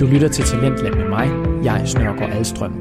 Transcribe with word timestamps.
Du 0.00 0.06
lytter 0.06 0.28
til 0.28 0.44
Talentlab 0.44 0.94
med 0.94 1.08
mig, 1.08 1.28
jeg 1.64 1.88
Snørgaard 1.88 2.32
Alstrøm. 2.32 2.72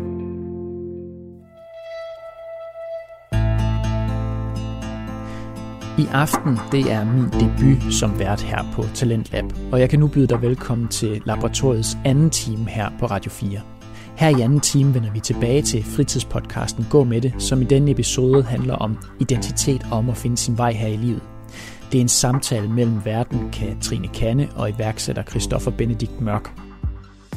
I 5.99 6.07
aften, 6.13 6.59
det 6.71 6.91
er 6.91 7.05
min 7.05 7.23
debut 7.23 7.93
som 7.93 8.19
vært 8.19 8.41
her 8.41 8.63
på 8.73 8.83
Talentlab, 8.93 9.45
og 9.71 9.79
jeg 9.79 9.89
kan 9.89 9.99
nu 9.99 10.07
byde 10.07 10.27
dig 10.27 10.41
velkommen 10.41 10.87
til 10.87 11.21
laboratoriets 11.25 11.97
anden 12.05 12.29
time 12.29 12.69
her 12.69 12.89
på 12.99 13.05
Radio 13.05 13.31
4. 13.31 13.59
Her 14.15 14.37
i 14.37 14.41
anden 14.41 14.59
time 14.59 14.93
vender 14.93 15.11
vi 15.11 15.19
tilbage 15.19 15.61
til 15.61 15.83
fritidspodcasten 15.83 16.87
Gå 16.89 17.03
med 17.03 17.21
det, 17.21 17.33
som 17.37 17.61
i 17.61 17.65
denne 17.65 17.91
episode 17.91 18.43
handler 18.43 18.75
om 18.75 18.97
identitet 19.19 19.87
og 19.91 19.97
om 19.97 20.09
at 20.09 20.17
finde 20.17 20.37
sin 20.37 20.57
vej 20.57 20.71
her 20.71 20.87
i 20.87 20.97
livet. 20.97 21.21
Det 21.91 21.97
er 21.97 22.01
en 22.01 22.07
samtale 22.07 22.67
mellem 22.67 23.05
verden 23.05 23.49
Katrine 23.51 24.07
Kanne 24.07 24.49
og 24.55 24.69
iværksætter 24.69 25.23
Christoffer 25.23 25.71
Benedikt 25.71 26.21
Mørk. 26.21 26.64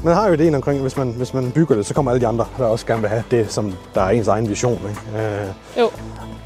Man 0.05 0.15
har 0.15 0.27
jo 0.29 0.33
ideen 0.35 0.55
omkring, 0.55 0.81
hvis 0.81 0.97
man, 0.97 1.09
hvis 1.13 1.35
man 1.35 1.53
bygger 1.53 1.75
det, 1.77 1.87
så 1.87 1.95
kommer 1.95 2.11
alle 2.11 2.21
de 2.21 2.27
andre, 2.27 2.47
der 2.59 2.65
også 2.65 2.87
gerne 2.87 3.01
vil 3.01 3.11
have 3.11 3.25
det, 3.31 3.53
som 3.53 3.75
der 3.95 4.01
er 4.01 4.11
ens 4.11 4.29
egen 4.29 4.49
vision. 4.49 4.81
Ikke? 4.89 5.25
Øh, 5.27 5.49
Jo. 5.79 5.91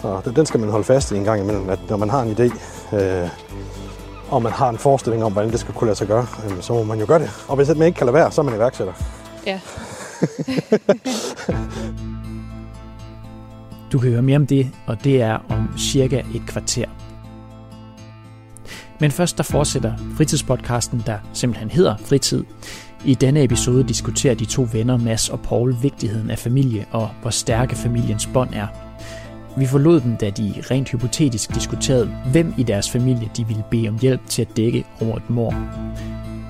og 0.03 0.25
den- 0.25 0.37
den 0.37 0.47
skal 0.47 0.61
man 0.61 0.69
holde 0.69 0.85
fast 0.85 1.11
i 1.13 1.17
en 1.17 1.25
gang 1.25 1.41
imellem, 1.43 1.71
at 1.71 1.79
når 1.89 1.97
man 1.97 2.11
har 2.11 2.23
en 2.23 2.33
idé, 2.33 2.43
øh, 2.97 3.29
og 4.31 4.43
man 4.43 4.53
har 4.53 4.69
en 4.69 4.79
forestilling 4.79 5.25
om, 5.25 5.33
hvordan 5.33 5.51
det 5.51 5.61
skal 5.61 5.75
kunne 5.75 5.87
lade 5.89 5.99
sig 5.99 6.07
gøre, 6.07 6.27
øh, 6.51 6.53
så 6.63 6.73
må 6.73 6.83
man 6.83 6.99
jo 7.01 7.05
gøre 7.09 7.19
det. 7.19 7.31
Og 7.49 7.57
hvis 7.57 7.69
man 7.69 7.83
ikke 7.83 7.97
kan 7.99 8.07
lade 8.07 8.15
være, 8.15 8.33
så 8.33 8.41
er 8.41 8.45
man 8.45 8.55
iværksætter. 8.55 8.93
Ja. 9.47 9.61
Du 13.93 13.99
kan 13.99 14.11
høre 14.11 14.23
mere 14.23 14.37
om 14.37 14.47
det, 14.47 14.71
og 14.87 15.05
det 15.05 15.23
er 15.23 15.39
om 15.49 15.69
cirka 15.79 16.19
et 16.35 16.43
kvarter. 16.47 16.85
Men 19.01 19.11
først 19.11 19.37
der 19.39 19.43
fortsætter 19.45 19.93
fritidspodcasten, 20.17 21.03
der 21.07 21.19
simpelthen 21.33 21.71
hedder 21.71 21.95
Fritid. 22.05 22.45
I 23.07 23.15
denne 23.15 23.45
episode 23.45 23.89
diskuterer 23.89 24.35
de 24.35 24.45
to 24.45 24.67
venner, 24.73 24.97
Mads 24.97 25.29
og 25.29 25.41
Paul, 25.41 25.75
vigtigheden 25.83 26.31
af 26.31 26.39
familie 26.39 26.87
og 26.91 27.09
hvor 27.09 27.31
stærke 27.31 27.75
familiens 27.75 28.27
bånd 28.27 28.55
er. 28.55 28.67
Vi 29.59 29.67
forlod 29.67 30.01
dem, 30.01 30.17
da 30.17 30.31
de 30.31 30.55
rent 30.71 30.91
hypotetisk 30.91 31.55
diskuterede, 31.55 32.07
hvem 32.07 32.55
i 32.59 32.63
deres 32.63 32.91
familie 32.91 33.31
de 33.37 33.47
ville 33.47 33.65
bede 33.71 33.89
om 33.89 33.99
hjælp 33.99 34.27
til 34.27 34.43
at 34.43 34.57
dække 34.57 34.85
over 35.01 35.17
et 35.17 35.31
mor. 35.31 35.55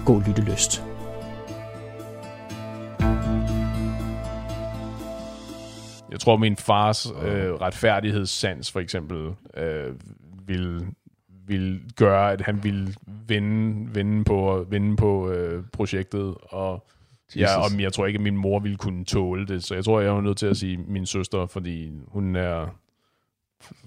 God 0.05 0.23
lyttelyst. 0.27 0.85
Jeg 6.11 6.21
tror, 6.21 6.37
min 6.37 6.57
fars 6.57 7.07
øh, 7.07 7.53
retfærdighedssans, 7.53 8.73
for 8.73 8.81
eksempel, 8.81 9.19
øh, 9.57 9.95
vil, 10.47 10.87
vil 11.53 11.81
gøre, 11.97 12.33
at 12.33 12.41
han 12.41 12.65
ville 12.65 12.95
vinde, 13.29 13.91
vinde 13.95 14.25
på, 14.25 14.67
vinde 14.71 14.97
på 14.97 15.31
øh, 15.31 15.65
projektet, 15.73 16.35
og 16.43 16.87
ja, 17.37 17.59
og 17.59 17.81
jeg 17.81 17.93
tror 17.93 18.07
ikke, 18.07 18.17
at 18.17 18.23
min 18.23 18.37
mor 18.37 18.59
ville 18.59 18.77
kunne 18.77 19.05
tåle 19.05 19.47
det, 19.47 19.65
så 19.65 19.75
jeg 19.75 19.85
tror, 19.85 20.01
jeg 20.01 20.17
er 20.17 20.21
nødt 20.21 20.39
til 20.39 20.47
at 20.47 20.57
sige 20.57 20.77
min 20.77 21.07
søster, 21.07 21.47
fordi 21.47 21.91
hun 22.09 22.37
er, 22.37 22.67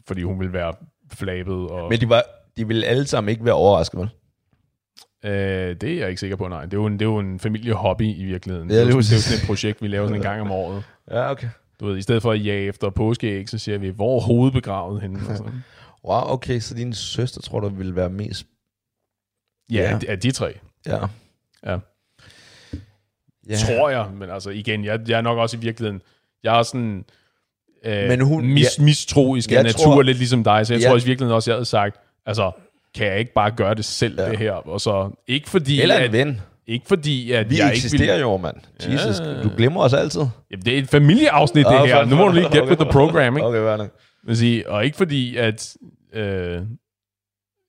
fordi 0.07 0.23
hun 0.23 0.39
vil 0.39 0.53
være 0.53 0.73
flabet, 1.13 1.67
og 1.69 1.89
Men 1.89 2.01
de, 2.01 2.09
var, 2.09 2.23
de 2.57 2.67
ville 2.67 2.85
alle 2.85 3.07
sammen 3.07 3.29
ikke 3.29 3.45
være 3.45 3.53
overrasket, 3.53 3.99
vel? 3.99 4.09
øh, 5.25 5.75
det 5.81 5.83
er 5.83 5.99
jeg 5.99 6.09
ikke 6.09 6.19
sikker 6.19 6.35
på, 6.35 6.47
nej. 6.47 6.65
Det 6.65 6.73
er 6.73 6.77
jo 6.77 6.85
en, 6.85 6.93
det 6.93 7.01
er 7.01 7.09
jo 7.09 7.19
en 7.19 7.39
familiehobby 7.39 8.15
i 8.17 8.23
virkeligheden. 8.23 8.69
Ja, 8.69 8.75
det, 8.75 8.81
er 8.81 8.85
jo, 8.85 8.99
det 8.99 9.11
er 9.11 9.15
jo 9.15 9.21
sådan 9.21 9.41
et 9.41 9.47
projekt, 9.47 9.81
vi 9.81 9.87
laver 9.87 10.07
sådan 10.07 10.15
en 10.15 10.23
gang 10.23 10.41
om 10.41 10.51
året. 10.51 10.83
Ja, 11.11 11.31
okay. 11.31 11.47
Du 11.79 11.85
ved, 11.85 11.97
i 11.97 12.01
stedet 12.01 12.21
for 12.21 12.31
at 12.31 12.45
jage 12.45 12.67
efter 12.67 12.89
påskeæg, 12.89 13.49
så 13.49 13.57
siger 13.57 13.77
vi, 13.77 13.89
hvor 13.89 14.17
er 14.17 14.21
hovedet 14.21 14.53
begravet 14.53 15.01
henne? 15.01 15.19
Og 15.29 15.37
sådan. 15.37 15.63
Wow, 16.07 16.21
okay, 16.33 16.59
så 16.59 16.73
din 16.75 16.93
søster 16.93 17.41
tror 17.41 17.59
du 17.59 17.69
ville 17.69 17.95
være 17.95 18.09
mest... 18.09 18.45
Ja, 19.71 19.81
Ja. 19.81 19.93
Af, 19.95 19.99
af 20.07 20.19
de 20.19 20.31
tre. 20.31 20.53
Ja. 20.85 20.97
Ja. 21.65 21.77
ja. 23.49 23.55
tror 23.55 23.89
jeg. 23.89 24.05
Men 24.13 24.29
altså 24.29 24.49
igen, 24.49 24.85
jeg, 24.85 24.99
jeg 25.07 25.17
er 25.17 25.21
nok 25.21 25.37
også 25.37 25.57
i 25.57 25.59
virkeligheden, 25.59 26.01
jeg 26.43 26.59
er 26.59 26.63
sådan 26.63 27.05
øh, 27.85 28.07
Men 28.07 28.21
hun- 28.21 28.45
mis, 28.45 28.67
ja. 28.79 28.83
mistroisk 28.83 29.51
af 29.51 29.63
natur, 29.63 29.83
tror- 29.83 30.01
lidt 30.01 30.17
ligesom 30.17 30.43
dig, 30.43 30.67
så 30.67 30.73
jeg 30.73 30.81
Ja. 30.81 30.87
tror 30.87 30.93
også 30.93 31.05
i 31.07 31.09
virkeligheden 31.09 31.35
også, 31.35 31.51
jeg 31.51 31.55
havde 31.55 31.65
sagt, 31.65 31.95
altså, 32.25 32.51
kan 32.95 33.07
jeg 33.07 33.19
ikke 33.19 33.33
bare 33.33 33.51
gøre 33.51 33.75
det 33.75 33.85
selv, 33.85 34.19
Ja. 34.19 34.29
det 34.29 34.37
her? 34.39 34.51
Og 34.51 34.81
så, 34.81 35.11
ikke 35.27 35.49
fordi, 35.49 35.81
Eller 35.81 35.97
en 35.97 36.03
at, 36.03 36.11
ven. 36.11 36.41
ikke 36.67 36.85
fordi, 36.87 37.31
at 37.31 37.49
Vi 37.49 37.57
jeg 37.57 37.65
ikke 37.65 37.75
eksisterer 37.75 38.13
vil, 38.15 38.21
jo, 38.21 38.37
mand. 38.37 38.55
Jesus, 38.91 39.19
Ja. 39.19 39.43
du 39.43 39.51
glemmer 39.57 39.81
os 39.81 39.93
altid. 39.93 40.21
Jamen, 40.51 40.65
det 40.65 40.73
er 40.73 40.77
et 40.77 40.89
familieafsnit, 40.89 41.65
det 41.65 41.71
Ah, 41.73 41.85
her. 41.87 42.05
Nu 42.05 42.15
må 42.15 42.27
du 42.27 42.33
lige 42.33 42.43
get 42.45 42.57
okay. 42.61 42.69
with 42.69 42.81
the 42.81 42.91
program, 42.91 43.37
ikke? 43.37 43.47
Okay, 43.47 43.59
hvad 43.59 43.73
er 43.73 43.77
det? 43.77 43.89
Vil 44.23 44.37
sige, 44.37 44.69
og 44.69 44.85
ikke 44.85 44.97
fordi, 44.97 45.37
at... 45.37 45.75
Øh, 46.15 46.61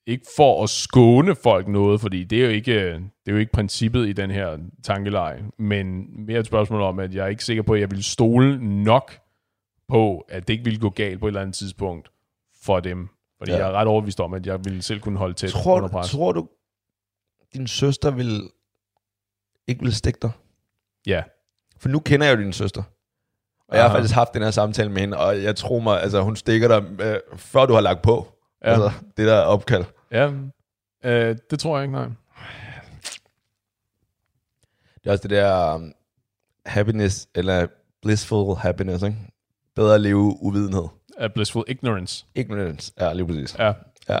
ikke 0.07 0.25
for 0.35 0.63
at 0.63 0.69
skåne 0.69 1.35
folk 1.35 1.67
noget, 1.67 2.01
fordi 2.01 2.23
det 2.23 2.39
er 2.39 2.43
jo 2.45 2.49
ikke, 2.51 2.73
det 2.93 3.01
er 3.27 3.31
jo 3.31 3.37
ikke 3.37 3.51
princippet 3.51 4.07
i 4.07 4.13
den 4.13 4.31
her 4.31 4.57
tankelej, 4.83 5.41
men 5.59 6.05
mere 6.25 6.39
et 6.39 6.45
spørgsmål 6.45 6.81
om, 6.81 6.99
at 6.99 7.15
jeg 7.15 7.23
er 7.23 7.27
ikke 7.27 7.43
sikker 7.45 7.63
på, 7.63 7.73
at 7.73 7.79
jeg 7.79 7.91
vil 7.91 8.03
stole 8.03 8.83
nok 8.83 9.19
på, 9.87 10.19
at 10.29 10.47
det 10.47 10.53
ikke 10.53 10.63
ville 10.63 10.79
gå 10.79 10.89
galt 10.89 11.19
på 11.19 11.25
et 11.25 11.29
eller 11.29 11.41
andet 11.41 11.55
tidspunkt 11.55 12.11
for 12.63 12.79
dem. 12.79 13.09
Fordi 13.37 13.51
Ja. 13.51 13.57
jeg 13.57 13.67
er 13.67 13.71
ret 13.71 13.87
overbevist 13.87 14.19
om, 14.19 14.33
at 14.33 14.45
jeg 14.45 14.65
ville 14.65 14.81
selv 14.81 14.99
kunne 14.99 15.17
holde 15.17 15.33
tæt 15.33 15.49
Tror 15.49 15.75
under 15.75 15.89
pres. 15.89 16.11
tror 16.11 16.31
du, 16.31 16.49
din 17.53 17.67
søster 17.67 18.11
vil 18.11 18.49
ikke 19.67 19.81
vil 19.83 19.93
stikke 19.95 20.19
dig? 20.21 20.31
Ja. 21.07 21.23
For 21.77 21.89
nu 21.89 21.99
kender 21.99 22.27
jeg 22.27 22.37
jo 22.37 22.43
din 22.43 22.53
søster. 22.53 22.83
Og 23.69 23.75
jeg 23.75 23.83
har 23.83 23.89
Aha. 23.89 23.97
faktisk 23.97 24.13
haft 24.15 24.33
den 24.33 24.41
her 24.41 24.51
samtale 24.51 24.89
med 24.91 25.01
hende, 25.01 25.17
og 25.17 25.43
jeg 25.43 25.55
tror 25.55 25.79
mig, 25.79 26.01
altså 26.01 26.21
hun 26.21 26.35
stikker 26.35 26.67
dig, 26.67 27.01
øh, 27.01 27.19
før 27.37 27.65
du 27.65 27.73
har 27.73 27.81
lagt 27.81 28.01
på. 28.01 28.27
Ja. 28.67 28.73
Altså, 28.73 28.91
det 29.17 29.27
der 29.27 29.41
opkald. 29.41 29.83
Ja, 30.11 30.31
øh, 31.03 31.35
det 31.51 31.59
tror 31.59 31.77
jeg 31.77 31.83
ikke, 31.83 31.95
nej. 31.95 32.07
Det 34.95 35.05
er 35.05 35.11
også 35.11 35.21
det 35.23 35.29
der 35.29 35.75
um, 35.75 35.93
happiness, 36.65 37.27
eller 37.35 37.67
blissful 38.01 38.55
happiness, 38.55 39.03
ikke? 39.03 39.17
Bedre 39.75 39.95
at 39.95 40.01
leve 40.01 40.37
uvidenhed. 40.41 40.87
Uh, 41.21 41.27
blissful 41.35 41.63
ignorance. 41.67 42.25
Ignorance. 42.35 42.93
Ja, 42.99 43.13
lige 43.13 43.27
præcis. 43.27 43.55
Ja. 43.59 43.73
Ja. 44.09 44.19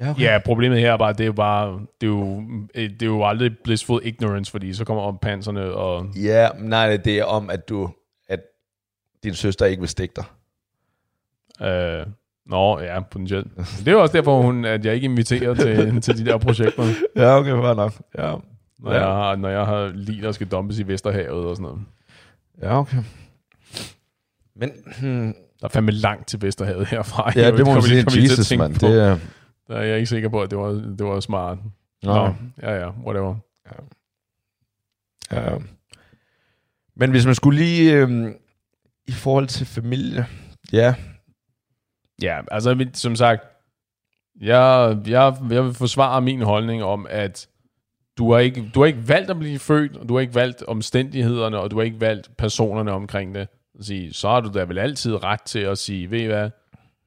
Ja, 0.00 0.10
okay. 0.10 0.22
Ja, 0.22 0.38
problemet 0.44 0.80
her 0.80 0.92
er 0.92 0.96
bare, 0.96 1.12
det 1.12 1.20
er 1.20 1.26
jo 1.26 1.32
bare, 1.32 1.86
det 2.00 2.06
er 2.06 2.10
jo, 2.10 2.42
øh, 2.74 2.90
det 2.90 3.02
er 3.02 3.06
jo 3.06 3.26
aldrig 3.26 3.58
blissful 3.64 4.00
ignorance, 4.04 4.50
fordi 4.50 4.74
så 4.74 4.84
kommer 4.84 5.02
om 5.02 5.18
panserne 5.18 5.74
og... 5.74 6.06
ja 6.16 6.48
nej, 6.58 6.96
det 6.96 7.18
er 7.18 7.24
om, 7.24 7.50
at 7.50 7.68
du, 7.68 7.90
at 8.28 8.40
din 9.22 9.34
søster 9.34 9.66
ikke 9.66 9.80
vil 9.80 9.88
stikke 9.88 10.14
dig. 10.16 10.24
Øh, 11.66 12.06
nå, 12.50 12.80
ja, 12.80 13.00
potentielt. 13.00 13.46
Det 13.56 13.88
er 13.88 13.92
jo 13.92 14.02
også 14.02 14.16
derfor, 14.16 14.42
hun, 14.42 14.64
at 14.64 14.84
jeg 14.84 14.94
ikke 14.94 15.04
inviterer 15.04 15.54
til, 15.54 16.00
til 16.02 16.18
de 16.18 16.24
der 16.30 16.38
projekter, 16.38 16.84
Ja, 17.16 17.36
okay, 17.38 17.50
fair 17.50 17.74
nok. 17.74 17.92
Ja. 18.18 18.34
når, 18.78 18.92
jeg 18.92 19.02
har, 19.02 19.36
når 19.36 19.48
jeg 19.48 19.66
har 19.66 19.92
lige, 19.94 20.22
der 20.22 20.32
skal 20.32 20.46
dumpes 20.46 20.78
i 20.78 20.82
Vesterhavet 20.88 21.46
og 21.46 21.56
sådan 21.56 21.62
noget. 21.62 21.80
Ja, 22.62 22.78
okay. 22.78 22.96
Men, 24.56 24.70
hmm, 25.00 25.34
Der 25.60 25.64
er 25.66 25.68
fandme 25.68 25.92
langt 25.92 26.28
til 26.28 26.42
Vesterhavet 26.42 26.86
herfra. 26.86 27.32
ja, 27.36 27.40
Jeg 27.40 27.52
det 27.52 27.66
må 27.66 27.72
man 27.72 27.82
sige. 27.82 28.22
Jesus, 28.22 28.56
mand. 28.58 28.74
Det 28.74 29.02
er... 29.02 29.18
Der 29.68 29.76
er 29.76 29.84
jeg 29.84 29.96
ikke 29.96 30.06
sikker 30.06 30.28
på, 30.28 30.42
at 30.42 30.50
det 30.50 30.58
var, 30.58 30.68
det 30.68 31.06
var 31.06 31.20
smart. 31.20 31.58
Nå. 32.02 32.14
Nå, 32.14 32.34
ja, 32.62 32.74
ja, 32.80 32.88
whatever. 33.06 33.34
Ja. 35.32 35.50
Men 36.96 37.10
hvis 37.10 37.26
man 37.26 37.34
skulle 37.34 37.58
lige... 37.58 37.92
Øhm, 37.94 38.34
I 39.06 39.12
forhold 39.12 39.46
til 39.46 39.66
familie... 39.66 40.26
Ja, 40.72 40.94
Ja, 42.22 42.40
altså 42.50 42.86
som 42.94 43.16
sagt, 43.16 43.42
jeg, 44.40 44.96
jeg, 45.06 45.36
jeg 45.50 45.64
vil 45.64 45.74
forsvare 45.74 46.22
min 46.22 46.42
holdning 46.42 46.84
om, 46.84 47.06
at 47.10 47.48
du 48.18 48.32
har, 48.32 48.38
ikke, 48.38 48.70
du 48.74 48.80
har 48.80 48.86
ikke 48.86 49.08
valgt 49.08 49.30
at 49.30 49.38
blive 49.38 49.58
født, 49.58 49.96
og 49.96 50.08
du 50.08 50.14
har 50.14 50.20
ikke 50.20 50.34
valgt 50.34 50.62
omstændighederne, 50.68 51.58
og 51.58 51.70
du 51.70 51.76
har 51.76 51.82
ikke 51.84 52.00
valgt 52.00 52.30
personerne 52.38 52.92
omkring 52.92 53.34
det. 53.34 53.48
Så, 53.76 53.86
sige, 53.86 54.12
så 54.14 54.28
har 54.28 54.40
du 54.40 54.50
da 54.54 54.64
vel 54.64 54.78
altid 54.78 55.24
ret 55.24 55.42
til 55.42 55.58
at 55.58 55.78
sige, 55.78 56.10
ved 56.10 56.20
I 56.20 56.26
hvad, 56.26 56.44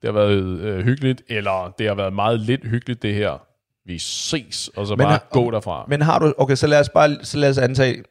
det 0.01 0.03
har 0.03 0.11
været 0.11 0.31
øh, 0.59 0.83
hyggeligt, 0.85 1.21
eller 1.29 1.73
det 1.79 1.87
har 1.87 1.95
været 1.95 2.13
meget 2.13 2.39
lidt 2.39 2.65
hyggeligt 2.67 3.01
det 3.01 3.15
her. 3.15 3.45
Vi 3.85 3.97
ses, 3.99 4.67
og 4.75 4.87
så 4.87 4.95
Men 4.95 5.03
bare 5.03 5.11
har- 5.11 5.27
gå 5.31 5.51
derfra. 5.51 5.85
men 5.87 6.01
har 6.01 6.19
du... 6.19 6.33
Okay, 6.37 6.55
så 6.55 6.67
lad 6.67 6.79
os 6.79 6.89
bare 6.89 7.15
så 7.23 7.37
lad 7.37 7.49
os 7.49 7.57
antage, 7.57 8.03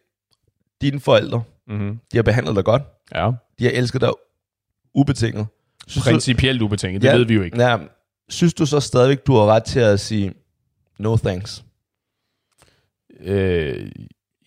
dine 0.81 1.01
forældre, 1.01 1.43
Mm-hmm. 1.67 2.01
de 2.13 2.19
har 2.19 2.23
behandlet 2.23 2.57
dig 2.57 2.65
godt. 2.65 2.83
Ja, 3.15 3.31
De 3.59 3.65
har 3.65 3.71
elsket 3.71 4.01
dig 4.01 4.11
ubetinget. 4.95 5.47
Synes 5.87 6.05
du, 6.05 6.11
principielt 6.11 6.63
ubetinget, 6.63 7.03
det 7.03 7.09
Ja. 7.09 7.17
ved 7.17 7.25
vi 7.25 7.35
jo 7.35 7.43
ikke. 7.43 7.63
ja, 7.63 7.79
synes 8.29 8.55
du 8.55 8.67
så 8.67 8.81
stadigvæk, 8.81 9.27
du 9.27 9.35
har 9.35 9.47
ret 9.47 9.65
til 9.65 9.81
at 9.81 10.01
sige, 10.01 10.35
no 10.99 11.17
thanks? 11.17 11.65
Øh, 13.21 13.91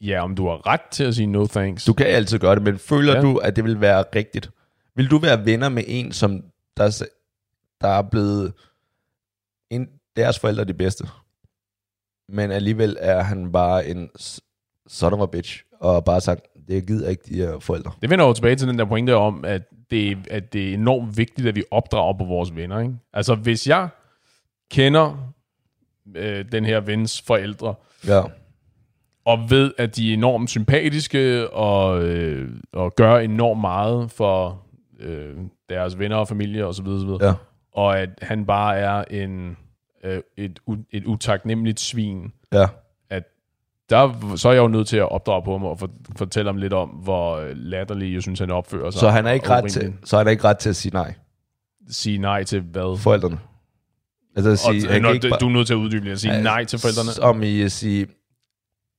ja, 0.01 0.23
om 0.23 0.35
du 0.35 0.47
har 0.47 0.67
ret 0.67 0.81
til 0.91 1.03
at 1.03 1.15
sige 1.15 1.27
no 1.27 1.45
thanks. 1.47 1.85
Du 1.85 1.93
kan 1.93 2.07
altid 2.07 2.39
gøre 2.39 2.55
det, 2.55 2.63
men 2.63 2.79
føler 2.79 3.15
ja. 3.15 3.21
Du, 3.21 3.37
at 3.37 3.55
det 3.55 3.63
vil 3.63 3.81
være 3.81 4.03
rigtigt? 4.15 4.49
Vil 4.95 5.11
du 5.11 5.17
være 5.17 5.45
venner 5.45 5.69
med 5.69 5.83
en, 5.87 6.11
som 6.11 6.43
der, 6.77 6.83
er 6.83 7.05
der 7.81 7.87
er 7.87 8.01
blevet 8.01 8.53
en, 9.69 9.87
deres 10.15 10.39
forældre 10.39 10.63
de 10.63 10.73
bedste, 10.73 11.07
men 12.29 12.51
alligevel 12.51 12.97
er 12.99 13.23
han 13.23 13.51
bare 13.51 13.87
en 13.87 14.09
son 14.87 15.13
of 15.13 15.21
a 15.21 15.25
bitch, 15.25 15.63
og 15.79 16.05
bare 16.05 16.21
sagt, 16.21 16.41
det 16.67 16.87
gider 16.87 17.09
ikke 17.09 17.23
de 17.29 17.35
her 17.35 17.59
forældre. 17.59 17.91
Det 18.01 18.09
vender 18.09 18.25
jo 18.25 18.33
tilbage 18.33 18.55
til 18.55 18.67
den 18.67 18.79
der 18.79 18.85
pointe 18.85 19.15
om, 19.15 19.45
at 19.45 19.61
det, 19.91 20.17
at 20.31 20.53
det 20.53 20.69
er 20.69 20.73
enormt 20.73 21.17
vigtigt, 21.17 21.47
at 21.47 21.55
vi 21.55 21.63
opdrager 21.71 22.17
på 22.17 22.23
vores 22.23 22.55
venner. 22.55 22.79
Ikke? 22.79 22.93
Altså, 23.13 23.35
hvis 23.35 23.67
jeg 23.67 23.89
kender 24.71 25.33
øh, 26.15 26.45
den 26.51 26.65
her 26.65 26.79
vens 26.79 27.21
forældre, 27.27 27.75
Ja. 28.07 28.21
og 29.25 29.49
ved, 29.49 29.71
at 29.77 29.95
de 29.95 30.09
er 30.09 30.13
enormt 30.13 30.49
sympatiske 30.49 31.49
og, 31.49 32.03
øh, 32.03 32.49
og 32.73 32.95
gør 32.95 33.17
enormt 33.17 33.61
meget 33.61 34.11
for 34.11 34.61
øh, 34.99 35.35
deres 35.69 35.99
venner 35.99 36.17
og 36.17 36.27
familie 36.27 36.65
osv. 36.65 36.87
Og, 36.87 37.19
Ja. 37.21 37.33
og 37.71 37.99
at 37.99 38.09
han 38.21 38.45
bare 38.45 38.77
er 38.77 39.03
en, 39.03 39.57
øh, 40.03 40.21
et, 40.37 40.59
et 40.91 41.05
utaknemmeligt 41.05 41.79
svin. 41.79 42.31
Ja. 42.53 42.65
At 43.85 43.89
der, 43.89 44.35
så 44.35 44.49
er 44.49 44.53
jeg 44.53 44.61
jo 44.61 44.67
nødt 44.67 44.87
til 44.87 44.97
at 44.97 45.11
opdrage 45.11 45.43
på 45.43 45.51
ham 45.51 45.63
og 45.65 45.79
for, 45.79 45.89
fortælle 46.17 46.49
ham 46.49 46.57
lidt 46.57 46.73
om, 46.73 46.89
hvor 46.89 47.35
øh, 47.37 47.51
latterlig 47.55 48.13
jeg 48.13 48.21
synes, 48.21 48.39
han 48.39 48.51
opfører 48.51 48.91
sig. 48.91 48.99
Så 48.99 49.09
han 49.09 49.25
er 49.25 49.31
ikke 49.31 49.49
ret 49.49 49.71
til, 49.71 49.93
så 50.03 50.17
han 50.17 50.27
er 50.27 50.31
ikke 50.31 50.43
ret 50.43 50.57
til 50.57 50.69
at 50.69 50.75
sige 50.75 50.93
nej. 50.93 51.13
Sige 51.89 52.17
nej 52.17 52.43
til 52.43 52.61
hvad? 52.61 52.97
Forældrene. 52.99 53.39
Altså 54.35 54.49
at 54.51 54.59
sige, 54.59 54.87
og, 54.87 54.93
han 54.93 55.01
når, 55.01 55.13
ikke 55.13 55.29
bare- 55.29 55.39
du 55.39 55.45
er 55.47 55.51
nødt 55.51 55.67
til 55.67 55.73
at 55.73 55.77
uddybe 55.77 56.05
det 56.05 56.11
og 56.11 56.19
sige 56.19 56.41
nej 56.43 56.63
til 56.65 56.79
forældrene. 56.79 57.11
Som 57.11 57.43
i 57.43 57.61
at 57.61 57.71
sige, 57.71 58.07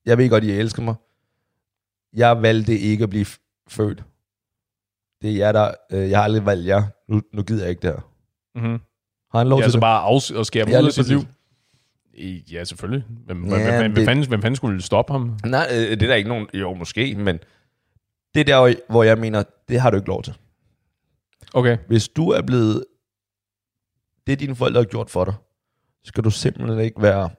jeg 0.06 0.18
ved 0.18 0.30
godt, 0.30 0.44
I 0.44 0.50
elsker 0.50 0.82
mig. 0.82 0.94
Jeg 2.16 2.42
valgte 2.42 2.78
ikke 2.78 3.02
at 3.04 3.10
blive 3.10 3.26
født. 3.68 4.04
Det 5.22 5.30
er 5.30 5.36
jer, 5.36 5.52
der... 5.52 5.70
Øh, 5.92 6.10
jeg 6.10 6.18
har 6.18 6.24
aldrig 6.24 6.46
valgt 6.46 6.66
jer. 6.66 6.82
Nu, 7.08 7.22
nu 7.34 7.42
gider 7.42 7.62
jeg 7.62 7.70
ikke 7.70 7.82
det 7.82 7.90
her. 7.90 8.00
Mm-hmm. 8.60 8.80
Har 9.32 9.38
han 9.38 9.48
lov 9.48 9.58
Ja, 9.58 9.62
til 9.62 9.66
altså 9.66 9.76
det? 9.76 9.80
bare 9.80 10.02
afs- 10.16 10.38
og 10.38 10.46
skære 10.46 10.64
ham 10.64 10.72
Ja, 10.72 10.80
ud 10.80 10.86
af 10.86 10.92
sit 10.92 11.08
liv. 11.08 11.20
Ja, 12.52 12.64
selvfølgelig. 12.64 13.04
Hvem, 13.26 13.44
Ja, 13.44 13.64
hvem, 13.64 13.78
hvem, 13.80 13.94
det- 13.94 14.04
fanden, 14.04 14.28
hvem 14.28 14.42
fanden 14.42 14.56
skulle 14.56 14.82
stoppe 14.82 15.12
ham? 15.12 15.38
Nej, 15.46 15.66
øh, 15.72 15.78
det 15.90 16.02
er 16.02 16.06
der 16.06 16.14
ikke 16.14 16.28
nogen... 16.28 16.46
Jo, 16.54 16.74
måske, 16.74 17.14
men... 17.18 17.38
Det 18.34 18.40
er 18.40 18.44
der, 18.44 18.74
hvor 18.92 19.02
jeg 19.02 19.18
mener, 19.18 19.42
det 19.68 19.80
har 19.80 19.90
du 19.90 19.96
ikke 19.96 20.08
lov 20.08 20.22
til. 20.22 20.34
Okay. 21.54 21.76
Hvis 21.88 22.08
du 22.08 22.28
er 22.30 22.42
blevet... 22.42 22.84
Det 24.26 24.40
dine 24.40 24.54
forældre 24.56 24.80
har 24.80 24.84
gjort 24.84 25.10
for 25.10 25.24
dig, 25.24 25.34
skal 26.04 26.24
du 26.24 26.30
simpelthen 26.30 26.80
ikke 26.80 27.02
være... 27.02 27.30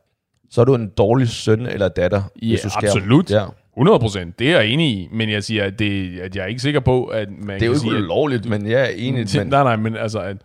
Så 0.49 0.61
er 0.61 0.65
du 0.65 0.75
en 0.75 0.89
dårlig 0.97 1.29
søn 1.29 1.65
eller 1.65 1.87
datter, 1.87 2.23
Ja, 2.41 2.47
hvis 2.47 2.61
du 2.61 2.69
skærer- 2.69 2.91
absolut. 2.95 3.31
Ja. 3.31 3.45
100 3.77 3.99
procent. 3.99 4.39
Det 4.39 4.51
er 4.51 4.59
jeg 4.61 4.67
enig 4.69 4.89
i. 4.91 5.09
Men 5.11 5.29
jeg 5.29 5.43
siger, 5.43 5.63
at, 5.63 5.79
det, 5.79 6.19
at 6.19 6.35
jeg 6.35 6.43
er 6.43 6.47
ikke 6.47 6.61
sikker 6.61 6.79
på, 6.79 7.05
at 7.05 7.29
man 7.31 7.55
Det 7.55 7.61
er 7.61 7.65
jo 7.65 7.71
ikke 7.71 7.79
sige, 7.79 7.95
at, 7.97 8.01
ulovligt, 8.03 8.45
men 8.49 8.69
jeg 8.69 8.81
er 8.81 8.85
enig. 8.95 9.27
Men, 9.35 9.47
Nej, 9.47 9.63
nej, 9.63 9.75
men 9.75 9.95
altså, 9.97 10.19
at, 10.19 10.37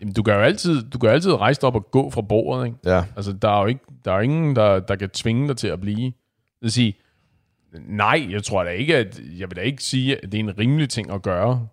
jamen, 0.00 0.14
du 0.14 0.22
kan 0.22 0.34
jo 0.34 0.40
altid, 0.40 0.82
du 0.82 0.98
kan 0.98 1.10
altid 1.10 1.32
rejse 1.32 1.60
dig 1.60 1.66
op 1.66 1.74
og 1.74 1.90
gå 1.90 2.10
fra 2.10 2.20
bordet, 2.20 2.66
ikke? 2.66 2.78
ja. 2.84 3.04
Altså, 3.16 3.32
der 3.32 3.48
er 3.48 3.60
jo 3.60 3.66
ikke, 3.66 3.80
der 4.04 4.12
er 4.12 4.20
ingen, 4.20 4.56
der, 4.56 4.80
der 4.80 4.96
kan 4.96 5.10
tvinge 5.10 5.48
dig 5.48 5.56
til 5.56 5.68
at 5.68 5.80
blive. 5.80 6.06
Det 6.06 6.14
vil 6.60 6.72
sige, 6.72 6.94
nej, 7.88 8.26
jeg 8.30 8.42
tror 8.42 8.64
da 8.64 8.70
ikke, 8.70 8.96
at, 8.96 9.20
jeg 9.38 9.50
vil 9.50 9.56
da 9.56 9.60
ikke 9.60 9.82
sige, 9.82 10.16
at 10.16 10.32
det 10.32 10.34
er 10.34 10.44
en 10.44 10.58
rimelig 10.58 10.88
ting 10.88 11.10
at 11.10 11.22
gøre. 11.22 11.68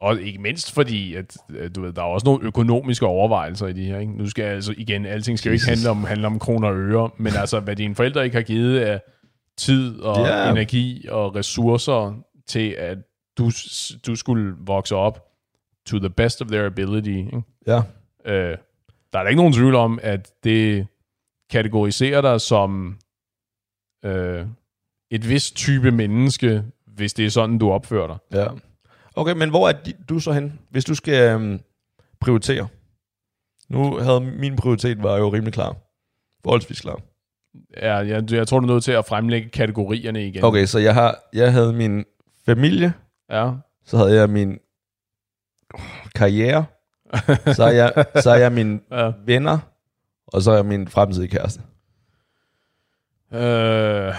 Og 0.00 0.20
ikke 0.20 0.38
mindst 0.38 0.74
fordi, 0.74 1.14
at, 1.14 1.36
du 1.74 1.80
ved, 1.80 1.92
der 1.92 2.02
er 2.02 2.06
også 2.06 2.26
nogle 2.26 2.46
økonomiske 2.46 3.06
overvejelser 3.06 3.66
i 3.66 3.72
de 3.72 3.84
her. 3.84 3.98
Ikke? 3.98 4.12
Nu 4.12 4.26
skal 4.26 4.44
altså 4.44 4.74
igen, 4.76 5.06
alting 5.06 5.38
skal 5.38 5.50
jo 5.50 5.52
ikke 5.52 5.66
handle 5.66 5.90
om, 5.90 6.04
handle 6.04 6.26
om 6.26 6.38
kroner 6.38 6.68
og 6.68 6.76
øre, 6.76 7.10
men 7.16 7.32
altså, 7.36 7.60
hvad 7.60 7.76
dine 7.76 7.94
forældre 7.94 8.24
ikke 8.24 8.36
har 8.36 8.42
givet 8.42 8.80
af 8.80 9.00
tid 9.56 10.00
og 10.00 10.26
yeah. 10.26 10.50
energi 10.50 11.06
og 11.10 11.36
ressourcer 11.36 12.22
til, 12.46 12.70
at 12.78 12.98
du, 13.38 13.50
du 14.06 14.16
skulle 14.16 14.54
vokse 14.58 14.96
op 14.96 15.33
to 15.86 15.98
the 15.98 16.10
best 16.10 16.42
of 16.42 16.48
their 16.48 16.66
ability. 16.66 17.08
Ikke? 17.08 17.42
ja. 17.66 17.82
Øh, 18.24 18.58
der 19.12 19.18
er 19.18 19.22
da 19.22 19.28
ikke 19.28 19.40
nogen 19.40 19.52
tvivl 19.52 19.74
om, 19.74 19.98
at 20.02 20.32
det 20.44 20.86
kategoriserer 21.50 22.20
dig 22.20 22.40
som 22.40 22.98
øh, 24.04 24.46
et 25.10 25.28
vist 25.28 25.56
type 25.56 25.90
menneske, 25.90 26.64
hvis 26.86 27.14
det 27.14 27.26
er 27.26 27.30
sådan, 27.30 27.58
du 27.58 27.70
opfører 27.70 28.06
dig. 28.06 28.16
Ja. 28.32 28.46
Okay, 29.16 29.32
men 29.32 29.50
hvor 29.50 29.68
er 29.68 29.72
du 30.08 30.18
så 30.18 30.32
hen, 30.32 30.58
hvis 30.70 30.84
du 30.84 30.94
skal 30.94 31.34
øhm, 31.34 31.60
prioritere? 32.20 32.68
Nu 33.68 33.96
havde 33.98 34.20
min 34.20 34.56
prioritet 34.56 35.02
var 35.02 35.16
jo 35.18 35.28
rimelig 35.32 35.52
klar. 35.52 35.76
Forholdsvis 36.44 36.80
klar. 36.80 37.00
Ja, 37.76 37.94
jeg, 37.96 38.32
jeg 38.32 38.48
tror, 38.48 38.60
du 38.60 38.66
er 38.66 38.72
nødt 38.72 38.84
til 38.84 38.92
at 38.92 39.06
fremlægge 39.06 39.48
kategorierne 39.48 40.26
igen. 40.26 40.44
Okay, 40.44 40.66
så 40.66 40.78
jeg, 40.78 40.94
har, 40.94 41.18
jeg 41.32 41.52
havde 41.52 41.72
min 41.72 42.04
familie, 42.46 42.92
Ja. 43.30 43.52
så 43.84 43.96
havde 43.96 44.14
jeg 44.14 44.30
min 44.30 44.58
karriere, 46.14 46.64
så 47.54 47.64
har 47.64 47.70
jeg, 47.70 47.92
så 48.22 48.30
har 48.30 48.36
jeg 48.36 48.52
mine 48.52 48.80
ja. 48.92 49.12
venner, 49.26 49.58
og 50.26 50.42
så 50.42 50.50
er 50.50 50.54
jeg 50.54 50.66
min 50.66 50.88
fremtidige 50.88 51.28
kæreste. 51.28 51.60
Øh, 53.32 54.14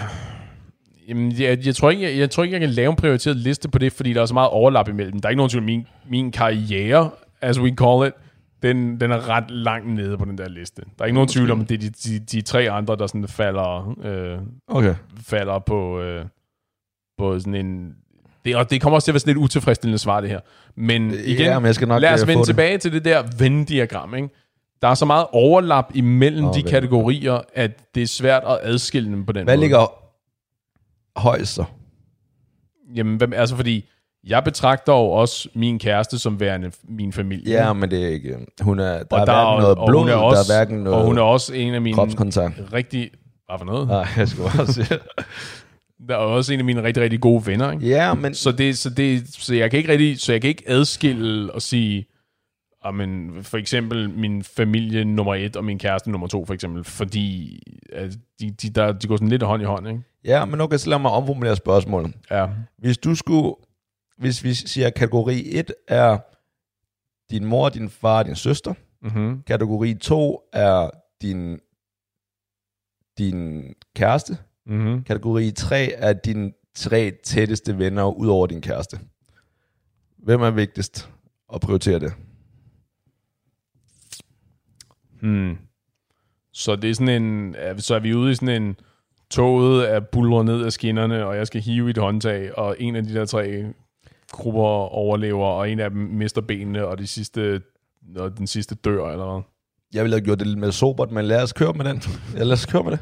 jamen, 1.08 1.32
jeg, 1.40 1.66
jeg, 1.66 1.74
tror 1.76 1.90
ikke, 1.90 2.02
jeg, 2.02 2.18
jeg 2.18 2.30
tror 2.30 2.42
ikke, 2.42 2.52
jeg 2.54 2.60
kan 2.60 2.70
lave 2.70 2.90
en 2.90 2.96
prioriteret 2.96 3.36
liste 3.36 3.68
på 3.68 3.78
det, 3.78 3.92
fordi 3.92 4.12
der 4.12 4.22
er 4.22 4.26
så 4.26 4.34
meget 4.34 4.50
overlap 4.50 4.88
imellem. 4.88 5.20
Der 5.20 5.28
er 5.28 5.30
ikke 5.30 5.36
nogen 5.36 5.50
tvivl, 5.50 5.64
min, 5.64 5.86
min 6.10 6.32
karriere, 6.32 7.10
as 7.40 7.60
we 7.60 7.74
call 7.78 8.06
it, 8.06 8.12
den, 8.62 9.00
den 9.00 9.10
er 9.10 9.28
ret 9.28 9.50
langt 9.50 9.94
nede 9.94 10.18
på 10.18 10.24
den 10.24 10.38
der 10.38 10.48
liste. 10.48 10.82
Der 10.82 11.02
er 11.02 11.04
ikke 11.04 11.14
nogen 11.14 11.28
tvivl 11.28 11.50
om, 11.50 11.60
at 11.60 11.68
det 11.68 11.74
er 11.74 11.90
de, 11.90 11.90
de, 11.90 12.18
de 12.18 12.40
tre 12.40 12.70
andre, 12.70 12.96
der 12.96 13.06
sådan 13.06 13.28
falder, 13.28 13.96
øh, 14.02 14.38
Okay. 14.68 14.94
falder 15.16 15.58
på, 15.58 16.00
øh, 16.00 16.24
på 17.18 17.38
sådan 17.38 17.54
en... 17.54 17.96
Det, 18.46 18.56
og 18.56 18.70
det 18.70 18.80
kommer 18.80 18.94
også 18.94 19.04
til 19.06 19.12
at 19.12 19.14
være 19.14 19.20
sådan 19.20 19.36
et 19.36 19.36
utilfredsstillende 19.36 19.98
svar, 19.98 20.20
det 20.20 20.30
her. 20.30 20.40
Men 20.76 21.10
igen, 21.24 21.46
ja, 21.46 21.58
men 21.58 21.66
jeg 21.66 21.74
skal 21.74 21.88
nok 21.88 22.02
lad 22.02 22.12
os 22.12 22.22
øh, 22.22 22.28
vende 22.28 22.38
få 22.38 22.40
det. 22.40 22.46
tilbage 22.46 22.78
til 22.78 22.92
det 22.92 23.04
der 23.04 23.22
Venn-diagram, 23.22 24.14
ikke? 24.14 24.28
Der 24.82 24.88
er 24.88 24.94
så 24.94 25.04
meget 25.04 25.26
overlap 25.32 25.90
imellem 25.94 26.44
oh, 26.44 26.54
de 26.54 26.62
kategorier, 26.62 27.40
at 27.54 27.94
det 27.94 28.02
er 28.02 28.06
svært 28.06 28.42
at 28.46 28.58
adskille 28.62 29.10
dem 29.10 29.26
på 29.26 29.32
den 29.32 29.44
Hvad 29.44 29.56
måde. 29.56 29.64
ligger 29.64 29.92
højst 31.16 31.54
så? 31.54 31.64
Jamen, 32.94 33.16
hvem, 33.16 33.32
altså 33.32 33.56
fordi, 33.56 33.84
jeg 34.26 34.44
betragter 34.44 34.92
jo 34.92 35.10
også 35.10 35.48
min 35.54 35.78
kæreste 35.78 36.18
som 36.18 36.40
værende 36.40 36.70
min 36.88 37.12
familie. 37.12 37.52
Ja, 37.52 37.72
men 37.72 37.90
det 37.90 38.04
er 38.04 38.08
ikke... 38.08 38.36
Hun 38.60 38.78
er, 38.78 39.02
der 39.02 39.04
og 39.10 39.18
er 39.20 39.24
der 39.24 39.32
hverken 39.32 39.60
noget 39.60 39.78
og 39.78 39.86
blod, 39.86 40.00
hun 40.00 40.08
er 40.08 40.14
også, 40.14 40.52
der 40.52 40.54
er 40.54 40.58
hverken 40.58 40.84
noget 40.84 40.98
Og 40.98 41.04
hun 41.04 41.18
er 41.18 41.22
også 41.22 41.54
en 41.54 41.74
af 41.74 41.80
mine 41.82 41.94
kropskontakt. 41.94 42.54
rigtig... 42.72 43.10
Hvad 43.46 43.58
for 43.58 43.64
noget? 43.64 43.88
Nej, 43.88 44.06
jeg 44.16 44.28
skulle 44.28 44.50
også. 44.60 44.98
Der 46.08 46.14
er 46.14 46.18
også 46.18 46.52
en 46.52 46.58
af 46.58 46.64
mine 46.64 46.82
rigtig, 46.82 47.02
rigtig 47.02 47.20
gode 47.20 47.46
venner, 47.46 47.72
ikke? 47.72 47.86
Ja, 47.86 48.14
men 48.14 48.34
Så, 48.34 48.52
det, 48.52 48.78
så, 48.78 48.90
det, 48.90 49.28
så 49.28 49.54
jeg 49.54 49.70
kan 49.70 49.78
ikke 49.78 49.92
rigtig, 49.92 50.20
så 50.20 50.32
jeg 50.32 50.40
kan 50.40 50.48
ikke 50.48 50.64
adskille 50.66 51.52
og 51.52 51.62
sige, 51.62 52.06
men 52.94 53.44
for 53.44 53.56
eksempel 53.56 54.10
min 54.10 54.42
familie 54.42 55.04
nummer 55.04 55.34
et 55.34 55.56
og 55.56 55.64
min 55.64 55.78
kæreste 55.78 56.10
nummer 56.10 56.26
to, 56.26 56.44
for 56.44 56.54
eksempel, 56.54 56.84
fordi 56.84 57.60
at 57.92 58.18
de, 58.40 58.50
de, 58.50 58.70
der, 58.70 58.92
de 58.92 59.06
går 59.06 59.16
sådan 59.16 59.28
lidt 59.28 59.42
hånd 59.42 59.62
i 59.62 59.64
hånd, 59.64 59.88
ikke? 59.88 60.00
Ja, 60.24 60.44
men 60.44 60.60
okay, 60.60 60.76
så 60.76 60.90
lad 60.90 60.98
mig 60.98 61.10
omformulere 61.10 61.56
spørgsmålet. 61.56 62.14
Ja. 62.30 62.46
Hvis 62.78 62.98
du 62.98 63.14
skulle, 63.14 63.54
hvis 64.18 64.44
vi 64.44 64.54
siger, 64.54 64.86
at 64.86 64.94
kategori 64.94 65.42
1 65.46 65.72
er 65.88 66.18
din 67.30 67.44
mor, 67.44 67.68
din 67.68 67.90
far 67.90 68.18
og 68.18 68.24
din 68.24 68.36
søster. 68.36 68.74
Mm-hmm. 69.02 69.42
Kategori 69.42 69.94
2 69.94 70.40
er 70.52 70.90
din, 71.22 71.58
din 73.18 73.64
kæreste. 73.96 74.38
Mm-hmm. 74.66 75.02
Kategori 75.02 75.50
3 75.50 75.92
er 75.92 76.12
dine 76.12 76.52
tre 76.74 77.12
tætteste 77.24 77.78
venner 77.78 78.04
ud 78.04 78.28
over 78.28 78.46
din 78.46 78.60
kæreste. 78.60 78.98
Hvem 80.18 80.42
er 80.42 80.50
vigtigst 80.50 81.10
at 81.54 81.60
prioritere 81.60 81.98
det? 81.98 82.12
Hmm. 85.20 85.58
Så 86.52 86.76
det 86.76 86.90
er 86.90 86.94
sådan 86.94 87.22
en, 87.22 87.54
så 87.78 87.94
er 87.94 87.98
vi 87.98 88.14
ude 88.14 88.32
i 88.32 88.34
sådan 88.34 88.62
en, 88.62 88.76
toget 89.30 89.92
er 89.92 90.00
bulret 90.00 90.44
ned 90.44 90.64
af 90.64 90.72
skinnerne, 90.72 91.26
og 91.26 91.36
jeg 91.36 91.46
skal 91.46 91.60
hive 91.60 91.86
i 91.86 91.90
et 91.90 91.98
håndtag, 91.98 92.58
og 92.58 92.76
en 92.78 92.96
af 92.96 93.04
de 93.04 93.14
der 93.14 93.24
tre 93.24 93.64
grupper 94.30 94.62
overlever, 94.62 95.46
og 95.46 95.70
en 95.70 95.80
af 95.80 95.90
dem 95.90 95.98
mister 95.98 96.40
benene, 96.40 96.86
og, 96.86 96.98
de 96.98 97.06
sidste, 97.06 97.62
og 98.16 98.38
den 98.38 98.46
sidste 98.46 98.74
dør, 98.74 99.10
eller 99.10 99.32
hvad? 99.32 99.42
Jeg 99.94 100.04
ville 100.04 100.16
have 100.16 100.24
gjort 100.24 100.38
det 100.38 100.46
lidt 100.46 100.58
mere 100.58 100.72
sobert, 100.72 101.10
men 101.10 101.24
lad 101.24 101.42
os 101.42 101.52
køre 101.52 101.72
med 101.72 101.84
den. 101.84 102.02
Ja, 102.34 102.42
lad 102.42 102.52
os 102.52 102.66
køre 102.66 102.82
med 102.82 102.92
det. 102.92 103.00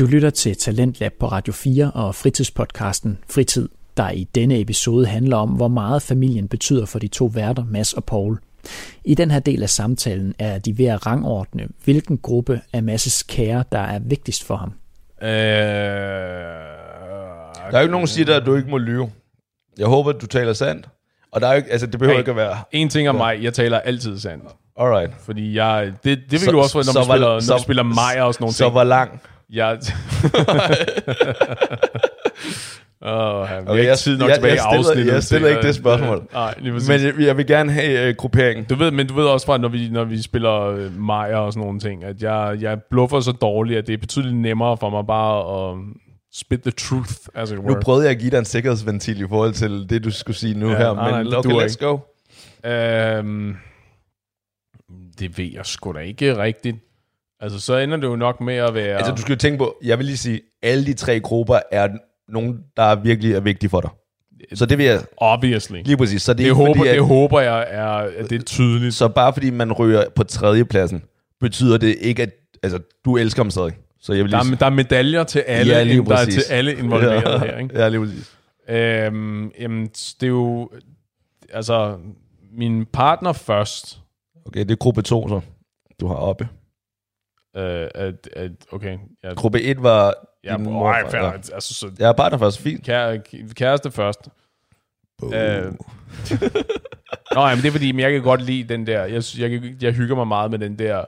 Du 0.00 0.06
lytter 0.06 0.30
til 0.30 0.56
Talentlab 0.56 1.12
på 1.20 1.26
Radio 1.26 1.52
4 1.52 1.90
og 1.90 2.14
fritidspodcasten 2.14 3.18
Fritid, 3.30 3.68
der 3.96 4.10
i 4.10 4.24
denne 4.34 4.60
episode 4.60 5.06
handler 5.06 5.36
om, 5.36 5.48
hvor 5.48 5.68
meget 5.68 6.02
familien 6.02 6.48
betyder 6.48 6.86
for 6.86 6.98
de 6.98 7.08
to 7.08 7.24
værter, 7.34 7.64
Mads 7.64 7.92
og 7.92 8.04
Paul. 8.04 8.38
I 9.04 9.14
den 9.14 9.30
her 9.30 9.38
del 9.38 9.62
af 9.62 9.70
samtalen 9.70 10.34
er 10.38 10.58
de 10.58 10.78
ved 10.78 10.86
at 10.86 11.06
rangordne, 11.06 11.68
hvilken 11.84 12.18
gruppe 12.18 12.60
af 12.72 12.80
Mads' 12.80 13.24
kære, 13.28 13.64
der 13.72 13.78
er 13.78 13.98
vigtigst 13.98 14.44
for 14.44 14.56
ham. 14.56 14.72
Øh, 15.22 15.28
Der 15.28 15.30
er 17.62 17.70
jo 17.72 17.80
ikke 17.80 17.92
nogen, 17.92 18.06
der 18.06 18.12
siger 18.12 18.26
dig, 18.26 18.36
at 18.36 18.46
du 18.46 18.56
ikke 18.56 18.70
må 18.70 18.78
lyve. 18.78 19.10
Jeg 19.78 19.86
håber, 19.86 20.10
at 20.10 20.20
du 20.20 20.26
taler 20.26 20.52
sandt. 20.52 20.88
Og 21.32 21.40
der 21.40 21.46
er 21.46 21.52
jo 21.52 21.56
ikke, 21.56 21.70
altså, 21.70 21.86
det 21.86 21.98
behøver 21.98 22.14
Hey. 22.16 22.20
ikke 22.20 22.30
at 22.30 22.36
være... 22.36 22.56
en 22.72 22.88
ting 22.88 23.08
om 23.08 23.14
mig, 23.14 23.42
jeg 23.42 23.54
taler 23.54 23.78
altid 23.78 24.18
sandt. 24.18 24.44
Alright. 24.80 25.12
Fordi 25.20 25.56
jeg, 25.56 25.92
det, 26.04 26.18
det 26.18 26.30
vil 26.30 26.40
Så- 26.40 26.50
du 26.50 26.58
også, 26.60 26.78
når, 26.78 26.82
så 26.82 26.92
du 26.92 26.98
var- 26.98 27.04
spiller, 27.04 27.28
når 27.28 27.40
så- 27.40 27.56
du 27.56 27.62
spiller 27.62 27.82
Maja 27.82 28.22
og 28.22 28.34
sådan 28.34 28.42
nogle 28.42 28.54
Så 28.54 28.64
ting. 28.64 28.72
hvor 28.72 28.84
lang? 28.84 29.20
Jeg... 29.52 29.78
oh, 33.02 33.48
jeg 33.50 33.62
Okay, 33.68 33.80
ikke 33.80 33.94
tid 33.96 34.18
nok 34.18 34.28
jeg- 34.28 34.36
tilbage 34.36 34.52
jeg 34.54 34.60
stiller- 34.62 34.78
afsnittet. 34.88 35.12
jeg 35.12 35.22
stiller 35.22 35.48
til 35.48 35.56
ikke 35.56 35.66
det 35.66 35.74
spørgsmål. 35.74 36.28
Nej, 36.32 36.54
lige. 36.58 36.72
Men 36.72 36.90
jeg, 37.06 37.14
jeg 37.26 37.36
vil 37.36 37.46
gerne 37.46 37.72
have 37.72 38.08
uh, 38.10 38.14
grupperingen. 38.16 38.64
Du 38.64 38.74
ved, 38.74 38.90
men 38.90 39.06
du 39.06 39.14
ved 39.14 39.24
også 39.24 39.46
fra, 39.46 39.58
når 39.58 39.68
vi, 39.68 39.88
når 39.88 40.04
vi 40.04 40.22
spiller 40.22 40.60
øh, 40.66 40.96
Maja 40.98 41.36
og 41.38 41.52
sådan 41.52 41.64
nogle 41.66 41.80
ting, 41.80 42.04
at 42.04 42.22
jeg, 42.22 42.56
jeg 42.60 42.78
bluffer 42.90 43.20
så 43.20 43.32
dårligt, 43.32 43.78
at 43.78 43.86
det 43.86 43.92
er 43.92 43.98
betydeligt 43.98 44.36
nemmere 44.36 44.76
for 44.76 44.90
mig 44.90 45.06
bare 45.06 45.70
at 45.72 45.78
spit 46.34 46.60
the 46.62 46.70
truth, 46.70 47.12
as 47.34 47.50
it 47.50 47.56
Nu 47.58 47.62
were. 47.64 47.80
prøvede 47.80 48.04
jeg 48.04 48.10
at 48.10 48.18
give 48.18 48.30
dig 48.30 48.38
en 48.38 48.44
sikkerhedsventil 48.44 49.20
i 49.20 49.28
forhold 49.28 49.52
til 49.52 49.86
det, 49.90 50.04
du 50.04 50.10
skulle 50.10 50.36
sige 50.36 50.54
nu 50.58 50.70
Ja, 50.70 50.76
her. 50.76 50.94
nej, 50.94 51.10
nej, 51.10 51.22
Men 51.22 51.32
det 51.32 51.38
okay, 51.38 51.66
let's 51.66 51.76
go. 51.86 51.98
Øhm, 52.70 53.56
Det 55.18 55.38
ved 55.38 55.50
jeg 55.54 55.66
sgu 55.66 55.92
da 55.92 55.98
ikke 55.98 56.36
rigtigt. 56.36 56.76
Altså, 57.40 57.60
så 57.60 57.76
ender 57.76 57.96
det 57.96 58.06
jo 58.06 58.16
nok 58.16 58.40
med 58.40 58.54
at 58.54 58.74
være... 58.74 58.96
Altså, 58.96 59.12
du 59.12 59.20
skal 59.20 59.32
jo 59.32 59.38
tænke 59.38 59.58
på, 59.58 59.76
jeg 59.84 59.98
vil 59.98 60.06
lige 60.06 60.16
sige, 60.16 60.40
alle 60.62 60.86
de 60.86 60.94
tre 60.94 61.20
grupper 61.20 61.58
er 61.72 61.88
nogen, 62.28 62.58
der 62.76 62.82
er 62.82 62.94
virkelig 62.94 63.34
er 63.34 63.40
vigtige 63.40 63.70
for 63.70 63.80
dig. 63.80 63.90
Så 64.54 64.66
det 64.66 64.78
vil 64.78 64.86
jeg 64.86 65.00
Obviously. 65.16 65.82
lige 65.82 65.96
præcis. 65.96 66.22
Så 66.22 66.32
det, 66.32 66.38
Det, 66.38 66.44
er 66.44 66.46
ikke 66.46 66.54
håber, 66.54 66.74
fordi, 66.76 66.88
at, 66.88 66.94
det 66.94 67.04
håber 67.04 67.40
jeg 67.40 67.66
er, 67.68 67.86
at 67.86 68.30
det 68.30 68.40
er 68.40 68.44
tydeligt. 68.44 68.94
Så 68.94 69.08
bare 69.08 69.32
fordi 69.32 69.50
man 69.50 69.72
ryger 69.72 70.04
på 70.14 70.24
tredjepladsen, 70.24 71.02
betyder 71.40 71.78
det 71.78 71.96
ikke, 72.00 72.22
at 72.22 72.30
altså, 72.62 72.78
du 73.04 73.16
elsker 73.16 73.42
dem 73.42 73.50
stadig. 73.50 73.72
Så 74.00 74.12
jeg 74.12 74.24
vil 74.24 74.32
Der 74.32 74.42
lige 74.42 74.52
er, 74.52 74.56
der 74.58 74.66
er 74.66 74.70
medaljer 74.70 75.24
til 75.24 75.38
alle, 75.38 75.72
Ja, 75.72 75.82
lige 75.82 76.04
der 76.04 76.16
er 76.16 76.24
til 76.24 76.42
alle 76.50 76.74
involveret 76.78 77.40
her. 77.40 77.58
Ikke? 77.58 77.78
Ja, 77.80 77.88
lige 77.88 78.00
præcis. 78.00 78.32
Øhm, 78.68 79.50
jamen, 79.60 79.86
det 79.86 80.22
er 80.22 80.26
jo... 80.26 80.70
Altså, 81.52 81.96
min 82.52 82.86
partner 82.86 83.32
først. 83.32 84.00
Okay, 84.46 84.60
det 84.60 84.70
er 84.70 84.76
gruppe 84.76 85.02
2 85.02 85.28
så, 85.28 85.40
du 86.00 86.06
har 86.06 86.14
oppe. 86.14 86.48
Øh, 87.56 87.88
at, 87.94 88.28
at, 88.36 88.50
okay. 88.72 88.98
Ja, 89.24 89.34
Gruppe 89.34 89.62
1 89.62 89.82
var 89.82 90.14
ja, 90.44 90.56
din 90.56 90.64
ja, 90.66 90.70
morfar, 90.72 91.10
fair, 91.10 91.22
ja. 91.22 91.32
altså, 91.32 91.74
så 91.74 91.90
Jeg 91.98 92.08
er 92.08 92.12
partner 92.12 92.38
først, 92.38 92.58
fint. 92.58 92.84
kære, 92.84 93.18
kæreste 93.54 93.90
først. 93.90 94.28
Øh, 95.24 95.72
Nå, 97.34 97.40
jamen, 97.40 97.62
det 97.62 97.68
er 97.68 97.72
fordi, 97.72 97.92
men 97.92 98.00
jeg 98.00 98.12
kan 98.12 98.22
godt 98.22 98.42
lide 98.42 98.74
den 98.74 98.86
der, 98.86 99.04
jeg, 99.04 99.22
jeg, 99.38 99.50
jeg, 99.50 99.82
jeg 99.82 99.92
hygger 99.92 100.16
mig 100.16 100.26
meget 100.28 100.50
med 100.50 100.58
den 100.58 100.78
der 100.78 101.04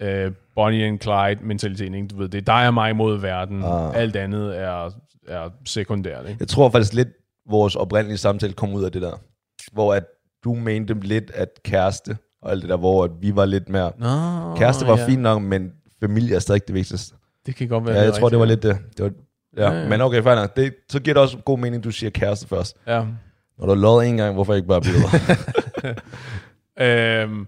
øh, 0.00 0.32
Bonnie 0.54 0.86
and 0.86 1.00
Clyde 1.00 1.38
mentalitet, 1.46 1.94
ikke? 1.94 2.08
Du 2.08 2.16
ved, 2.16 2.28
det 2.28 2.38
er 2.38 2.42
dig 2.58 2.66
og 2.66 2.74
mig 2.74 2.96
mod 2.96 3.18
verden. 3.18 3.64
Ah. 3.64 3.96
Alt 3.96 4.16
andet 4.16 4.58
er, 4.58 4.90
er 5.28 5.50
sekundært, 5.64 6.28
ikke? 6.28 6.36
Jeg 6.40 6.48
tror 6.48 6.70
faktisk 6.70 6.92
lidt, 6.92 7.08
vores 7.50 7.76
oprindelige 7.76 8.18
samtale 8.18 8.52
kom 8.52 8.72
ud 8.74 8.84
af 8.84 8.92
det 8.92 9.02
der. 9.02 9.20
Hvor 9.72 9.94
at 9.94 10.04
du 10.44 10.54
mente 10.54 10.94
lidt, 10.94 11.30
at 11.34 11.48
kæreste 11.64 12.16
og 12.44 12.50
alt 12.50 12.62
det 12.62 12.70
der, 12.70 12.76
hvor 12.76 13.04
at 13.04 13.10
vi 13.20 13.36
var 13.36 13.44
lidt 13.44 13.68
mere... 13.68 13.92
Nå, 13.98 14.56
Kæreste 14.56 14.86
var 14.86 14.98
ja. 14.98 15.06
fint 15.06 15.22
nok, 15.22 15.42
men 15.42 15.72
familie 16.00 16.34
er 16.36 16.38
stadig 16.38 16.66
det 16.66 16.74
vigtigste. 16.74 17.14
Det 17.46 17.56
kan 17.56 17.68
godt 17.68 17.86
være. 17.86 17.96
Ja, 17.96 18.02
jeg 18.02 18.14
tror, 18.14 18.28
det 18.28 18.38
var 18.38 18.44
lidt 18.44 18.62
det. 18.62 18.78
det 18.96 19.04
var, 19.04 19.10
ja. 19.56 19.72
Ja, 19.72 19.80
ja. 19.80 19.88
Men 19.88 20.00
okay, 20.00 20.22
fair 20.22 20.34
nok. 20.34 20.56
Det, 20.56 20.74
så 20.88 21.00
giver 21.00 21.14
det 21.14 21.22
også 21.22 21.38
god 21.44 21.58
mening, 21.58 21.80
at 21.80 21.84
du 21.84 21.90
siger 21.90 22.10
kæreste 22.10 22.48
først. 22.48 22.76
Ja. 22.86 23.04
Når 23.58 23.66
du 23.66 23.68
har 23.68 23.74
lovet 23.74 24.06
en 24.06 24.16
gang, 24.16 24.34
hvorfor 24.34 24.54
ikke 24.54 24.68
bare 24.68 24.80
blive 24.80 24.94
Øhm, 26.80 27.46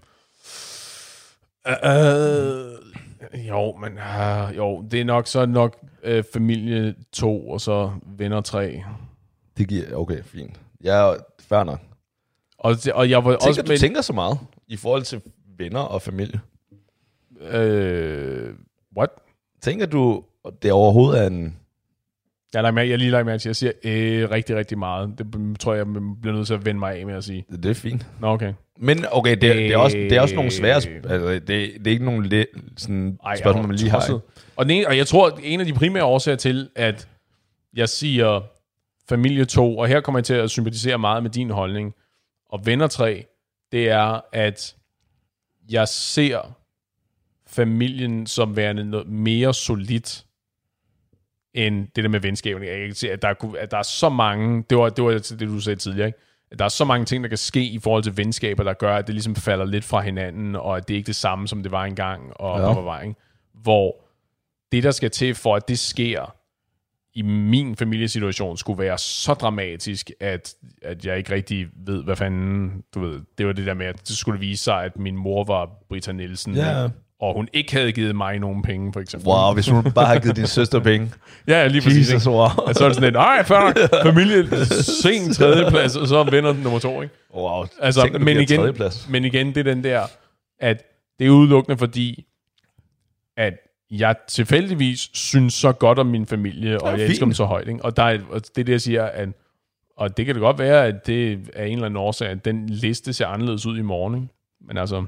øh, 1.67 3.47
jo, 3.47 3.71
men 3.77 3.91
øh, 3.97 4.57
jo, 4.57 4.81
det 4.91 5.01
er 5.01 5.05
nok 5.05 5.27
så 5.27 5.45
nok 5.45 5.77
øh, 6.03 6.23
familie 6.33 6.95
2, 7.13 7.49
og 7.49 7.61
så 7.61 7.91
venner 8.17 8.41
3. 8.41 8.83
Det 9.57 9.67
giver... 9.67 9.83
Okay, 9.95 10.23
fint. 10.23 10.59
Ja, 10.83 11.13
fair 11.49 11.63
nok. 11.63 11.79
Og, 12.59 12.75
det- 12.75 12.93
og 12.93 13.09
jeg 13.09 13.25
var 13.25 13.31
Tænker, 13.31 13.47
også 13.47 13.61
du 13.61 13.77
tænker 13.77 14.01
så 14.01 14.13
meget 14.13 14.39
i 14.67 14.75
forhold 14.77 15.03
til 15.03 15.21
venner 15.57 15.79
og 15.79 16.01
familie? 16.01 16.39
Øh, 17.41 18.53
what? 18.97 19.09
Tænker 19.61 19.85
du, 19.85 20.23
det 20.61 20.71
overhovedet 20.71 21.23
er 21.23 21.27
en... 21.27 21.55
Jeg, 22.53 22.63
lader 22.63 22.73
mærke, 22.73 22.89
jeg 22.89 22.97
lige 22.97 23.11
lagt 23.11 23.25
mærke 23.25 23.41
til, 23.41 23.49
at 23.49 23.61
jeg 23.63 23.73
siger 23.83 24.21
øh, 24.23 24.29
rigtig, 24.31 24.55
rigtig 24.55 24.77
meget. 24.77 25.13
Det 25.17 25.59
tror 25.59 25.73
jeg, 25.73 25.85
jeg 25.85 25.93
bliver 26.21 26.35
nødt 26.35 26.47
til 26.47 26.53
at 26.53 26.65
vende 26.65 26.79
mig 26.79 26.95
af 26.99 27.05
med 27.05 27.13
at 27.15 27.23
sige. 27.23 27.45
Det 27.51 27.65
er 27.65 27.73
fint. 27.73 28.05
Nå, 28.19 28.27
okay. 28.27 28.53
Men 28.79 29.05
okay, 29.11 29.31
det, 29.31 29.41
det, 29.41 29.67
er, 29.71 29.77
også, 29.77 29.97
det 29.97 30.11
er 30.11 30.21
også 30.21 30.35
nogle 30.35 30.51
svære... 30.51 30.77
sp- 30.77 31.11
Altså, 31.11 31.27
det, 31.27 31.41
det 31.49 31.87
er 31.87 31.91
ikke 31.91 32.05
nogle 32.05 32.29
le, 32.29 32.45
sådan 32.77 33.19
Ej, 33.25 33.35
spørgsmål, 33.35 33.67
man 33.67 33.75
lige 33.75 33.89
har. 33.89 33.99
tosset. 33.99 34.13
ikke? 34.13 34.25
Og, 34.55 34.65
den 34.65 34.71
ene, 34.71 34.87
og 34.87 34.97
jeg 34.97 35.07
tror, 35.07 35.27
at 35.27 35.33
en 35.43 35.59
af 35.59 35.65
de 35.65 35.73
primære 35.73 36.03
årsager 36.03 36.35
til, 36.35 36.69
at 36.75 37.07
jeg 37.75 37.89
siger 37.89 38.41
familie 39.09 39.45
2, 39.45 39.77
og 39.77 39.87
her 39.87 40.01
kommer 40.01 40.19
jeg 40.19 40.25
til 40.25 40.33
at 40.33 40.49
sympatisere 40.49 40.97
meget 40.97 41.23
med 41.23 41.31
din 41.31 41.49
holdning, 41.49 41.93
og 42.49 42.65
venner 42.65 42.87
3, 42.87 43.25
det 43.71 43.89
er, 43.89 44.21
at 44.31 44.75
jeg 45.69 45.87
ser 45.87 46.57
familien 47.47 48.27
som 48.27 48.55
værende 48.55 48.85
noget 48.85 49.07
mere 49.07 49.53
solidt, 49.53 50.25
end 51.53 51.87
det 51.95 52.03
der 52.03 52.09
med 52.09 52.19
venskaberne. 52.19 52.65
Jeg 52.67 52.85
kan 52.87 52.95
se, 52.95 53.11
at 53.11 53.21
der, 53.21 53.33
kunne- 53.33 53.59
at 53.59 53.71
der 53.71 53.77
er 53.77 53.83
så 53.83 54.09
mange, 54.09 54.63
det 54.69 54.77
var, 54.77 54.89
det 54.89 55.03
var 55.03 55.11
det, 55.11 55.39
du 55.39 55.59
sagde 55.59 55.79
tidligere, 55.79 56.07
ikke? 56.07 56.19
at 56.51 56.59
der 56.59 56.65
er 56.65 56.69
så 56.69 56.85
mange 56.85 57.05
ting, 57.05 57.23
der 57.23 57.27
kan 57.29 57.37
ske 57.37 57.63
i 57.63 57.79
forhold 57.79 58.03
til 58.03 58.17
venskaber, 58.17 58.63
der 58.63 58.73
gør, 58.73 58.95
at 58.95 59.07
det 59.07 59.15
ligesom 59.15 59.35
falder 59.35 59.65
lidt 59.65 59.85
fra 59.85 60.01
hinanden, 60.01 60.55
og 60.55 60.77
at 60.77 60.87
det 60.87 60.93
ikke 60.93 61.03
er 61.03 61.05
det 61.05 61.15
samme, 61.15 61.47
som 61.47 61.63
det 61.63 61.71
var 61.71 61.83
engang, 61.83 62.31
og 62.35 62.59
ja. 62.59 62.81
var 62.81 63.01
ikke? 63.01 63.15
Hvor 63.53 63.95
det, 64.71 64.83
der 64.83 64.91
skal 64.91 65.11
til 65.11 65.35
for, 65.35 65.55
at 65.55 65.67
det 65.67 65.79
sker 65.79 66.35
i 67.17 67.21
min 67.21 67.75
familiesituation, 67.75 68.57
skulle 68.57 68.79
være 68.83 68.97
så 68.97 69.33
dramatisk, 69.33 70.11
at, 70.19 70.53
at 70.81 71.05
jeg 71.05 71.17
ikke 71.17 71.33
rigtig 71.33 71.67
ved, 71.85 72.03
hvad 72.03 72.15
fanden, 72.15 72.71
du 72.95 72.99
ved, 72.99 73.21
det 73.37 73.47
var 73.47 73.53
det 73.53 73.65
der 73.65 73.73
med, 73.73 73.85
at 73.85 74.07
det 74.07 74.17
skulle 74.17 74.39
vise 74.39 74.63
sig, 74.63 74.83
at 74.83 74.97
min 74.99 75.15
mor 75.15 75.43
var 75.43 75.69
Britta 75.89 76.11
Nielsen, 76.11 76.55
Ja. 76.55 76.87
og 77.19 77.33
hun 77.35 77.47
ikke 77.53 77.73
havde 77.73 77.91
givet 77.91 78.15
mig 78.15 78.39
nogen 78.39 78.61
penge, 78.61 78.93
for 78.93 78.99
eksempel. 78.99 79.29
Wow, 79.29 79.53
hvis 79.53 79.69
hun 79.69 79.83
bare 79.91 80.05
har 80.05 80.19
givet 80.19 80.35
din 80.35 80.47
søster 80.47 80.79
penge. 80.79 81.11
Ja, 81.47 81.67
lige 81.67 81.81
præcis. 81.81 82.13
Jesus, 82.13 82.27
wow. 82.27 82.35
Og 82.37 82.75
så 82.75 82.83
er 82.83 82.87
det 82.87 82.95
sådan 82.95 83.07
lidt, 83.07 83.15
ej, 83.15 83.43
fair 83.43 83.59
nok, 83.59 83.77
familie, 84.13 84.65
sen 84.65 85.33
tredjeplads, 85.33 85.95
og 85.95 86.07
så 86.07 86.23
vinder 86.23 86.53
den 86.53 86.61
nummer 86.63 86.79
to, 86.79 87.01
ikke? 87.01 87.13
Wow, 87.35 87.65
Altså, 87.81 88.01
Tænker, 88.01 88.19
du 88.19 88.25
men, 88.25 88.37
igen, 88.39 88.57
tredjeplads. 88.59 89.09
men 89.09 89.25
igen, 89.25 89.47
det 89.47 89.57
er 89.57 89.63
den 89.73 89.83
der, 89.83 90.01
at 90.59 90.83
det 91.19 91.27
er 91.27 91.31
udelukkende 91.31 91.77
fordi, 91.77 92.25
at 93.37 93.53
jeg 93.91 94.15
tilfældigvis 94.27 95.09
synes 95.13 95.53
så 95.53 95.71
godt 95.71 95.99
om 95.99 96.05
min 96.05 96.25
familie, 96.25 96.81
og 96.81 96.89
jeg 96.89 96.99
fint. 96.99 97.09
elsker 97.09 97.25
dem 97.25 97.33
så 97.33 97.45
højt. 97.45 97.67
Ikke? 97.67 97.85
Og, 97.85 97.97
der 97.97 98.03
er, 98.03 98.19
og 98.29 98.41
det 98.41 98.57
er 98.57 98.63
det, 98.63 98.71
jeg 98.71 98.81
siger, 98.81 99.05
at, 99.05 99.29
og 99.97 100.17
det 100.17 100.25
kan 100.25 100.35
det 100.35 100.41
godt 100.41 100.59
være, 100.59 100.85
at 100.85 101.07
det 101.07 101.49
er 101.53 101.63
en 101.63 101.73
eller 101.73 101.85
anden 101.85 101.97
årsag, 101.97 102.29
at 102.29 102.45
den 102.45 102.69
liste 102.69 103.13
ser 103.13 103.27
anderledes 103.27 103.65
ud 103.65 103.77
i 103.77 103.81
morgen. 103.81 104.15
Ikke? 104.15 104.27
Men 104.61 104.77
altså, 104.77 105.05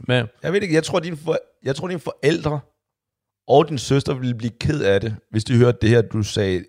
men, 0.00 0.26
Jeg 0.42 0.52
ved 0.52 0.62
ikke, 0.62 0.74
jeg 0.74 0.84
tror, 0.84 1.00
dine 1.00 1.16
for, 1.16 1.38
jeg 1.64 1.76
tror, 1.76 1.88
dine 1.88 2.00
forældre 2.00 2.60
og 3.46 3.68
din 3.68 3.78
søster 3.78 4.14
ville 4.14 4.34
blive 4.34 4.52
ked 4.60 4.82
af 4.82 5.00
det, 5.00 5.16
hvis 5.30 5.44
de 5.44 5.56
hørte 5.56 5.78
det 5.82 5.88
her, 5.88 6.02
du 6.02 6.22
sagde 6.22 6.64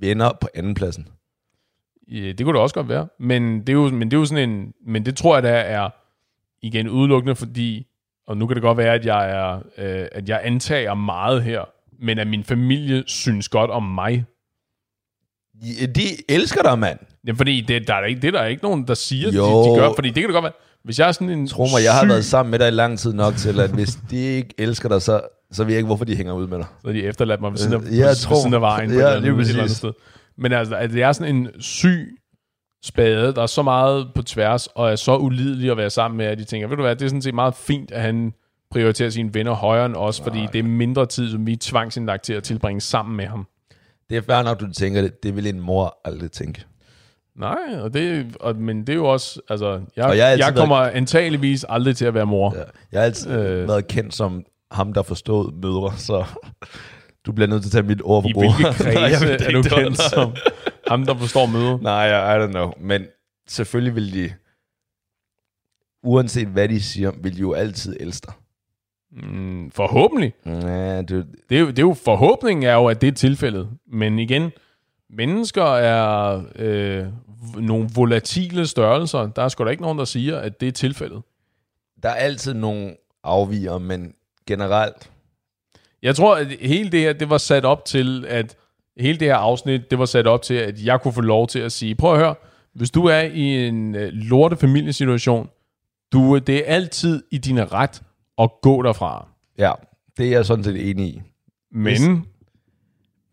venner 0.00 0.32
på 0.40 0.48
andenpladsen. 0.54 1.08
Ja, 2.10 2.32
det 2.32 2.44
kunne 2.44 2.52
det 2.52 2.62
også 2.62 2.74
godt 2.74 2.88
være. 2.88 3.08
Men 3.18 3.60
det 3.60 3.68
er 3.68 3.72
jo, 3.72 3.90
men 3.90 4.10
det 4.10 4.16
er 4.16 4.20
jo 4.20 4.24
sådan 4.24 4.50
en... 4.50 4.74
Men 4.86 5.06
det 5.06 5.16
tror 5.16 5.36
jeg, 5.36 5.42
der 5.42 5.50
er 5.50 5.90
igen 6.62 6.88
udelukkende, 6.88 7.36
fordi... 7.36 7.86
Og 8.28 8.36
nu 8.36 8.46
kan 8.46 8.54
det 8.54 8.62
godt 8.62 8.78
være, 8.78 8.94
at 8.94 9.06
jeg, 9.06 9.30
er, 9.30 9.54
øh, 9.78 10.06
at 10.12 10.28
jeg 10.28 10.40
antager 10.44 10.94
meget 10.94 11.42
her, 11.42 11.60
men 12.04 12.18
at 12.18 12.26
min 12.26 12.44
familie 12.44 13.04
synes 13.06 13.48
godt 13.48 13.70
om 13.70 13.82
mig. 13.82 14.24
Ja, 15.80 15.86
De 15.86 16.00
elsker 16.28 16.62
dig, 16.62 16.78
mand. 16.78 16.98
Jamen, 17.26 17.36
fordi 17.36 17.60
det, 17.60 17.88
der 17.88 17.94
er 17.94 18.04
ikke, 18.04 18.20
det 18.20 18.28
er 18.28 18.38
der 18.38 18.44
ikke 18.44 18.62
nogen, 18.62 18.86
der 18.86 18.94
siger, 18.94 19.30
de, 19.30 19.36
Jo. 19.36 19.74
de 19.74 19.80
gør. 19.80 19.90
Fordi 19.94 20.08
det 20.08 20.14
kan 20.14 20.24
det 20.24 20.32
godt 20.32 20.42
være, 20.42 20.52
hvis 20.84 20.98
jeg 20.98 21.08
er 21.08 21.12
sådan 21.12 21.30
en 21.30 21.46
Tro 21.46 21.62
mig, 21.62 21.84
jeg 21.84 21.92
har 21.92 22.00
syg, 22.02 22.08
været 22.08 22.24
sammen 22.24 22.50
med 22.50 22.58
dig 22.58 22.68
i 22.68 22.70
lang 22.70 22.98
tid 22.98 23.12
nok 23.12 23.34
til, 23.36 23.60
at 23.60 23.70
hvis 23.70 23.98
de 24.10 24.16
ikke 24.16 24.54
elsker 24.58 24.88
dig, 24.88 25.02
så, 25.02 25.20
så 25.52 25.64
ved 25.64 25.72
jeg 25.72 25.78
ikke, 25.78 25.86
hvorfor 25.86 26.04
de 26.04 26.16
hænger 26.16 26.32
ud 26.32 26.46
med 26.46 26.58
dig. 26.58 26.66
Så 26.84 26.92
de 26.92 27.02
efterladt 27.02 27.40
mig 27.40 27.50
ved 27.50 27.58
siden 27.58 27.72
af, 27.74 27.78
Øh, 27.90 27.98
jeg 27.98 28.06
ved 28.08 28.14
tror- 28.14 28.40
siden 28.40 28.54
af 28.54 28.60
vejen. 28.60 28.90
på 28.90 28.94
Ja, 28.94 29.00
et 29.00 29.04
eller 29.04 29.16
andet- 29.16 29.22
lige 29.22 29.34
et 29.34 29.40
eller 29.40 29.52
andet 29.54 29.62
præcis. 29.64 29.76
sted. 29.76 29.92
Men 30.38 30.52
altså, 30.52 30.76
at 30.76 30.90
det 30.90 31.02
er 31.02 31.12
sådan 31.12 31.36
en 31.36 31.48
syg 31.60 32.18
spade, 32.84 33.34
der 33.34 33.42
er 33.42 33.46
så 33.46 33.62
meget 33.62 34.08
på 34.14 34.22
tværs, 34.22 34.66
og 34.66 34.90
er 34.92 34.96
så 34.96 35.16
ulidelig 35.16 35.70
at 35.70 35.76
være 35.76 35.90
sammen 35.90 36.18
med, 36.18 36.26
at 36.26 36.38
de 36.38 36.44
tænker, 36.44 36.68
ved 36.68 36.76
du 36.76 36.82
hvad, 36.82 36.96
det 36.96 37.04
er 37.04 37.08
sådan 37.08 37.22
set 37.22 37.34
meget 37.34 37.54
fint, 37.54 37.90
at 37.90 38.02
han 38.02 38.32
prioriterer 38.70 39.10
sine 39.10 39.34
venner 39.34 39.52
højere 39.52 39.86
end 39.86 39.96
os, 39.96 40.20
fordi 40.20 40.46
det 40.52 40.58
er 40.58 40.62
mindre 40.62 41.06
tid, 41.06 41.30
som 41.30 41.46
vi 41.46 41.52
er 41.52 41.56
tvangsindlagt 41.60 42.22
til 42.24 42.32
at 42.32 42.42
tilbringe 42.42 42.80
sammen 42.80 43.16
med 43.16 43.26
ham. 43.26 43.46
Det 44.10 44.16
er 44.16 44.22
fair 44.22 44.42
nok, 44.42 44.60
du 44.60 44.72
tænker 44.72 45.02
det. 45.02 45.22
Det 45.22 45.36
vil 45.36 45.46
en 45.46 45.60
mor 45.60 45.98
aldrig 46.04 46.30
tænke. 46.30 46.64
Nej, 47.36 47.56
og 47.82 47.94
det, 47.94 48.26
og, 48.40 48.56
men 48.56 48.80
det 48.80 48.88
er 48.88 48.94
jo 48.96 49.06
også, 49.06 49.40
altså, 49.50 49.80
jeg, 49.96 50.04
Og 50.04 50.16
jeg 50.16 50.38
jeg, 50.38 50.54
kommer 50.56 50.76
antageligvis 50.76 51.64
aldrig 51.68 51.96
til 51.96 52.04
at 52.04 52.14
være 52.14 52.26
mor. 52.26 52.54
Ja. 52.56 52.62
Jeg 52.92 53.00
har 53.00 53.04
altid 53.04 53.30
Øh. 53.30 53.68
været 53.68 53.88
kendt 53.88 54.14
som 54.14 54.44
ham, 54.70 54.92
der 54.92 55.02
forstod 55.02 55.52
mødre, 55.62 55.92
så 55.96 56.24
du 57.26 57.32
bliver 57.32 57.48
nødt 57.48 57.62
til 57.62 57.68
at 57.68 57.72
tage 57.72 57.82
mit 57.82 58.00
ord 58.04 58.22
for 58.22 58.28
I 58.28 58.32
brug. 58.32 58.54
hvilke 58.54 58.72
kredse 58.98 59.26
er 59.32 59.50
du 59.50 59.62
kendt 59.62 59.98
som 60.02 60.32
ham, 60.88 61.06
der 61.06 61.16
forstår 61.16 61.46
møde? 61.46 61.78
Nej, 61.82 62.36
I 62.36 62.46
don't 62.46 62.50
know. 62.50 62.72
Men 62.80 63.06
selvfølgelig 63.48 63.94
vil 63.94 64.12
de, 64.14 64.32
uanset 66.02 66.48
hvad 66.48 66.68
de 66.68 66.82
siger, 66.82 67.10
vil 67.22 67.34
de 67.34 67.40
jo 67.40 67.52
altid 67.52 67.96
elske 68.00 68.26
dig. 68.26 68.34
Mm, 69.30 69.70
forhåbentlig. 69.70 70.34
Ja, 70.46 71.02
det, 71.02 71.26
Det 71.48 71.56
er, 71.56 71.60
jo, 71.60 71.66
det 71.66 71.78
er 71.78 71.82
jo 71.82 71.94
forhåbningen 71.94 72.62
er 72.62 72.74
jo, 72.74 72.86
at 72.86 73.00
det 73.00 73.06
er 73.08 73.12
tilfældet. 73.12 73.68
Men 73.86 74.18
igen, 74.18 74.50
mennesker 75.10 75.64
er 75.64 76.42
øh, 76.56 77.06
nogle 77.56 77.88
volatile 77.94 78.66
størrelser. 78.66 79.26
Der 79.26 79.42
er 79.42 79.48
sgu 79.48 79.64
da 79.64 79.70
ikke 79.70 79.82
nogen, 79.82 79.98
der 79.98 80.04
siger, 80.04 80.38
at 80.38 80.60
det 80.60 80.68
er 80.68 80.72
tilfældet. 80.72 81.22
der 82.02 82.08
er 82.08 82.14
altid 82.14 82.54
nogle 82.54 82.96
afviger, 83.24 83.78
men 83.78 84.14
generelt, 84.46 85.10
Jeg 86.02 86.16
tror, 86.16 86.36
at 86.36 86.46
hele 86.46 86.90
det 86.92 87.00
her, 87.00 87.12
det 87.12 87.30
var 87.30 87.38
sat 87.38 87.64
op 87.64 87.84
til, 87.84 88.24
at 88.28 88.56
hele 88.98 89.18
det 89.18 89.28
her 89.28 89.36
afsnit, 89.36 89.90
det 89.90 89.98
var 89.98 90.04
sat 90.04 90.26
op 90.26 90.42
til, 90.42 90.54
at 90.54 90.84
jeg 90.84 91.00
kunne 91.00 91.12
få 91.14 91.20
lov 91.20 91.46
til 91.46 91.58
at 91.58 91.72
sige, 91.72 91.94
prøv 91.94 92.12
at 92.12 92.18
høre, 92.18 92.34
hvis 92.74 92.90
du 92.90 93.04
er 93.04 93.20
i 93.20 93.66
en 93.68 93.94
øh, 93.94 94.08
lorte 94.12 94.56
familiesituation, 94.56 95.48
du, 96.12 96.38
det 96.38 96.56
er 96.70 96.74
altid 96.74 97.22
i 97.30 97.38
din 97.38 97.72
ret 97.72 98.02
at 98.38 98.50
gå 98.62 98.82
derfra. 98.82 99.28
ja, 99.58 99.72
det 100.18 100.26
er 100.26 100.30
jeg 100.30 100.46
sådan 100.46 100.64
set 100.64 100.90
enig 100.90 101.06
i. 101.08 101.20
Men, 101.72 102.24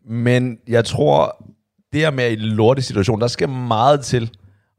Men 0.08 0.58
jeg 0.68 0.84
tror, 0.84 1.44
det 1.92 2.00
her 2.00 2.10
med 2.10 2.30
i 2.30 2.32
en 2.32 2.38
lortesituation, 2.38 3.20
der 3.20 3.26
skal 3.26 3.48
meget 3.48 4.00
til. 4.00 4.30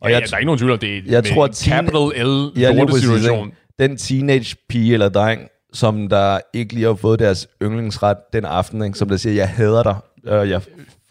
og 0.02 0.10
ja, 0.10 0.20
der 0.20 0.34
er 0.34 0.38
ikke 0.38 0.46
nogen 0.46 0.58
tvivl 0.60 0.72
om, 0.72 0.80
det 0.80 0.98
er 0.98 1.02
jeg 1.08 1.24
tror, 1.26 1.48
capital 1.48 2.26
L 2.28 2.60
Ja, 2.60 2.72
lorte 2.74 3.00
situation. 3.00 3.52
den 3.80 3.98
teenage 3.98 4.56
pige 4.70 4.94
eller 4.94 5.10
dreng, 5.10 5.42
som 5.74 6.08
der 6.10 6.40
ikke 6.54 6.74
lige 6.74 6.86
har 6.86 6.94
fået 6.96 7.20
deres 7.20 7.48
yndlingsret 7.64 8.18
den 8.34 8.46
aften, 8.46 8.84
ikke? 8.84 8.98
som 8.98 9.10
der 9.10 9.18
siger, 9.18 9.34
jeg 9.34 9.50
hader 9.50 9.84
dig, 9.84 9.96
uh, 10.28 10.50
jeg 10.50 10.62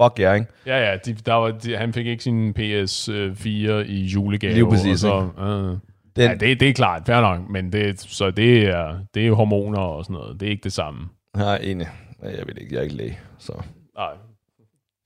fuck 0.02 0.18
jer, 0.18 0.34
ikke? 0.34 0.46
Ja, 0.66 0.90
ja, 0.90 0.96
de, 0.96 1.12
der 1.12 1.34
var, 1.34 1.50
de, 1.50 1.76
han 1.76 1.92
fik 1.92 2.06
ikke 2.06 2.22
sin 2.22 2.54
PS4 2.58 3.44
i 3.86 4.04
julegave. 4.14 4.54
Lige 4.54 4.68
præcis, 4.68 5.04
og 5.04 5.32
så, 5.36 5.42
uh, 5.42 5.78
Den, 6.16 6.30
ja, 6.30 6.34
det, 6.34 6.60
det 6.60 6.68
er 6.68 6.72
klart, 6.72 7.02
fair 7.06 7.20
nok, 7.20 7.50
men 7.50 7.72
det, 7.72 8.00
så 8.00 8.30
det 8.30 8.62
er, 8.62 8.98
det 9.14 9.26
er 9.26 9.32
hormoner 9.32 9.78
og 9.78 10.04
sådan 10.04 10.14
noget. 10.14 10.40
Det 10.40 10.46
er 10.46 10.50
ikke 10.50 10.64
det 10.64 10.72
samme. 10.72 11.08
Nej, 11.36 11.56
enig. 11.62 11.88
Jeg 12.22 12.30
ved 12.46 12.54
ikke, 12.60 12.74
jeg 12.74 12.78
er 12.78 12.82
ikke 12.82 12.96
læge, 12.96 13.18
så... 13.38 13.52
Nej. 13.96 14.12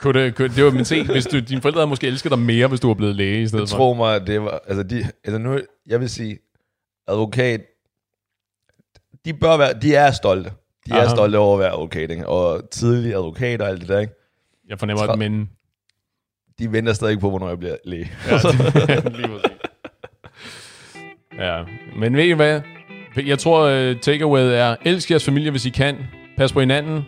Kunne 0.00 0.22
det, 0.22 0.34
kunne, 0.34 0.48
det 0.48 0.64
var, 0.64 0.70
men 0.70 0.84
se, 0.84 1.04
hvis 1.04 1.26
du, 1.26 1.38
dine 1.38 1.60
forældre 1.60 1.80
havde 1.80 1.88
måske 1.88 2.06
elsket 2.06 2.30
dig 2.30 2.38
mere, 2.38 2.68
hvis 2.68 2.80
du 2.80 2.86
var 2.86 2.94
blevet 2.94 3.16
læge 3.16 3.42
i 3.42 3.46
stedet 3.46 3.68
for. 3.68 3.76
Tro 3.76 3.94
mig, 3.94 4.26
det 4.26 4.42
var... 4.42 4.60
Altså, 4.66 4.82
de, 4.82 5.04
altså 5.24 5.38
nu, 5.38 5.60
jeg 5.86 6.00
vil 6.00 6.10
sige, 6.10 6.38
advokat, 7.08 7.60
de 9.24 9.34
bør 9.34 9.56
være, 9.56 9.72
de 9.82 9.94
er 9.94 10.10
stolte. 10.10 10.52
De 10.90 10.94
er 10.94 11.00
Aha. 11.00 11.08
stolte 11.14 11.36
over 11.36 11.54
at 11.54 11.60
være 11.60 11.72
advokat, 11.72 12.10
ikke? 12.10 12.28
Og 12.28 12.70
tidlige 12.70 13.14
advokat 13.14 13.62
og 13.62 13.68
alt 13.68 13.80
det 13.80 13.88
der, 13.88 13.98
ikke? 13.98 14.12
Jeg 14.68 14.78
fornemmer, 14.78 15.04
Tra- 15.04 15.12
at 15.12 15.18
men... 15.18 15.50
De 16.58 16.72
venter 16.72 16.92
stadig 16.92 17.20
på, 17.20 17.30
hvornår 17.30 17.48
jeg 17.48 17.58
bliver 17.58 17.76
læge. 17.84 18.10
Ja, 18.28 18.36
lige. 19.18 19.28
Ja, 21.38 21.62
men 21.98 22.16
ved 22.16 22.24
I 22.24 22.32
hvad? 22.32 22.60
Jeg 23.26 23.38
tror, 23.38 23.90
uh, 23.90 24.00
takeaway 24.00 24.40
er, 24.40 24.76
elsk 24.84 25.10
jeres 25.10 25.24
familie, 25.24 25.50
hvis 25.50 25.66
I 25.66 25.70
kan. 25.70 25.96
Pas 26.36 26.52
på 26.52 26.60
hinanden. 26.60 27.02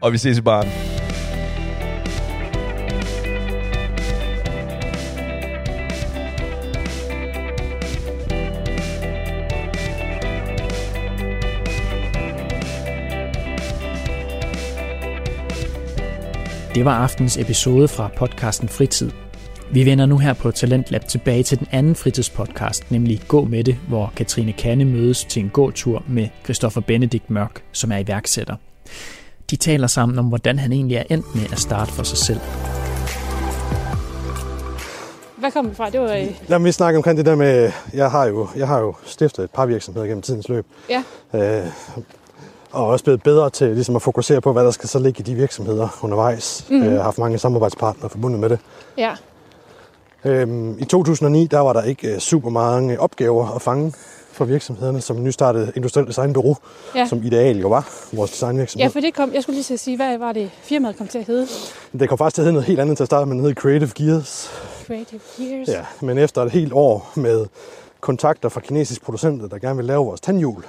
Og 0.00 0.12
vi 0.12 0.18
ses 0.18 0.38
i 0.38 0.42
baren. 0.42 0.68
Det 16.74 16.84
var 16.84 16.92
aftens 16.94 17.36
episode 17.36 17.88
fra 17.88 18.10
podcasten 18.16 18.68
Fritid. 18.68 19.10
Vi 19.72 19.86
vender 19.86 20.06
nu 20.06 20.18
her 20.18 20.32
på 20.32 20.50
Talentlab 20.50 21.08
tilbage 21.08 21.42
til 21.42 21.58
den 21.58 21.66
anden 21.72 21.94
fritidspodcast, 21.94 22.90
nemlig 22.90 23.22
Gå 23.28 23.44
med 23.44 23.64
det, 23.64 23.76
hvor 23.88 24.12
Katrine 24.16 24.52
Kanne 24.52 24.84
mødes 24.84 25.24
til 25.24 25.42
en 25.42 25.50
gåtur 25.50 26.02
med 26.08 26.28
Christoffer 26.44 26.80
Benedikt 26.80 27.30
Mørk, 27.30 27.62
som 27.72 27.92
er 27.92 27.98
iværksætter. 27.98 28.56
De 29.50 29.56
taler 29.56 29.86
sammen 29.86 30.18
om, 30.18 30.24
hvordan 30.26 30.58
han 30.58 30.72
egentlig 30.72 30.96
er 30.96 31.02
endt 31.10 31.34
med 31.34 31.44
at 31.52 31.58
starte 31.58 31.92
for 31.92 32.02
sig 32.02 32.18
selv. 32.18 32.40
Hvad 35.36 35.50
kom 35.50 35.66
det 35.66 35.76
fra? 35.76 35.90
Det 35.90 36.00
var... 36.00 36.14
øh, 36.14 36.26
Lad 36.48 36.58
mig 36.58 36.74
snakke 36.74 36.96
omkring 36.96 37.18
det 37.18 37.26
der 37.26 37.36
med, 37.36 37.70
jeg 37.94 38.10
har 38.10 38.26
jo, 38.26 38.48
jeg 38.56 38.66
har 38.68 38.78
jo 38.80 38.94
stiftet 39.04 39.44
et 39.44 39.50
par 39.50 39.66
virksomheder 39.66 40.06
gennem 40.06 40.22
tidens 40.22 40.48
løb. 40.48 40.66
Ja. 40.90 41.02
Øh, 41.34 41.66
og 42.72 42.86
også 42.86 43.04
blevet 43.04 43.22
bedre 43.22 43.50
til 43.50 43.68
ligesom 43.74 43.96
at 43.96 44.02
fokusere 44.02 44.40
på, 44.40 44.52
hvad 44.52 44.64
der 44.64 44.70
skal 44.70 44.88
så 44.88 44.98
ligge 44.98 45.20
i 45.20 45.22
de 45.22 45.34
virksomheder 45.34 45.88
undervejs. 46.02 46.66
Mm. 46.70 46.82
Øh, 46.82 46.92
har 46.92 47.02
haft 47.02 47.18
mange 47.18 47.38
samarbejdspartnere 47.38 48.10
forbundet 48.10 48.40
med 48.40 48.48
det. 48.48 48.58
Ja. 48.98 49.14
Øhm, 50.24 50.78
I 50.78 50.84
2009 50.84 51.46
der 51.46 51.58
var 51.58 51.72
der 51.72 51.82
ikke 51.82 52.14
øh, 52.14 52.18
super 52.18 52.50
mange 52.50 53.00
opgaver 53.00 53.54
at 53.54 53.62
fange 53.62 53.92
for 54.32 54.44
virksomhederne, 54.44 55.00
som 55.00 55.22
nystartede 55.24 55.72
Industriel 55.76 56.06
Designbureau, 56.06 56.56
Ja. 56.94 57.06
som 57.06 57.22
Ideal 57.22 57.58
jo 57.60 57.68
var, 57.68 57.88
vores 58.12 58.30
designvirksomhed. 58.30 58.84
ja, 58.84 58.88
for 58.92 59.00
det 59.00 59.14
kom... 59.14 59.30
Jeg 59.34 59.42
skulle 59.42 59.56
lige 59.56 59.64
til 59.64 59.74
at 59.74 59.80
sige, 59.80 59.96
hvad 59.96 60.18
var 60.18 60.32
det 60.32 60.50
firmaet 60.62 60.96
kom 60.96 61.08
til 61.08 61.18
at 61.18 61.24
hedde? 61.26 61.46
Det 62.00 62.08
kom 62.08 62.18
faktisk 62.18 62.34
til 62.34 62.42
at 62.42 62.44
hedde 62.44 62.52
noget 62.52 62.66
helt 62.66 62.80
andet 62.80 62.96
til 62.96 63.04
at 63.04 63.06
starte 63.08 63.26
med, 63.26 63.36
den 63.36 63.44
hed 63.44 63.54
Creative 63.54 63.90
Gears. 63.94 64.50
Creative 64.86 65.20
Years. 65.40 65.68
Ja, 65.68 65.80
men 66.00 66.18
efter 66.18 66.42
et 66.42 66.50
helt 66.52 66.72
år 66.72 67.10
med 67.14 67.46
kontakter 68.00 68.48
fra 68.48 68.60
kinesiske 68.60 69.04
producenter, 69.04 69.48
der 69.48 69.58
gerne 69.58 69.76
vil 69.76 69.84
lave 69.84 70.04
vores 70.04 70.20
tandhjul, 70.20 70.64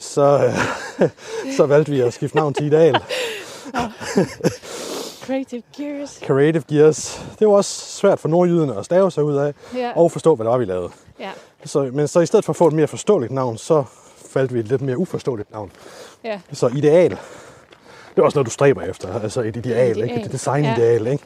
så, 0.00 0.52
øh, 1.00 1.08
så 1.56 1.66
valgte 1.66 1.92
vi 1.92 2.00
at 2.00 2.12
skifte 2.14 2.36
navn 2.36 2.54
til 2.54 2.66
Ideal. 2.66 2.94
Creative 5.26 5.62
Gears. 5.76 6.20
Creative 6.26 6.62
Gears. 6.68 7.26
Det 7.38 7.48
var 7.48 7.54
også 7.54 7.70
svært 7.96 8.18
for 8.20 8.28
nordjyderne 8.28 8.78
at 8.78 8.84
stave 8.84 9.10
sig 9.10 9.24
ud 9.24 9.36
af, 9.36 9.54
Ja. 9.76 9.92
og 9.96 10.12
forstå, 10.12 10.34
hvad 10.34 10.44
det 10.44 10.50
var, 10.50 10.58
vi 10.58 10.64
lavede. 10.64 10.90
Ja. 11.20 11.30
Så, 11.64 11.90
men 11.92 12.08
så 12.08 12.20
i 12.20 12.26
stedet 12.26 12.44
for 12.44 12.52
at 12.52 12.56
få 12.56 12.66
et 12.66 12.72
mere 12.72 12.86
forståeligt 12.86 13.32
navn, 13.32 13.58
så 13.58 13.84
faldt 14.32 14.54
vi 14.54 14.58
et 14.60 14.68
lidt 14.68 14.82
mere 14.82 14.98
uforståeligt 14.98 15.52
navn. 15.52 15.72
Ja. 16.24 16.40
Så 16.52 16.68
ideal. 16.68 17.10
Det 17.10 18.18
er 18.18 18.22
også 18.22 18.38
noget, 18.38 18.46
du 18.46 18.50
stræber 18.50 18.82
efter. 18.82 19.20
Altså 19.22 19.40
et 19.40 19.56
ideal, 19.56 19.96
Ideal. 19.96 20.10
ikke? 20.10 20.26
Et 20.26 20.32
designideal, 20.32 21.06
ikke? 21.06 21.24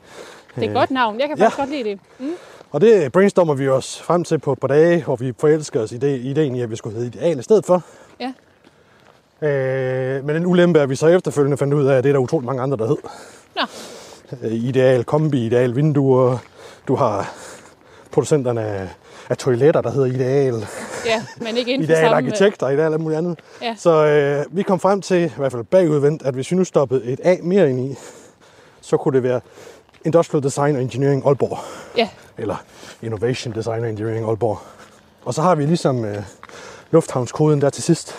Det 0.57 0.65
er 0.65 0.69
et 0.69 0.75
godt 0.77 0.91
navn. 0.91 1.21
Jeg 1.21 1.29
kan 1.29 1.39
Ja. 1.39 1.45
faktisk 1.45 1.59
godt 1.59 1.71
lide 1.71 1.85
det. 1.85 1.99
Mm. 2.19 2.33
Og 2.73 2.81
det 2.81 3.13
brainstormer 3.13 3.55
vi 3.55 3.69
os 3.69 4.01
frem 4.03 4.25
til 4.25 4.39
på 4.39 4.53
et 4.53 4.59
par 4.61 4.69
dage, 4.69 5.05
hvor 5.05 5.17
vi 5.17 5.33
forelsker 5.39 5.81
os 5.81 5.93
i 5.93 5.97
det, 5.97 6.21
ideen 6.21 6.55
i, 6.57 6.63
at 6.63 6.71
vi 6.71 6.77
skulle 6.77 6.97
hedde 6.99 7.07
ideal 7.19 7.39
i 7.39 7.43
stedet 7.43 7.67
for. 7.67 7.83
Ja. 8.21 8.33
Øh, 9.45 10.25
men 10.25 10.37
en 10.37 10.47
ulempe 10.47 10.79
er, 10.79 10.87
vi 10.87 10.97
så 10.97 11.07
efterfølgende 11.07 11.57
fandt 11.57 11.75
ud 11.75 11.87
af, 11.87 11.97
at 11.97 12.05
det 12.05 12.11
er 12.11 12.13
der 12.13 12.21
utroligt 12.21 12.47
mange 12.47 12.63
andre, 12.63 12.77
der 12.77 12.87
hed. 12.87 12.97
Nå. 13.57 13.63
Øh, 14.43 14.53
Ideal 14.53 15.05
kombi, 15.05 15.47
ideal 15.47 15.77
vinduer. 15.77 16.39
Du 16.89 16.95
har 16.95 17.33
producenterne 18.11 18.63
af, 18.63 18.89
af 19.31 19.37
toiletter, 19.37 19.81
der 19.81 19.91
hedder 19.91 20.07
ideal. 20.07 20.67
Ja, 21.07 21.23
men 21.37 21.57
ikke 21.57 21.73
inden 21.73 21.87
for 21.89 21.93
Ideal 21.95 22.13
arkitekter, 22.13 22.69
ideal 22.69 22.93
alt 22.93 23.01
muligt 23.03 23.19
andet. 23.19 23.39
Ja. 23.63 23.75
Så 23.79 24.07
øh, 24.07 24.57
vi 24.57 24.63
kom 24.63 24.81
frem 24.81 25.03
til, 25.03 25.25
i 25.25 25.33
hvert 25.37 25.53
fald 25.53 25.65
bagudvendt, 25.65 26.23
at 26.23 26.35
hvis 26.35 26.51
vi 26.51 26.57
nu 26.57 26.65
stoppede 26.65 27.05
et 27.05 27.21
A 27.25 27.37
mere 27.43 27.71
ind 27.71 27.81
i, 27.81 27.97
så 28.81 28.97
kunne 28.97 29.15
det 29.15 29.23
være 29.23 29.41
Industrial 30.05 30.43
Design 30.43 30.75
and 30.77 30.83
Engineering 30.83 31.27
Aalborg. 31.27 31.59
Ja. 31.97 32.09
Eller 32.39 32.57
Innovation 33.03 33.55
Design 33.55 33.75
and 33.77 33.87
Engineering 33.87 34.27
Aalborg. 34.29 34.59
Og 35.25 35.35
så 35.35 35.43
har 35.43 35.55
vi 35.55 35.67
ligesom 35.67 36.05
øh, 36.05 36.23
lufthavnskoden 36.91 37.61
der 37.61 37.71
til 37.71 37.83
sidst. 37.83 38.15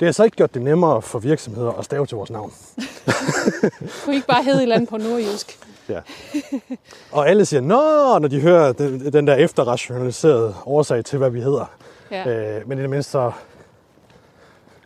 Det 0.00 0.06
har 0.06 0.12
så 0.12 0.24
ikke 0.24 0.36
gjort 0.36 0.54
det 0.54 0.62
nemmere 0.62 1.02
for 1.02 1.18
virksomheder 1.18 1.72
at 1.72 1.84
stave 1.84 2.06
til 2.06 2.16
vores 2.16 2.30
navn. 2.30 2.52
Kunne 4.04 4.14
ikke 4.14 4.26
bare 4.26 4.42
hedde 4.44 4.58
et 4.58 4.62
eller 4.62 4.74
andet 4.76 4.88
på 4.88 4.96
nordjysk? 4.96 5.58
Ja. 5.88 6.00
Og 7.12 7.28
alle 7.28 7.44
siger, 7.44 7.60
nå, 7.60 8.18
når 8.18 8.28
de 8.28 8.40
hører 8.40 8.72
den, 8.72 9.12
den 9.12 9.26
der 9.26 9.34
efterrationaliserede 9.34 10.54
årsag 10.66 11.04
til, 11.04 11.18
hvad 11.18 11.30
vi 11.30 11.40
hedder. 11.40 11.70
Ja. 12.10 12.58
Øh, 12.58 12.68
men 12.68 12.78
i 12.78 12.82
det 12.82 12.90
mindste 12.90 13.12
så, 13.12 13.32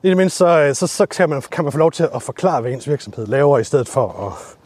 i 0.02 0.08
det 0.08 0.16
mindste 0.16 0.38
så, 0.38 0.46
øh, 0.46 0.74
så, 0.74 0.86
så 0.86 1.06
kan, 1.06 1.30
man, 1.30 1.42
kan 1.42 1.64
man 1.64 1.72
få 1.72 1.78
lov 1.78 1.92
til 1.92 2.08
at 2.14 2.22
forklare, 2.22 2.60
hvad 2.60 2.72
ens 2.72 2.88
virksomhed 2.88 3.26
laver, 3.26 3.58
i 3.58 3.64
stedet 3.64 3.88
for 3.88 4.26
at 4.26 4.56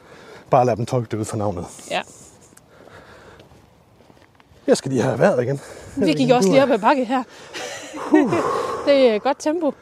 bare 0.50 0.66
lade 0.66 0.76
dem 0.76 0.86
tolke 0.86 1.08
det 1.10 1.18
ud 1.18 1.24
for 1.24 1.36
navnet. 1.36 1.66
ja. 1.90 2.02
Jeg 4.66 4.76
skal 4.76 4.90
lige 4.90 5.02
have 5.02 5.18
vejret 5.18 5.42
igen. 5.42 5.60
Vi 5.96 6.12
gik 6.12 6.30
også 6.30 6.48
lige 6.48 6.62
op 6.62 6.70
ad 6.70 6.78
bakke 6.78 7.04
her. 7.04 7.22
det 8.86 9.08
er 9.08 9.18
godt 9.18 9.36
tempo. 9.38 9.72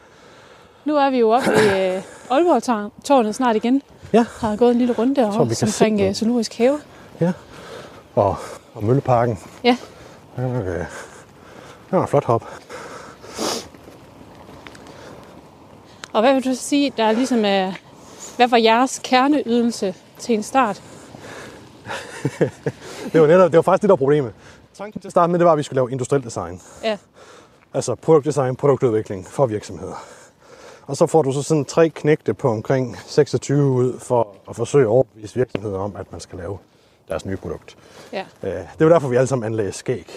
Nu 0.85 0.95
er 0.97 1.09
vi 1.09 1.19
jo 1.19 1.29
oppe 1.29 1.49
i 1.49 1.95
øh, 1.95 2.01
Aalborg-tårnet 2.29 3.35
snart 3.35 3.55
igen. 3.55 3.81
Ja. 4.13 4.25
Har 4.39 4.55
gået 4.55 4.71
en 4.71 4.77
lille 4.77 4.93
runde 4.93 5.15
kan 5.15 5.25
omkring 5.67 6.01
øh. 6.01 6.13
Zoologisk 6.13 6.57
Have. 6.57 6.79
Ja. 7.21 7.31
Og, 8.15 8.35
og 8.73 8.83
Mølleparken. 8.83 9.39
Ja. 9.63 9.77
Ja, 10.37 10.59
okay. 10.59 10.79
Det 10.79 11.91
var 11.91 12.01
en 12.01 12.07
flot 12.07 12.23
hop. 12.23 12.43
Og 16.13 16.21
hvad 16.21 16.33
vil 16.33 16.45
du 16.45 16.55
sige, 16.55 16.93
der 16.97 17.03
er 17.03 17.11
ligesom 17.11 17.45
er, 17.45 17.71
hvad 18.35 18.47
var 18.47 18.57
jeres 18.57 19.01
kerneydelse 19.03 19.95
til 20.19 20.35
en 20.35 20.43
start? 20.43 20.81
Det 23.13 23.21
var, 23.21 23.27
netop, 23.27 23.51
det 23.51 23.57
var 23.57 23.61
faktisk 23.61 23.81
det, 23.81 23.89
der 23.89 23.91
var 23.91 23.97
problemet. 23.97 24.33
Tanken 24.77 25.01
til 25.01 25.07
at 25.07 25.11
starte 25.11 25.31
med, 25.31 25.39
det 25.39 25.45
var, 25.45 25.51
at 25.51 25.57
vi 25.57 25.63
skulle 25.63 25.75
lave 25.75 25.91
industriel 25.91 26.23
design. 26.23 26.61
Ja, 26.83 26.97
Altså 27.75 27.95
produktdesign, 27.95 28.55
produktudvikling 28.55 29.27
for 29.27 29.45
virksomheder. 29.45 30.03
Og 30.87 30.97
så 30.97 31.05
får 31.05 31.21
du 31.21 31.31
så 31.31 31.41
sådan 31.41 31.65
tre 31.65 31.89
knægte 31.89 32.33
på 32.33 32.49
omkring 32.51 32.97
26 33.05 33.71
ud 33.71 33.99
for 33.99 34.27
at 34.49 34.55
forsøge 34.55 34.83
at 34.83 34.87
overbevise 34.89 35.35
virksomheder 35.35 35.79
om, 35.79 35.95
at 35.99 36.11
man 36.11 36.21
skal 36.21 36.39
lave 36.39 36.57
deres 37.09 37.25
nye 37.25 37.37
produkt. 37.37 37.75
ja. 38.13 38.25
Øh, 38.43 38.49
Det 38.79 38.87
var 38.87 38.89
derfor, 38.89 39.07
vi 39.07 39.15
alle 39.15 39.27
sammen 39.27 39.45
anlagde 39.45 39.71
skæg. 39.71 40.05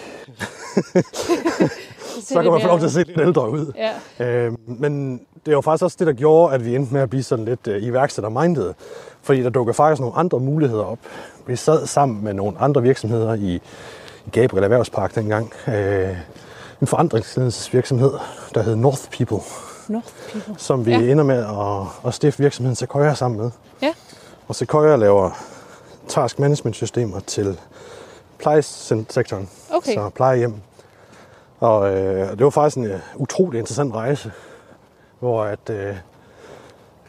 Så 2.23 2.41
kan 2.41 2.51
man 2.51 2.61
få 2.61 2.67
lov 2.67 2.79
til 2.79 2.85
at 2.85 2.91
se 2.91 3.03
lidt 3.03 3.19
ældre 3.19 3.49
ud. 3.51 3.73
Ja, 4.19 4.25
Øh, 4.25 4.53
men 4.67 5.21
det 5.45 5.55
var 5.55 5.61
faktisk 5.61 5.83
også 5.83 5.95
det, 5.99 6.07
der 6.07 6.13
gjorde, 6.13 6.53
at 6.53 6.65
vi 6.65 6.75
endte 6.75 6.93
med 6.93 7.01
at 7.01 7.09
blive 7.09 7.23
sådan 7.23 7.45
lidt 7.45 7.67
øh, 7.67 7.83
iværksætter-minded. 7.83 8.73
Fordi 9.21 9.43
der 9.43 9.49
dukkede 9.49 9.73
faktisk 9.73 9.99
nogle 10.01 10.15
andre 10.15 10.39
muligheder 10.39 10.83
op. 10.83 10.99
Vi 11.47 11.55
sad 11.55 11.85
sammen 11.87 12.23
med 12.23 12.33
nogle 12.33 12.59
andre 12.59 12.81
virksomheder 12.81 13.33
i, 13.33 13.55
i 14.25 14.29
Gabriel 14.31 14.63
Erhvervspark 14.63 15.15
dengang. 15.15 15.53
Øh, 15.67 16.17
en 16.81 16.87
forandringsledelsesvirksomhed, 16.87 18.11
der 18.55 18.61
hed 18.61 18.75
North 18.75 19.01
People, 19.17 19.39
North 19.89 20.07
People. 20.31 20.53
som 20.57 20.85
vi 20.85 20.91
Ja. 20.91 20.97
ender 21.11 21.23
med 21.23 21.37
at, 21.37 22.07
at 22.07 22.13
stifte 22.13 22.39
virksomheden 22.43 22.75
Sequoia 22.75 23.13
sammen 23.13 23.39
med. 23.41 23.51
Ja, 23.81 23.93
Og 24.47 24.55
Sequoia 24.55 24.95
laver 24.95 25.31
task 26.07 26.39
management 26.39 26.75
systemer 26.75 27.19
til 27.19 27.59
plejesektoren, 28.39 29.49
Okay. 29.73 29.93
så 29.93 30.09
plejehjem. 30.15 30.53
Og 31.59 31.93
øh, 31.93 32.29
det 32.31 32.43
var 32.43 32.49
faktisk 32.49 32.77
en 32.77 32.85
uh, 32.91 32.99
utrolig 33.15 33.59
interessant 33.59 33.93
rejse, 33.95 34.31
hvor 35.19 35.43
at 35.43 35.59
øh, 35.69 35.95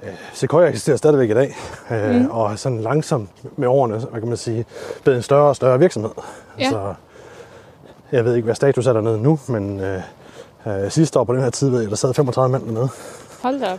øh, 0.02 0.08
Sequoia 0.32 0.68
eksisterer 0.68 0.96
stadigvæk 0.96 1.30
i 1.30 1.34
dag, 1.34 1.56
øh, 1.90 2.14
mm. 2.14 2.30
og 2.30 2.58
sådan 2.58 2.80
langsomt 2.80 3.30
med 3.58 3.68
årene, 3.68 3.98
hvad 3.98 4.20
kan 4.20 4.28
man 4.28 4.36
sige, 4.36 4.64
blevet 5.02 5.16
en 5.16 5.22
større 5.22 5.48
og 5.48 5.56
større 5.56 5.78
virksomhed. 5.78 6.10
Ja. 6.58 6.70
Så 6.70 6.94
jeg 8.12 8.24
ved 8.24 8.34
ikke, 8.34 8.44
hvad 8.44 8.54
status 8.54 8.86
er 8.86 8.92
dernede 8.92 9.22
nu, 9.22 9.38
men 9.46 9.80
øh, 9.80 10.02
Øh, 10.66 10.90
sidste 10.90 11.18
år 11.20 11.24
på 11.24 11.34
den 11.34 11.42
her 11.42 11.50
tid 11.50 11.68
ved 11.70 11.80
jeg, 11.80 11.90
der 11.90 11.96
sad 11.96 12.14
35 12.14 12.52
mand 12.52 12.64
dernede. 12.66 12.88
Hold 13.42 13.60
da 13.60 13.72
op. 13.72 13.78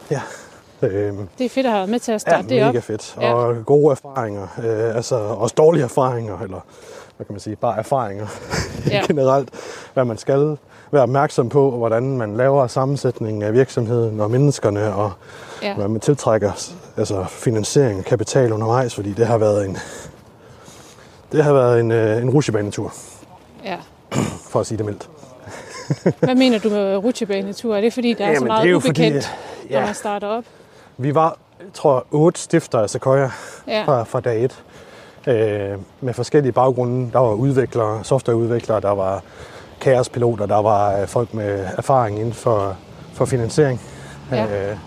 Øh, 0.81 1.13
Det 1.37 1.45
er 1.45 1.49
fedt 1.49 1.65
at 1.65 1.71
have 1.71 1.77
været 1.79 1.89
med 1.89 1.99
til 1.99 2.11
at 2.11 2.13
Ja, 2.13 2.17
starte 2.31 2.49
det 2.49 2.65
mega 2.65 2.77
op. 2.77 2.83
fedt. 2.83 3.15
Ja. 3.21 3.33
Og 3.33 3.65
gode 3.65 3.91
erfaringer. 3.91 4.47
Øh, 4.63 4.95
altså 4.95 5.15
også 5.15 5.55
dårlige 5.57 5.83
erfaringer, 5.83 6.39
eller 6.39 6.59
hvad 7.17 7.25
kan 7.25 7.33
man 7.33 7.39
sige, 7.39 7.55
bare 7.55 7.77
erfaringer 7.79 8.27
Ja. 8.89 9.01
generelt. 9.07 9.49
Hvad 9.93 10.05
man 10.05 10.17
skal 10.17 10.57
være 10.91 11.03
opmærksom 11.03 11.49
på, 11.49 11.71
hvordan 11.71 12.17
man 12.17 12.37
laver 12.37 12.67
sammensætningen 12.67 13.41
af 13.43 13.53
virksomheden 13.53 14.19
og 14.19 14.31
menneskerne, 14.31 14.93
og 14.93 15.11
Ja. 15.63 15.73
hvordan 15.73 15.91
man 15.91 15.99
tiltrækker 16.01 16.51
altså, 16.97 17.25
finansiering 17.29 17.99
og 17.99 18.05
kapital 18.05 18.53
undervejs, 18.53 18.95
fordi 18.95 19.13
det 19.13 19.27
har 19.27 19.37
været 19.37 19.65
en, 19.65 19.77
det 21.31 21.43
har 21.43 21.53
været 21.53 21.79
en, 21.79 21.91
øh, 21.91 22.21
en 22.21 22.29
rutsjebanetur, 22.29 22.93
ja. 23.65 23.77
for 24.51 24.59
at 24.59 24.65
sige 24.67 24.77
det 24.77 24.85
mildt. 24.85 25.09
Hvad 26.19 26.36
mener 26.36 26.60
du 26.60 26.69
med 26.69 26.97
rutsjebanetur? 26.97 27.75
Er 27.75 27.82
det 27.82 27.93
fordi, 27.93 28.13
der 28.13 28.25
er 28.25 28.30
så 28.30 28.34
Jamen, 28.34 28.47
meget 28.47 28.63
det 28.63 28.71
er 28.71 28.75
ubekendt, 28.75 29.25
fordi, 29.25 29.73
når 29.73 29.80
ja. 29.80 29.86
man 29.86 29.95
starter 29.95 30.27
op? 30.27 30.43
Vi 30.97 31.15
var, 31.15 31.38
tror, 31.73 32.06
otte 32.12 32.39
stifter 32.39 32.80
af 32.80 32.89
Sequoia 32.89 33.32
Ja, 33.67 33.84
fra, 33.84 34.04
fra 34.04 34.19
dag 34.19 34.43
et. 34.43 34.63
Øh, 35.27 35.77
med 36.01 36.13
forskellige 36.13 36.51
baggrunde. 36.51 37.12
Der 37.12 37.19
var 37.19 37.34
udviklere, 37.34 38.04
softwareudviklere, 38.04 38.80
der 38.80 38.89
var 38.91 39.23
kaospiloter, 39.82 40.45
der 40.45 40.62
var 40.62 40.97
øh, 40.99 41.08
folk 41.08 41.34
med 41.34 41.67
erfaring 41.77 42.19
inden 42.19 42.34
for, 42.34 42.77
for 43.13 43.25
finansiering. 43.25 43.82
Ja. 44.32 44.69
Øh, 44.71 44.77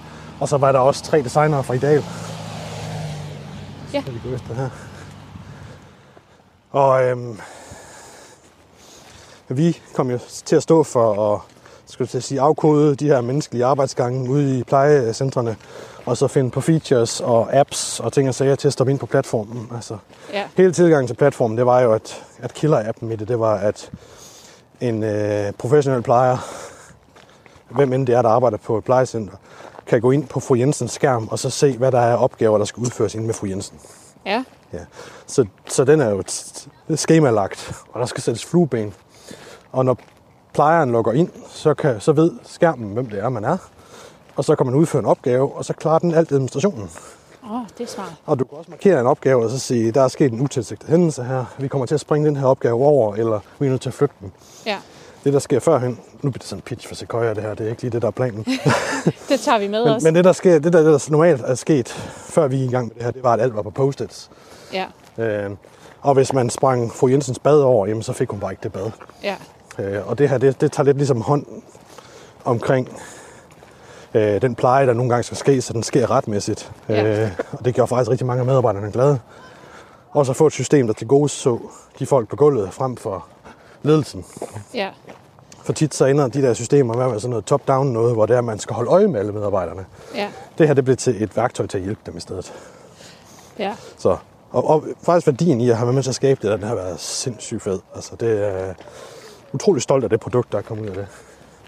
og 0.40 0.48
så 0.48 0.56
var 0.56 0.72
der 0.72 0.78
også 0.78 1.02
tre 1.04 1.22
designere 1.22 1.64
fra 1.64 1.74
Ideal. 1.74 2.04
Ja. 3.94 4.02
Så 4.06 4.10
vi 4.10 4.18
gå 4.28 4.34
efter 4.34 4.54
her. 4.54 4.68
Og 6.70 7.04
øhm, 7.04 7.38
vi 9.48 9.80
kom 9.94 10.10
jo 10.10 10.18
til 10.44 10.56
at 10.56 10.62
stå 10.62 10.82
for 10.82 11.34
at 11.34 11.40
skulle 11.86 12.08
til 12.08 12.16
at 12.18 12.24
sige, 12.24 12.40
afkode 12.40 12.94
de 12.94 13.06
her 13.06 13.20
menneskelige 13.20 13.64
arbejdsgange 13.64 14.30
ude 14.30 14.58
i 14.58 14.62
plejecentrene, 14.62 15.56
og 16.06 16.16
så 16.16 16.28
finde 16.28 16.50
på 16.50 16.60
features 16.60 17.20
og 17.20 17.54
apps 17.54 18.00
og 18.00 18.12
ting 18.12 18.28
og 18.28 18.34
sager 18.34 18.54
til 18.54 18.68
at 18.68 18.72
stoppe 18.72 18.90
ind 18.90 18.98
på 18.98 19.06
platformen. 19.06 19.70
Altså, 19.74 19.96
ja, 20.32 20.42
hele 20.56 20.72
tilgangen 20.72 21.06
til 21.06 21.14
platformen, 21.14 21.58
det 21.58 21.66
var 21.66 21.80
jo, 21.80 21.92
at, 21.92 22.24
at 22.38 22.52
killer-appen 22.54 23.12
i 23.12 23.16
det, 23.16 23.28
det 23.28 23.40
var, 23.40 23.54
at 23.54 23.90
en 24.80 25.02
øh, 25.02 25.52
professionel 25.52 26.02
plejer, 26.02 26.36
hvem 27.70 27.92
end 27.92 28.06
det 28.06 28.14
er, 28.14 28.22
der 28.22 28.28
arbejder 28.28 28.56
på 28.56 28.78
et 28.78 28.84
plejecenter, 28.84 29.32
kan 29.86 30.00
gå 30.00 30.10
ind 30.10 30.26
på 30.28 30.40
fru 30.40 30.54
Jensens 30.54 30.92
skærm 30.92 31.28
og 31.30 31.38
så 31.38 31.50
se, 31.50 31.76
hvad 31.78 31.92
der 31.92 32.00
er 32.00 32.16
opgaver, 32.16 32.58
der 32.58 32.64
skal 32.64 32.80
udføres 32.80 33.14
inde 33.14 33.26
med 33.26 33.34
fru 33.34 33.46
Jensen. 33.46 33.78
ja, 34.26 34.44
Ja. 34.72 34.78
Så, 35.26 35.46
så 35.68 35.84
den 35.84 36.00
er 36.00 36.10
jo 36.10 36.22
t- 36.30 36.66
t- 36.90 36.96
skemalagt, 36.96 37.72
og 37.92 38.00
der 38.00 38.06
skal 38.06 38.22
sættes 38.22 38.44
flueben. 38.44 38.94
Og 39.74 39.84
når 39.84 39.98
plejeren 40.52 40.92
logger 40.92 41.12
ind, 41.12 41.28
så, 41.50 41.74
kan, 41.74 42.00
så 42.00 42.12
ved 42.12 42.30
skærmen, 42.44 42.92
hvem 42.92 43.06
det 43.06 43.18
er, 43.18 43.28
man 43.28 43.44
er. 43.44 43.56
Og 44.36 44.44
så 44.44 44.56
kan 44.56 44.66
man 44.66 44.74
udføre 44.74 45.00
en 45.00 45.06
opgave, 45.06 45.52
og 45.56 45.64
så 45.64 45.72
klarer 45.72 45.98
den 45.98 46.14
alt 46.14 46.32
administrationen. 46.32 46.90
Åh, 47.44 47.52
oh, 47.52 47.60
det 47.78 47.84
er 47.84 47.88
smart. 47.88 48.12
Og 48.26 48.38
du 48.38 48.44
kan 48.44 48.58
også 48.58 48.70
markere 48.70 49.00
en 49.00 49.06
opgave 49.06 49.44
og 49.44 49.50
så 49.50 49.58
sige, 49.58 49.92
der 49.92 50.02
er 50.02 50.08
sket 50.08 50.32
en 50.32 50.40
utilsigtet 50.40 50.88
hændelse 50.88 51.24
her. 51.24 51.44
Vi 51.58 51.68
kommer 51.68 51.86
til 51.86 51.94
at 51.94 52.00
springe 52.00 52.26
den 52.28 52.36
her 52.36 52.46
opgave 52.46 52.74
over, 52.74 53.14
eller 53.14 53.40
vi 53.58 53.66
er 53.66 53.70
nødt 53.70 53.80
til 53.80 53.88
at 53.88 53.94
flytte 53.94 54.14
den. 54.20 54.32
Ja, 54.66 54.78
Det, 55.24 55.32
der 55.32 55.38
sker 55.38 55.60
førhen, 55.60 55.98
nu 56.22 56.30
bliver 56.30 56.38
det 56.38 56.44
sådan 56.48 56.58
en 56.58 56.62
pitch 56.62 56.88
for 56.88 56.94
Sequoia, 56.94 57.34
det 57.34 57.42
her, 57.42 57.54
det 57.54 57.66
er 57.66 57.70
ikke 57.70 57.82
lige 57.82 57.90
det, 57.92 58.02
der 58.02 58.08
er 58.08 58.12
planen. 58.12 58.44
det 59.28 59.40
tager 59.40 59.58
vi 59.58 59.68
med 59.68 59.84
men, 59.84 59.94
os. 59.94 60.02
men 60.02 60.14
det, 60.14 60.24
der 60.24 60.32
sker, 60.32 60.58
det, 60.58 60.72
der, 60.72 60.82
det, 60.82 60.92
der 60.92 61.10
normalt 61.10 61.40
er 61.46 61.54
sket, 61.54 61.88
før 62.16 62.46
vi 62.48 62.56
gik 62.56 62.68
i 62.68 62.72
gang 62.72 62.86
med 62.86 62.94
det 62.94 63.02
her, 63.04 63.10
det 63.10 63.22
var, 63.22 63.32
at 63.32 63.40
alt 63.40 63.56
var 63.56 63.62
på 63.62 63.70
post-its. 63.70 64.30
Ja, 64.72 64.84
Øh, 65.18 65.50
og 66.02 66.14
hvis 66.14 66.32
man 66.32 66.50
sprang 66.50 66.92
fru 66.92 67.08
Jensens 67.08 67.38
bad 67.38 67.60
over, 67.60 67.86
jamen, 67.86 68.02
så 68.02 68.12
fik 68.12 68.28
hun 68.30 68.40
bare 68.40 68.52
ikke 68.52 68.62
det 68.62 68.72
bad. 68.72 68.90
ja, 69.22 69.36
Øh, 69.78 70.08
og 70.08 70.18
det 70.18 70.28
her, 70.28 70.38
det, 70.38 70.60
det 70.60 70.72
tager 70.72 70.84
lidt 70.84 70.96
ligesom 70.96 71.20
hånd 71.20 71.46
omkring 72.44 72.88
øh, 74.14 74.42
den 74.42 74.54
pleje, 74.54 74.86
der 74.86 74.92
nogle 74.92 75.10
gange 75.10 75.22
skal 75.22 75.36
ske, 75.36 75.62
så 75.62 75.72
den 75.72 75.82
sker 75.82 76.10
retmæssigt. 76.10 76.72
Ja. 76.88 77.22
Øh, 77.24 77.30
og 77.52 77.64
det 77.64 77.74
gjorde 77.74 77.88
faktisk 77.88 78.10
rigtig 78.10 78.26
mange 78.26 78.40
af 78.40 78.46
medarbejderne 78.46 78.92
glade. 78.92 79.18
Og 80.10 80.26
så 80.26 80.32
få 80.32 80.46
et 80.46 80.52
system, 80.52 80.86
der 80.86 80.94
til 80.94 81.06
gode 81.06 81.28
så 81.28 81.58
de 81.98 82.06
folk 82.06 82.28
på 82.28 82.36
gulvet 82.36 82.72
frem 82.72 82.96
for 82.96 83.26
ledelsen. 83.82 84.24
ja, 84.74 84.90
For 85.62 85.72
tit 85.72 85.94
så 85.94 86.04
ender 86.04 86.28
de 86.28 86.42
der 86.42 86.54
systemer 86.54 86.94
med 86.94 87.04
at 87.04 87.10
være 87.10 87.20
sådan 87.20 87.30
noget 87.30 87.44
top-down 87.44 87.84
noget, 87.92 88.14
hvor 88.14 88.26
det 88.26 88.34
er, 88.34 88.38
at 88.38 88.44
man 88.44 88.58
skal 88.58 88.74
holde 88.74 88.90
øje 88.90 89.08
med 89.08 89.20
alle 89.20 89.32
medarbejderne. 89.32 89.84
ja, 90.14 90.28
Det 90.58 90.66
her, 90.66 90.74
det 90.74 90.84
bliver 90.84 90.96
til 90.96 91.22
et 91.22 91.36
værktøj 91.36 91.66
til 91.66 91.78
at 91.78 91.84
hjælpe 91.84 92.00
dem 92.06 92.16
i 92.16 92.20
stedet. 92.20 92.52
ja. 93.58 93.74
Så, 93.98 94.16
og, 94.50 94.70
og 94.70 94.84
faktisk 95.02 95.26
værdien 95.26 95.60
i 95.60 95.70
at 95.70 95.76
have 95.76 95.92
med 95.92 96.02
til 96.02 96.10
at 96.10 96.14
skabe 96.14 96.40
det, 96.42 96.50
der, 96.50 96.56
den 96.56 96.66
har 96.66 96.74
været 96.74 97.00
sindssygt 97.00 97.62
fed. 97.62 97.78
Altså, 97.94 98.16
det 98.16 98.48
er 98.48 98.74
utrolig 99.54 99.82
stolt 99.82 100.04
af 100.04 100.10
det 100.10 100.20
produkt, 100.20 100.52
der 100.52 100.58
er 100.58 100.62
kommet 100.62 100.84
ud 100.84 100.88
af 100.88 100.94
det. 100.94 101.06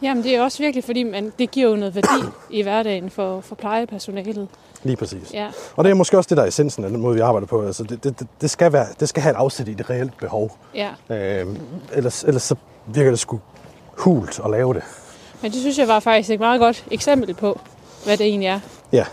Jamen, 0.03 0.25
det 0.25 0.37
er 0.37 0.43
også 0.43 0.59
virkelig, 0.63 0.85
fordi 0.85 1.03
man, 1.03 1.33
det 1.39 1.51
giver 1.51 1.71
jo 1.71 1.77
noget 1.77 1.95
værdi 1.95 2.25
i 2.51 2.63
hverdagen 2.63 3.11
for, 3.11 3.41
for 3.41 3.55
plejepersonalet. 3.55 4.49
Lige 4.83 4.97
præcis. 4.97 5.33
Ja, 5.35 5.49
Og 5.77 5.85
det 5.85 5.91
er 5.91 5.95
måske 5.95 6.17
også 6.19 6.29
det, 6.29 6.37
der 6.37 6.43
er 6.43 6.47
essensen 6.47 6.85
af 6.85 6.91
den 6.91 7.01
måde, 7.01 7.15
vi 7.15 7.21
arbejder 7.21 7.47
på. 7.47 7.63
Altså, 7.67 7.83
det, 7.83 8.05
det, 8.05 8.27
det- 8.41 8.51
skal 8.51 8.73
være, 8.73 8.87
det 9.01 9.09
skal 9.09 9.23
have 9.23 9.31
et 9.31 9.37
afsæt 9.37 9.69
i 9.69 9.75
det 9.75 9.91
reelt 9.91 10.19
behov. 10.19 10.59
ja. 10.75 10.89
Øh, 11.11 11.47
ellers, 11.93 12.25
ellers 12.25 12.43
så 12.43 12.55
virker 12.87 13.11
det 13.11 13.19
sgu 13.19 13.41
hult 13.99 14.41
at 14.45 14.51
lave 14.51 14.75
det. 14.75 14.83
Men 15.43 15.53
det 15.53 15.61
synes 15.61 15.79
jeg 15.79 15.89
var 15.89 16.01
faktisk 16.01 16.31
et 16.31 16.41
meget 16.41 16.61
godt 16.61 16.85
eksempel 16.91 17.35
på, 17.35 17.61
hvad 18.05 18.17
det 18.17 18.27
egentlig 18.27 18.47
er, 18.49 18.61
Ja, 18.93 19.05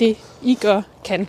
det 0.00 0.16
I 0.42 0.54
gør 0.60 0.82
kan. 1.04 1.28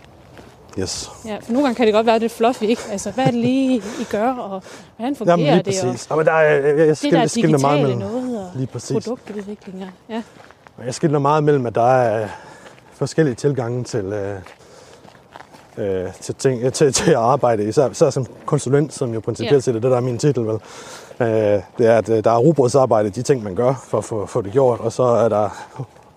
Yes. 0.80 1.10
Ja, 1.24 1.36
for 1.42 1.52
nogle 1.52 1.66
gange 1.66 1.74
kan 1.76 1.86
det 1.86 1.94
godt 1.94 2.06
være 2.06 2.18
lidt 2.18 2.32
fluffy, 2.32 2.62
ikke? 2.62 2.82
Altså, 2.90 3.10
hvad 3.10 3.24
er 3.24 3.30
det 3.30 3.40
lige, 3.40 3.76
I 3.76 4.04
gør, 4.10 4.32
og 4.32 4.62
hvordan 4.96 5.16
fungerer 5.16 5.36
Jamen 5.38 5.62
lige 5.64 5.72
det? 5.72 5.82
Og 5.82 5.88
præcis. 5.90 6.10
Jamen, 6.10 6.26
der 6.26 6.32
er, 6.32 6.54
jeg, 6.54 6.64
jeg, 6.64 6.86
jeg 6.86 6.96
det 7.02 7.12
der 7.12 7.26
skiller 7.26 7.58
meget 7.58 7.78
digitale 7.78 7.96
mellem, 7.98 8.12
noget, 8.12 8.38
og 8.38 8.50
Lige 8.54 8.66
præcis. 8.66 9.04
produktudvikling. 9.04 9.78
Ja. 9.78 10.14
ja. 10.14 10.22
Jeg 10.84 10.94
skiller 10.94 11.18
meget 11.18 11.44
mellem, 11.44 11.66
at 11.66 11.74
der 11.74 11.92
er 11.92 12.28
forskellige 12.92 13.34
tilgange 13.34 13.84
til, 13.84 14.04
øh, 14.04 14.36
øh, 15.78 16.12
til, 16.20 16.34
ting, 16.34 16.62
øh, 16.62 16.72
til, 16.72 16.92
til 16.92 17.10
at 17.10 17.16
arbejde, 17.16 17.64
især, 17.68 17.88
især 17.90 18.10
som 18.10 18.26
konsulent, 18.46 18.92
som 18.94 19.14
jo 19.14 19.20
principielt 19.20 19.54
Ja. 19.54 19.60
set 19.60 19.76
er 19.76 19.80
det, 19.80 19.90
der 19.90 19.96
er 19.96 20.00
min 20.00 20.18
titel. 20.18 20.46
Vel. 20.46 20.58
Øh, 21.20 21.26
det 21.78 21.86
er, 21.86 21.98
at 21.98 22.08
øh, 22.08 22.24
der 22.24 22.30
er 22.30 22.38
robotsarbejde, 22.38 23.10
de 23.10 23.22
ting, 23.22 23.42
man 23.42 23.54
gør 23.54 23.84
for 23.88 23.98
at 23.98 24.04
få, 24.04 24.26
få 24.26 24.42
det 24.42 24.52
gjort, 24.52 24.80
og 24.80 24.92
så 24.92 25.02
er 25.02 25.28
der 25.28 25.48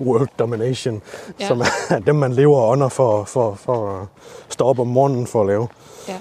world 0.01 0.27
domination, 0.39 1.01
Ja. 1.39 1.47
som 1.47 1.61
er 1.61 1.99
dem, 2.07 2.15
man 2.15 2.33
lever 2.33 2.65
under 2.67 2.89
for, 2.89 3.23
for, 3.23 3.53
for 3.55 3.99
at 4.01 4.07
stå 4.49 4.65
op 4.65 4.79
om 4.79 4.87
morgenen 4.87 5.27
for 5.27 5.41
at 5.41 5.47
lave. 5.47 5.67
ja. 6.07 6.17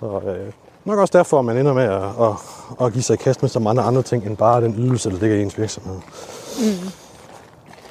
Og, 0.00 0.22
øh, 0.24 0.52
nok 0.84 0.98
også 0.98 1.18
derfor, 1.18 1.38
at 1.38 1.44
man 1.44 1.56
ender 1.56 1.72
med 1.72 1.84
at, 1.84 2.02
at, 2.02 2.86
at 2.86 2.92
give 2.92 3.02
sig 3.02 3.14
i 3.14 3.16
kast 3.16 3.42
med 3.42 3.50
så 3.50 3.58
mange 3.58 3.82
andre 3.82 4.02
ting, 4.02 4.26
end 4.26 4.36
bare 4.36 4.60
den 4.60 4.74
ydelse, 4.78 5.10
der 5.10 5.16
ligger 5.18 5.36
i 5.36 5.42
ens 5.42 5.58
virksomhed. 5.58 5.96
Mm. 6.58 6.88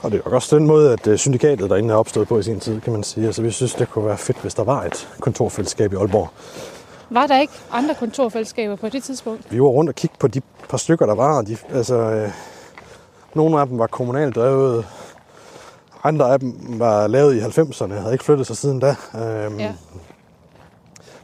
Og 0.01 0.11
det 0.11 0.17
er 0.25 0.29
jo 0.29 0.35
også 0.35 0.55
den 0.55 0.67
måde, 0.67 0.93
at 0.93 1.07
øh, 1.07 1.17
syndikatet 1.17 1.69
derinde 1.69 1.93
er 1.93 1.97
opstået 1.97 2.27
på 2.27 2.39
i 2.39 2.43
sin 2.43 2.59
tid, 2.59 2.81
kan 2.81 2.93
man 2.93 3.03
sige. 3.03 3.25
Altså, 3.25 3.41
vi 3.41 3.51
synes, 3.51 3.73
det 3.73 3.89
kunne 3.91 4.05
være 4.05 4.17
fedt, 4.17 4.37
hvis 4.41 4.53
der 4.53 4.63
var 4.63 4.83
et 4.83 5.07
kontorfællesskab 5.19 5.93
i 5.93 5.95
Aalborg. 5.95 6.29
Var 7.09 7.27
der 7.27 7.39
ikke 7.39 7.53
andre 7.71 7.95
kontorfællesskaber 7.95 8.75
på 8.75 8.89
det 8.89 9.03
tidspunkt? 9.03 9.51
Vi 9.51 9.61
var 9.61 9.67
rundt 9.67 9.89
og 9.89 9.95
kigge 9.95 10.15
på 10.19 10.27
de 10.27 10.41
par 10.69 10.77
stykker, 10.77 11.05
der 11.05 11.15
var. 11.15 11.41
De, 11.41 11.57
altså, 11.73 11.95
øh, 11.95 12.29
nogle 13.33 13.59
af 13.61 13.67
dem 13.67 13.79
var 13.79 13.87
kommunalt 13.87 14.35
drevet. 14.35 14.85
Andre 16.03 16.33
af 16.33 16.39
dem 16.39 16.55
var 16.67 17.07
lavet 17.07 17.35
i 17.35 17.39
90'erne, 17.39 17.93
havde 17.93 18.13
ikke 18.13 18.23
flyttet 18.25 18.47
sig 18.47 18.57
siden 18.57 18.79
da. 18.79 18.95
Øhm, 19.15 19.59
Ja. 19.59 19.73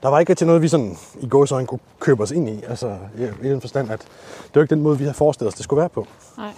Der 0.03 0.09
var 0.09 0.19
ikke 0.19 0.29
rigtig 0.29 0.47
noget, 0.47 0.61
vi 0.61 0.67
sådan 0.67 0.97
i 1.19 1.27
gåsøjne 1.27 1.67
kunne 1.67 1.79
købe 1.99 2.23
os 2.23 2.31
ind 2.31 2.49
i. 2.49 2.63
Altså, 2.67 2.95
i, 3.43 3.49
den 3.49 3.61
forstand, 3.61 3.91
at 3.91 3.99
det 3.99 4.55
var 4.55 4.61
ikke 4.61 4.75
den 4.75 4.83
måde, 4.83 4.97
vi 4.97 5.03
havde 5.03 5.13
forestillet 5.13 5.47
os, 5.47 5.55
det 5.55 5.63
skulle 5.63 5.79
være 5.79 5.89
på. 5.89 6.07
Nej. 6.37 6.49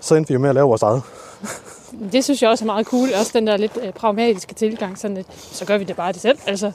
Så 0.00 0.14
endte 0.14 0.28
vi 0.28 0.34
jo 0.34 0.40
med 0.40 0.48
at 0.48 0.54
lave 0.54 0.68
vores 0.68 0.82
eget. 0.82 1.02
Det 2.12 2.24
synes 2.24 2.42
jeg 2.42 2.50
også 2.50 2.64
er 2.64 2.66
meget 2.66 2.86
cool. 2.86 3.08
Også 3.20 3.30
den 3.34 3.46
der 3.46 3.56
lidt 3.56 3.78
øh, 3.82 3.92
pragmatiske 3.92 4.54
tilgang. 4.54 4.98
Sådan 4.98 5.16
lidt, 5.16 5.26
så 5.36 5.64
gør 5.64 5.78
vi 5.78 5.84
det 5.84 5.96
bare 5.96 6.12
det 6.12 6.20
selv. 6.20 6.38
Altså, 6.46 6.72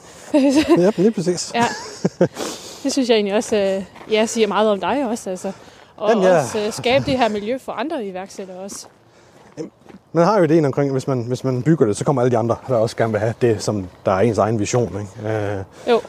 Ja, 0.78 0.90
lige 0.96 1.10
præcis. 1.10 1.52
ja. 1.54 1.66
Det 2.82 2.92
synes 2.92 3.08
jeg 3.08 3.14
egentlig 3.14 3.34
også 3.34 3.56
øh, 3.56 4.12
ja, 4.12 4.26
siger 4.26 4.46
meget 4.46 4.70
om 4.70 4.80
dig 4.80 5.06
også. 5.10 5.30
Altså. 5.30 5.52
Og 5.96 6.08
Jamen, 6.10 6.24
ja. 6.24 6.38
også 6.38 6.58
øh, 6.66 6.72
skabe 6.72 7.04
det 7.06 7.18
her 7.18 7.28
miljø 7.28 7.58
for 7.58 7.72
andre 7.72 8.04
iværksættere 8.06 8.58
også. 8.58 8.86
Man 10.12 10.24
har 10.24 10.38
jo 10.38 10.44
ideen 10.44 10.64
omkring, 10.64 10.92
hvis 10.92 11.06
man, 11.08 11.22
hvis 11.22 11.44
man 11.44 11.62
bygger 11.62 11.86
det, 11.86 11.96
så 11.96 12.04
kommer 12.04 12.22
alle 12.22 12.30
de 12.32 12.38
andre, 12.38 12.56
der 12.68 12.76
også 12.76 12.96
gerne 12.96 13.12
vil 13.12 13.20
have 13.20 13.34
det, 13.40 13.62
som 13.62 13.88
der 14.06 14.12
er 14.12 14.20
ens 14.20 14.38
egen 14.38 14.58
vision. 14.58 15.00
Ikke? 15.22 15.34
Øh, 15.56 15.64
Jo, 15.88 16.00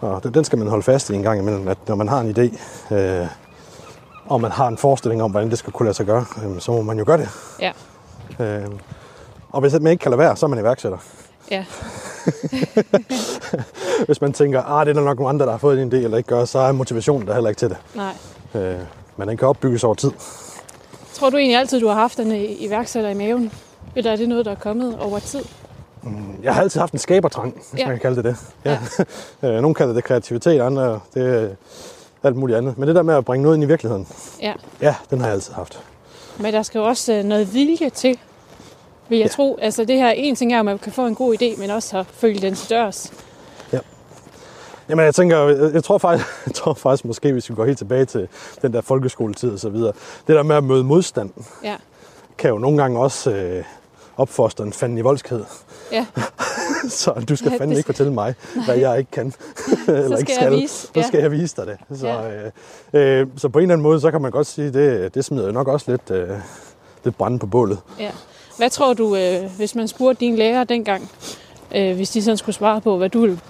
og 0.00 0.22
den- 0.22 0.34
den 0.34 0.44
skal 0.44 0.58
man 0.58 0.68
holde 0.68 0.82
fast 0.82 1.10
i 1.10 1.14
en 1.14 1.22
gang 1.22 1.40
imellem, 1.40 1.68
at 1.68 1.78
når 1.88 1.94
man 1.94 2.08
har 2.08 2.20
en 2.20 2.30
idé, 2.38 2.58
øh, 2.94 3.26
og 4.26 4.40
man 4.40 4.50
har 4.50 4.68
en 4.68 4.78
forestilling 4.78 5.22
om, 5.22 5.30
hvordan 5.30 5.50
det 5.50 5.58
skal 5.58 5.72
kunne 5.72 5.84
lade 5.86 5.96
sig 5.96 6.06
gøre, 6.06 6.24
øh, 6.44 6.60
så 6.60 6.72
må 6.72 6.82
man 6.82 6.98
jo 6.98 7.04
gøre 7.06 7.18
det. 7.18 7.28
ja. 7.60 7.72
Øh, 8.40 8.66
og 9.50 9.60
hvis 9.60 9.72
man 9.72 9.86
ikke 9.86 10.02
kan 10.02 10.10
lade 10.10 10.18
være, 10.18 10.36
så 10.36 10.46
er 10.46 10.50
man 10.50 10.58
iværksætter. 10.58 10.98
Ja, 11.50 11.64
Hvis 14.06 14.20
man 14.20 14.32
tænker, 14.32 14.62
ah, 14.62 14.86
det 14.86 14.96
er 14.96 15.00
nok 15.00 15.18
nogle 15.18 15.28
andre, 15.28 15.44
der 15.46 15.50
har 15.52 15.58
fået 15.58 15.82
en 15.82 15.92
idé, 15.92 15.96
eller 15.96 16.16
ikke 16.16 16.28
gør, 16.28 16.44
så 16.44 16.58
er 16.58 16.72
motivationen 16.72 17.26
der 17.28 17.34
heller 17.34 17.50
ikke 17.50 17.58
til 17.58 17.68
det. 17.68 17.76
nej. 17.94 18.14
Øh, 18.54 18.78
men 19.16 19.28
den 19.28 19.36
kan 19.36 19.48
opbygges 19.48 19.84
over 19.84 19.94
tid. 19.94 20.10
Tror 21.14 21.30
du 21.30 21.36
egentlig 21.36 21.58
altid, 21.58 21.80
du 21.80 21.88
har 21.88 21.94
haft 21.94 22.18
en 22.20 22.32
iværksætter 22.58 23.10
i 23.10 23.14
maven? 23.14 23.52
Eller 23.96 24.12
er 24.12 24.16
det 24.16 24.28
noget, 24.28 24.44
der 24.44 24.50
er 24.50 24.54
kommet 24.56 24.98
over 24.98 25.18
tid? 25.18 25.44
Jeg 26.42 26.54
har 26.54 26.62
altid 26.62 26.80
haft 26.80 26.92
en 26.92 26.98
skabertrang, 26.98 27.52
hvis 27.54 27.72
Ja. 27.74 27.78
ja. 27.82 27.86
man 27.88 27.98
kan 27.98 28.02
kalde 28.14 28.16
det 28.16 28.24
det. 28.24 28.36
Ja. 28.64 28.78
Øh, 29.48 29.60
Nogle 29.62 29.74
kalder 29.74 29.94
det 29.94 30.04
kreativitet, 30.04 30.60
andre 30.60 31.00
det 31.14 31.56
alt 32.22 32.36
muligt 32.36 32.58
andet. 32.58 32.78
Men 32.78 32.88
det 32.88 32.96
der 32.96 33.02
med 33.02 33.14
at 33.14 33.24
bringe 33.24 33.42
noget 33.42 33.56
ind 33.56 33.64
i 33.64 33.66
virkeligheden, 33.66 34.06
Ja. 34.42 34.52
ja, 34.80 34.94
den 35.10 35.18
har 35.20 35.26
jeg 35.26 35.34
altid 35.34 35.52
haft. 35.52 35.80
Men 36.38 36.52
der 36.54 36.62
skal 36.62 36.78
jo 36.78 36.84
også 36.84 37.12
øh, 37.12 37.24
noget 37.24 37.54
vilje 37.54 37.90
til, 37.90 38.18
vil 39.08 39.18
jeg 39.18 39.26
ja. 39.26 39.32
tro. 39.32 39.58
Altså 39.62 39.84
det 39.84 39.96
her, 39.96 40.10
en 40.10 40.36
ting 40.36 40.52
er, 40.54 40.58
at 40.58 40.64
man 40.64 40.78
kan 40.78 40.92
få 40.92 41.06
en 41.06 41.14
god 41.14 41.34
idé, 41.42 41.60
men 41.60 41.70
også 41.70 41.98
at 41.98 42.06
følge 42.06 42.40
den 42.40 42.54
til 42.54 42.70
dørs. 42.70 43.12
Jamen, 44.88 45.04
jeg 45.04 45.14
tænker, 45.14 45.38
jeg, 45.38 45.74
jeg 45.74 45.84
tror 45.84 45.98
faktisk, 45.98 46.26
jeg 46.46 46.54
tror 46.54 46.74
faktisk 46.74 47.04
måske, 47.04 47.32
hvis 47.32 47.50
vi 47.50 47.54
går 47.54 47.64
helt 47.64 47.78
tilbage 47.78 48.04
til 48.04 48.28
den 48.62 48.72
der 48.72 48.80
folkeskoletid 48.80 49.52
og 49.52 49.58
så 49.58 49.68
videre, 49.68 49.92
det 50.26 50.36
der 50.36 50.42
med 50.42 50.56
at 50.56 50.64
møde 50.64 50.84
modstand, 50.84 51.30
Ja. 51.64 51.76
kan 52.38 52.50
jo 52.50 52.58
nogle 52.58 52.78
gange 52.82 52.98
også 53.00 53.30
øh, 53.30 53.64
opfostre 54.16 54.64
en 54.64 54.72
fanden 54.72 54.98
i 54.98 55.00
voldskhed. 55.00 55.44
Ja. 55.92 56.06
så 56.88 57.12
du 57.28 57.36
skal 57.36 57.50
Ja, 57.52 57.58
fandme 57.58 57.70
det- 57.74 57.78
ikke 57.78 57.86
fortælle 57.86 58.12
mig, 58.12 58.34
hvad 58.64 58.76
jeg 58.76 58.98
ikke 58.98 59.10
kan. 59.10 59.26
eller 59.88 60.16
ikke 60.16 60.32
skal 60.34 60.44
jeg 60.50 60.52
vise, 60.60 60.74
Så 60.74 60.90
ja. 60.96 61.02
skal 61.06 61.20
jeg 61.20 61.32
vise 61.32 61.56
dig 61.56 61.66
det. 61.66 61.98
Så, 61.98 62.06
Ja. 62.06 62.44
øh, 62.94 63.20
øh, 63.20 63.26
så 63.36 63.48
på 63.48 63.58
en 63.58 63.62
eller 63.62 63.72
anden 63.74 63.82
måde, 63.82 64.00
så 64.00 64.10
kan 64.10 64.22
man 64.22 64.30
godt 64.30 64.46
sige, 64.46 64.72
det, 64.72 65.14
det 65.14 65.24
smider 65.24 65.46
jo 65.46 65.52
nok 65.52 65.68
også 65.68 65.90
lidt, 65.90 66.10
øh, 66.10 66.28
lidt 67.04 67.16
brænde 67.18 67.38
på 67.38 67.46
bålet. 67.46 67.78
ja. 68.00 68.10
Hvad 68.56 68.70
tror 68.70 68.94
du, 68.94 69.16
øh, 69.16 69.50
hvis 69.56 69.74
man 69.74 69.88
spurgte 69.88 70.20
dine 70.20 70.36
lærere 70.36 70.64
dengang, 70.64 71.10
øh, 71.74 71.96
hvis 71.96 72.10
de 72.10 72.22
sådan 72.22 72.36
skulle 72.36 72.54
svare 72.56 72.80
på, 72.80 72.96
hvad 72.96 73.08
du 73.08 73.20
vil 73.20 73.40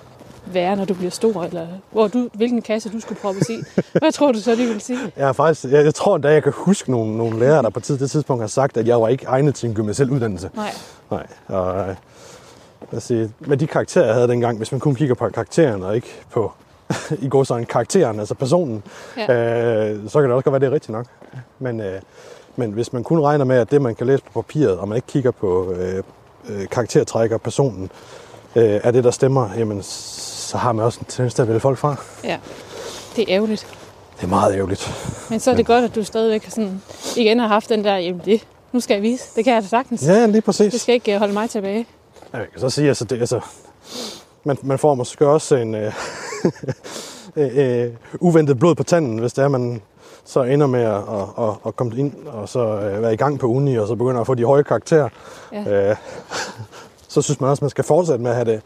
være, 0.46 0.76
når 0.76 0.84
du 0.84 0.94
bliver 0.94 1.10
stor, 1.10 1.44
eller 1.44 1.66
hvor 1.90 2.08
du, 2.08 2.28
hvilken 2.32 2.62
kasse 2.62 2.88
du 2.88 3.00
skulle 3.00 3.20
proppes 3.20 3.48
i? 3.50 3.62
Hvad 3.92 4.12
tror 4.12 4.32
du 4.32 4.40
så, 4.40 4.50
de 4.50 4.56
ville 4.56 4.80
sige? 4.80 4.98
Jeg, 5.16 5.28
er 5.28 5.32
faktisk, 5.32 5.64
jeg, 5.64 5.84
jeg 5.84 5.94
tror, 5.94 6.18
da 6.18 6.32
jeg 6.32 6.42
kan 6.42 6.52
huske 6.56 6.90
nogle, 6.90 7.16
nogle 7.16 7.38
lærere, 7.38 7.62
der 7.62 7.70
på 7.70 7.80
tid, 7.80 7.98
det 7.98 8.10
tidspunkt 8.10 8.42
har 8.42 8.48
sagt, 8.48 8.76
at 8.76 8.86
jeg 8.88 9.00
var 9.00 9.08
ikke 9.08 9.24
egnet 9.26 9.54
til 9.54 9.68
en 9.68 9.74
gymnasiel 9.74 10.10
uddannelse. 10.10 10.50
Nej. 10.54 10.70
Nej, 11.10 11.26
og 11.48 11.76
øh, 11.80 11.86
lad 11.86 12.96
os 12.96 13.02
sige, 13.04 13.32
med 13.40 13.56
de 13.56 13.66
karakterer, 13.66 14.04
jeg 14.04 14.14
havde 14.14 14.28
dengang, 14.28 14.56
hvis 14.58 14.72
man 14.72 14.80
kun 14.80 14.94
kigger 14.94 15.14
på 15.14 15.28
karakteren 15.28 15.82
og 15.82 15.94
ikke 15.96 16.20
på, 16.30 16.52
i 17.22 17.28
går 17.28 17.44
sådan 17.44 17.64
karakteren, 17.66 18.18
altså 18.18 18.34
personen, 18.34 18.82
Ja. 19.16 19.32
ja. 19.32 19.90
øh, 19.92 20.08
så 20.08 20.20
kan 20.20 20.28
det 20.28 20.34
også 20.36 20.44
godt 20.44 20.52
være, 20.52 20.60
det 20.60 20.66
er 20.66 20.72
rigtigt 20.74 20.92
nok. 20.92 21.06
Men, 21.58 21.80
øh, 21.80 22.00
men 22.56 22.72
hvis 22.72 22.92
man 22.92 23.04
kun 23.04 23.20
regner 23.20 23.44
med, 23.44 23.56
at 23.56 23.70
det, 23.70 23.82
man 23.82 23.94
kan 23.94 24.06
læse 24.06 24.22
på 24.32 24.42
papiret, 24.42 24.78
og 24.78 24.88
man 24.88 24.96
ikke 24.96 25.06
kigger 25.08 25.30
på 25.30 25.72
øh, 25.72 26.02
øh, 26.48 26.68
karaktertræk 26.68 27.30
og 27.30 27.40
personen, 27.42 27.90
øh, 28.56 28.80
er 28.82 28.90
det, 28.90 29.04
der 29.04 29.10
stemmer, 29.10 29.50
jamen, 29.56 29.82
så 30.54 30.58
har 30.58 30.72
man 30.72 30.84
også 30.84 31.00
en 31.00 31.06
tendens 31.08 31.34
til 31.34 31.42
at 31.42 31.48
vælge 31.48 31.60
folk 31.60 31.78
fra. 31.78 31.96
Ja. 32.24 32.38
Det 33.16 33.22
er 33.22 33.34
ærgerligt. 33.36 33.66
Det 34.16 34.22
er 34.24 34.28
meget 34.28 34.54
ærgerligt. 34.54 34.90
Men 35.30 35.40
så 35.40 35.50
er 35.50 35.54
det 35.54 35.66
godt, 35.66 35.84
at 35.84 35.94
du 35.94 36.04
stadigvæk 36.04 36.46
sådan, 36.50 36.82
igen 37.16 37.38
har 37.38 37.46
haft 37.46 37.68
den 37.68 37.84
der, 37.84 37.96
jamen 37.96 38.20
det, 38.24 38.46
nu 38.72 38.80
skal 38.80 38.94
jeg 38.94 39.02
vise. 39.02 39.24
Det 39.36 39.44
kan 39.44 39.54
jeg 39.54 39.62
da 39.62 39.66
sagtens. 39.68 40.06
Ja, 40.06 40.26
lige 40.26 40.32
Det 40.32 40.44
præcis. 40.44 40.80
skal 40.82 40.94
ikke 40.94 41.12
øh, 41.14 41.18
holde 41.18 41.32
mig 41.32 41.50
tilbage. 41.50 41.86
Ja, 42.32 42.38
jeg 42.38 42.46
kan 42.50 42.60
så 42.60 42.70
sige, 42.70 42.88
altså, 42.88 43.04
det, 43.04 43.20
altså 43.20 43.40
man, 44.44 44.56
man 44.62 44.78
får 44.78 44.94
måske 44.94 45.26
også 45.26 45.56
en 45.56 45.74
øh, 45.82 45.92
øh, 47.36 47.90
uventet 48.20 48.58
blod 48.58 48.74
på 48.74 48.82
tanden, 48.82 49.18
hvis 49.18 49.32
det 49.32 49.44
er, 49.44 49.48
man 49.48 49.82
så 50.24 50.42
ender 50.42 50.66
med 50.66 50.82
at, 50.82 50.94
at, 50.94 51.44
at, 51.48 51.54
at 51.66 51.76
komme 51.76 51.96
ind 51.96 52.26
og 52.26 52.48
så 52.48 52.60
øh, 52.60 53.02
være 53.02 53.12
i 53.12 53.16
gang 53.16 53.38
på 53.38 53.46
uni, 53.46 53.78
og 53.78 53.88
så 53.88 53.94
begynder 53.94 54.20
at 54.20 54.26
få 54.26 54.34
de 54.34 54.44
høje 54.44 54.62
karakterer. 54.62 55.08
Ja. 55.52 55.90
Øh, 55.90 55.96
så 57.08 57.22
synes 57.22 57.40
man 57.40 57.50
også, 57.50 57.58
at 57.60 57.62
man 57.62 57.70
skal 57.70 57.84
fortsætte 57.84 58.22
med 58.22 58.30
at 58.30 58.36
have 58.36 58.52
det. 58.52 58.62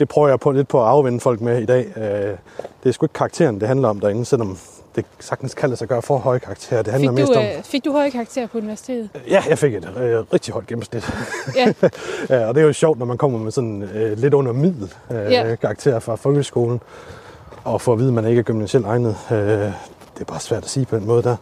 Det 0.00 0.08
prøver 0.08 0.28
jeg 0.28 0.40
på 0.40 0.50
lidt 0.50 0.68
på 0.68 0.82
at 0.82 0.88
afvende 0.88 1.20
folk 1.20 1.40
med 1.40 1.62
i 1.62 1.66
dag. 1.66 1.86
Øh, 1.96 2.02
det 2.82 2.88
er 2.88 2.92
sgu 2.92 3.04
ikke 3.04 3.12
karakteren, 3.12 3.60
det 3.60 3.68
handler 3.68 3.88
om 3.88 4.00
derinde, 4.00 4.24
selvom 4.24 4.58
det 4.96 5.04
sagtens 5.18 5.54
kan 5.54 5.68
lade 5.68 5.76
sig 5.78 5.88
gøre 5.88 6.02
for 6.02 6.18
høje 6.18 6.38
karakterer. 6.38 6.82
Det 6.82 6.92
handler 6.92 7.10
Fik 7.10 7.18
mest 7.18 7.32
du, 7.32 7.38
om... 7.38 7.44
øh, 7.44 7.62
fik 7.62 7.84
du 7.84 7.92
høje 7.92 8.10
karakterer 8.10 8.46
på 8.46 8.58
universitetet? 8.58 9.08
Ja, 9.28 9.42
jeg 9.48 9.58
fik 9.58 9.74
et 9.74 9.88
øh, 10.00 10.24
rigtig 10.32 10.52
højt 10.54 10.66
gennemsnit. 10.66 11.10
Ja. 11.56 11.72
ja, 12.30 12.46
og 12.48 12.54
det 12.54 12.60
er 12.60 12.66
jo 12.66 12.72
sjovt, 12.72 12.98
når 12.98 13.06
man 13.06 13.18
kommer 13.18 13.38
med 13.38 13.52
sådan 13.52 13.82
øh, 13.82 14.18
lidt 14.18 14.34
under 14.34 14.52
middel 14.52 14.92
øh, 15.10 15.16
Ja. 15.16 15.48
ja. 15.48 15.54
karakter 15.56 15.98
fra 15.98 16.14
folkeskolen, 16.14 16.80
og 17.64 17.80
får 17.80 17.92
at 17.92 17.98
vide, 17.98 18.08
at 18.08 18.14
man 18.14 18.26
ikke 18.26 18.38
er 18.38 18.42
gymnasielt 18.42 18.86
egnet. 18.86 19.16
Øh, 19.30 19.36
det 19.38 19.72
er 20.20 20.24
bare 20.24 20.40
svært 20.40 20.64
at 20.64 20.70
sige 20.70 20.86
på 20.86 20.96
den 20.96 21.06
måde 21.06 21.22
der. 21.22 21.36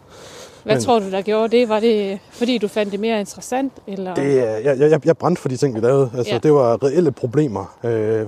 Hvad 0.69 0.75
Men- 0.77 0.83
tror 0.85 0.99
du, 0.99 1.11
der 1.11 1.21
gjorde 1.21 1.57
det? 1.57 1.69
Var 1.69 1.79
det, 1.79 2.19
fordi 2.31 2.57
du 2.57 2.67
fandt 2.67 2.91
det 2.91 2.99
mere 2.99 3.19
interessant? 3.19 3.73
Eller? 3.87 4.13
Det, 4.15 4.39
er- 4.39 4.57
jeg, 4.57 4.79
jeg, 4.79 5.05
jeg 5.05 5.17
brændte 5.17 5.41
for 5.41 5.49
de 5.49 5.57
ting, 5.57 5.75
vi 5.75 5.79
lavede. 5.79 6.11
Altså, 6.17 6.33
Ja. 6.33 6.39
Det 6.39 6.53
var 6.53 6.83
reelle 6.83 7.11
problemer. 7.11 7.75
Øh, 7.83 8.27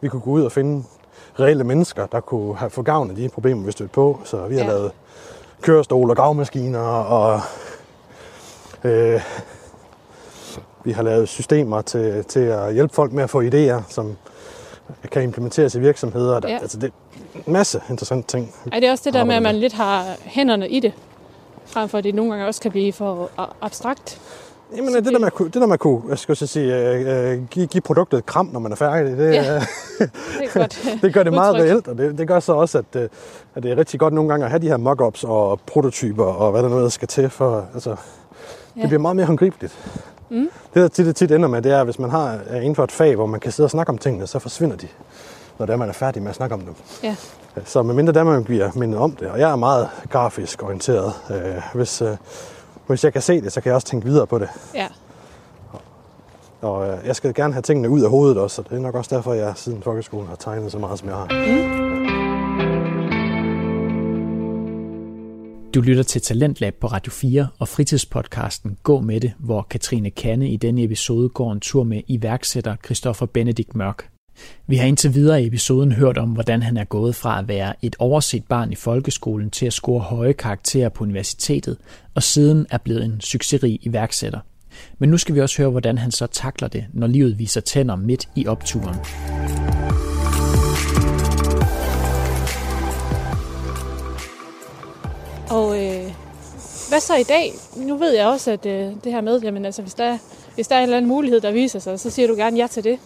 vi 0.00 0.08
kunne 0.08 0.20
gå 0.20 0.30
ud 0.30 0.42
og 0.42 0.52
finde 0.52 0.84
reelle 1.40 1.64
mennesker, 1.64 2.06
der 2.06 2.20
kunne 2.20 2.56
have 2.56 2.70
få 2.70 2.82
gavn 2.82 3.10
af 3.10 3.16
de 3.16 3.28
problemer, 3.28 3.64
vi 3.66 3.72
stødte 3.72 3.92
på. 3.92 4.20
Så 4.24 4.46
vi 4.46 4.56
har 4.56 4.64
Ja. 4.64 4.68
lavet 4.70 4.92
kørestol 5.60 6.10
og 6.10 6.16
gravmaskiner, 6.16 6.80
og 6.80 7.40
øh, 8.84 9.20
vi 10.84 10.92
har 10.92 11.02
lavet 11.02 11.28
systemer 11.28 11.82
til, 11.82 12.24
til 12.24 12.40
at 12.40 12.74
hjælpe 12.74 12.94
folk 12.94 13.12
med 13.12 13.24
at 13.24 13.30
få 13.30 13.42
idéer, 13.42 13.82
som 13.92 14.16
kan 15.12 15.22
implementeres 15.22 15.74
i 15.74 15.80
virksomheder. 15.80 16.40
Der, 16.40 16.48
Ja. 16.48 16.58
Altså, 16.58 16.78
det 16.78 16.92
er 17.34 17.38
en 17.46 17.52
masse 17.52 17.80
interessante 17.90 18.28
ting. 18.28 18.54
Er 18.72 18.80
det 18.80 18.90
også 18.90 19.02
det 19.04 19.14
der 19.14 19.24
med, 19.24 19.34
at 19.34 19.42
man 19.42 19.54
lidt 19.56 19.72
har 19.72 20.04
hænderne 20.24 20.68
i 20.68 20.80
det? 20.80 20.92
Frem 21.66 21.88
for 21.88 21.98
at 21.98 22.04
det 22.04 22.14
nogle 22.14 22.30
gange 22.32 22.46
også 22.46 22.60
kan 22.60 22.70
blive 22.70 22.92
for 22.92 23.30
abstrakt. 23.60 24.20
Jamen, 24.76 24.90
Så 24.92 25.00
det, 25.00 25.12
der, 25.12 25.18
man 25.18 25.30
kunne, 25.30 25.46
det 25.48 25.54
der 25.54 25.66
man 25.66 25.78
kunne 25.78 26.02
jeg 26.08 26.18
skal 26.18 26.36
så 26.36 26.46
sige, 26.46 26.76
øh, 26.76 27.32
øh, 27.32 27.44
give, 27.50 27.66
give 27.66 27.80
produktet 27.80 28.18
et 28.18 28.26
kram, 28.26 28.46
når 28.52 28.60
man 28.60 28.72
er 28.72 28.76
færdig, 28.76 29.16
det, 29.16 29.34
Ja. 29.34 29.52
ja. 29.54 29.58
Det 30.40 30.52
godt. 30.54 30.82
det 31.02 31.14
gør 31.14 31.22
det 31.22 31.32
meget 31.32 31.54
udtryk. 31.54 31.68
reelt, 31.70 31.88
og 31.88 31.98
det, 31.98 32.18
det 32.18 32.28
gør 32.28 32.40
så 32.40 32.52
også, 32.52 32.78
at, 32.78 32.84
øh, 33.02 33.08
at 33.54 33.62
det 33.62 33.72
er 33.72 33.76
rigtig 33.76 34.00
godt 34.00 34.14
nogle 34.14 34.30
gange 34.30 34.44
at 34.44 34.50
have 34.50 34.62
de 34.62 34.68
her 34.68 34.76
mock-ups 34.76 35.24
og 35.28 35.60
prototyper, 35.60 36.24
og 36.24 36.50
hvad 36.50 36.62
der 36.62 36.68
nu 36.68 36.90
skal 36.90 37.08
til 37.08 37.30
for, 37.30 37.66
altså, 37.74 37.90
ja. 38.76 38.80
Det 38.80 38.88
bliver 38.88 39.00
meget 39.00 39.16
mere 39.16 39.26
håndgribeligt. 39.26 39.78
Mm. 40.30 40.48
Det, 40.74 40.82
der 40.82 40.88
tit, 40.88 41.06
det 41.06 41.16
tit 41.16 41.32
ender 41.32 41.48
med, 41.48 41.62
det 41.62 41.72
er, 41.72 41.78
at 41.78 41.86
hvis 41.86 41.98
man 41.98 42.10
har 42.10 42.38
inden 42.56 42.74
for 42.74 42.84
et 42.84 42.92
fag, 42.92 43.14
hvor 43.14 43.26
man 43.26 43.40
kan 43.40 43.52
sidde 43.52 43.66
og 43.66 43.70
snakke 43.70 43.90
om 43.90 43.98
tingene, 43.98 44.26
så 44.26 44.38
forsvinder 44.38 44.76
de, 44.76 44.88
når 45.58 45.66
det 45.66 45.72
er, 45.72 45.76
man 45.76 45.88
er 45.88 45.92
færdig 45.92 46.22
med 46.22 46.30
at 46.30 46.36
snakke 46.36 46.54
om 46.54 46.60
dem. 46.60 46.74
Ja. 47.02 47.16
Så 47.64 47.82
medmindre 47.82 48.12
der 48.12 48.24
man 48.24 48.44
bliver 48.44 48.70
mindet 48.74 49.00
om 49.00 49.12
det, 49.12 49.28
og 49.28 49.38
jeg 49.38 49.50
er 49.50 49.56
meget 49.56 49.88
grafisk 50.10 50.62
orienteret, 50.62 51.12
øh, 51.30 51.62
hvis, 51.74 52.02
øh, 52.02 52.16
hvis 52.86 53.04
jeg 53.04 53.12
kan 53.12 53.22
se 53.22 53.40
det, 53.40 53.52
så 53.52 53.60
kan 53.60 53.68
jeg 53.68 53.74
også 53.74 53.86
tænke 53.86 54.06
videre 54.06 54.26
på 54.26 54.38
det. 54.38 54.48
Ja. 54.74 54.88
Og 56.60 56.88
øh, 56.88 56.98
jeg 57.06 57.16
skal 57.16 57.34
gerne 57.34 57.52
have 57.52 57.62
tingene 57.62 57.90
ud 57.90 58.00
af 58.00 58.10
hovedet 58.10 58.38
også, 58.38 58.62
og 58.62 58.70
det 58.70 58.76
er 58.76 58.80
nok 58.80 58.94
også 58.94 59.16
derfor, 59.16 59.32
jeg 59.32 59.52
siden 59.56 59.82
folkeskolen 59.82 60.28
har 60.28 60.36
tegnet 60.36 60.72
så 60.72 60.78
meget, 60.78 60.98
som 60.98 61.08
jeg 61.08 61.16
har. 61.16 61.28
Du 65.74 65.80
lytter 65.80 66.02
til 66.02 66.22
Talentlab 66.22 66.74
på 66.80 66.86
Radio 66.86 67.12
4 67.12 67.48
og 67.58 67.68
fritidspodcasten 67.68 68.76
Gå 68.82 69.00
med 69.00 69.20
det, 69.20 69.32
hvor 69.38 69.66
Katrine 69.70 70.10
Kanne 70.10 70.48
i 70.48 70.56
denne 70.56 70.82
episode 70.82 71.28
går 71.28 71.52
en 71.52 71.60
tur 71.60 71.84
med 71.84 72.02
iværksætter 72.06 72.76
Christoffer 72.84 73.26
Benedikt 73.26 73.76
Mørk. 73.76 74.11
Vi 74.66 74.76
har 74.76 74.86
indtil 74.86 75.14
videre 75.14 75.42
i 75.42 75.46
episoden 75.46 75.92
hørt 75.92 76.18
om, 76.18 76.28
hvordan 76.28 76.62
han 76.62 76.76
er 76.76 76.84
gået 76.84 77.14
fra 77.14 77.38
at 77.38 77.48
være 77.48 77.74
et 77.82 77.96
overset 77.98 78.44
barn 78.44 78.72
i 78.72 78.74
folkeskolen 78.74 79.50
til 79.50 79.66
at 79.66 79.72
score 79.72 80.00
høje 80.00 80.32
karakterer 80.32 80.88
på 80.88 81.04
universitetet, 81.04 81.76
og 82.14 82.22
siden 82.22 82.66
er 82.70 82.78
blevet 82.78 83.04
en 83.04 83.20
succesrig 83.20 83.78
iværksætter. 83.82 84.40
Men 84.98 85.10
nu 85.10 85.18
skal 85.18 85.34
vi 85.34 85.40
også 85.40 85.62
høre, 85.62 85.70
hvordan 85.70 85.98
han 85.98 86.10
så 86.10 86.26
takler 86.26 86.68
det, 86.68 86.84
når 86.92 87.06
livet 87.06 87.38
viser 87.38 87.60
tænder 87.60 87.96
midt 87.96 88.28
i 88.36 88.46
opturen. 88.46 88.96
Og 95.50 95.84
øh, 95.84 96.12
hvad 96.88 97.00
så 97.00 97.16
i 97.16 97.22
dag? 97.22 97.52
Nu 97.76 97.96
ved 97.96 98.14
jeg 98.14 98.26
også, 98.26 98.50
at 98.50 98.66
øh, 98.66 98.90
det 99.04 99.12
her 99.12 99.20
med, 99.20 99.40
jamen 99.40 99.64
altså, 99.64 99.82
hvis 99.82 99.94
der, 99.94 100.18
hvis 100.54 100.68
der 100.68 100.76
er 100.76 100.78
en 100.78 100.82
eller 100.82 100.96
anden 100.96 101.08
mulighed, 101.08 101.40
der 101.40 101.52
viser 101.52 101.78
sig, 101.78 102.00
så 102.00 102.10
siger 102.10 102.28
du 102.28 102.34
gerne 102.34 102.56
ja 102.56 102.66
til 102.66 102.84
det. 102.84 102.98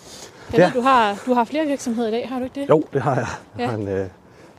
Jeg 0.53 0.59
Ja. 0.59 0.65
ved, 0.67 0.73
du 0.73 0.81
har, 0.81 1.17
du 1.27 1.35
har 1.35 1.45
flere 1.45 1.67
virksomheder 1.67 2.09
i 2.09 2.11
dag, 2.13 2.29
har 2.29 2.39
du 2.39 2.45
ikke 2.45 2.61
det? 2.61 2.69
Jo, 2.69 2.83
det 2.93 3.03
har 3.03 3.15
jeg. 3.15 3.27
Ja. 3.59 3.65
Ja. 3.71 3.77
Men, 3.77 3.89
øh, 3.89 4.07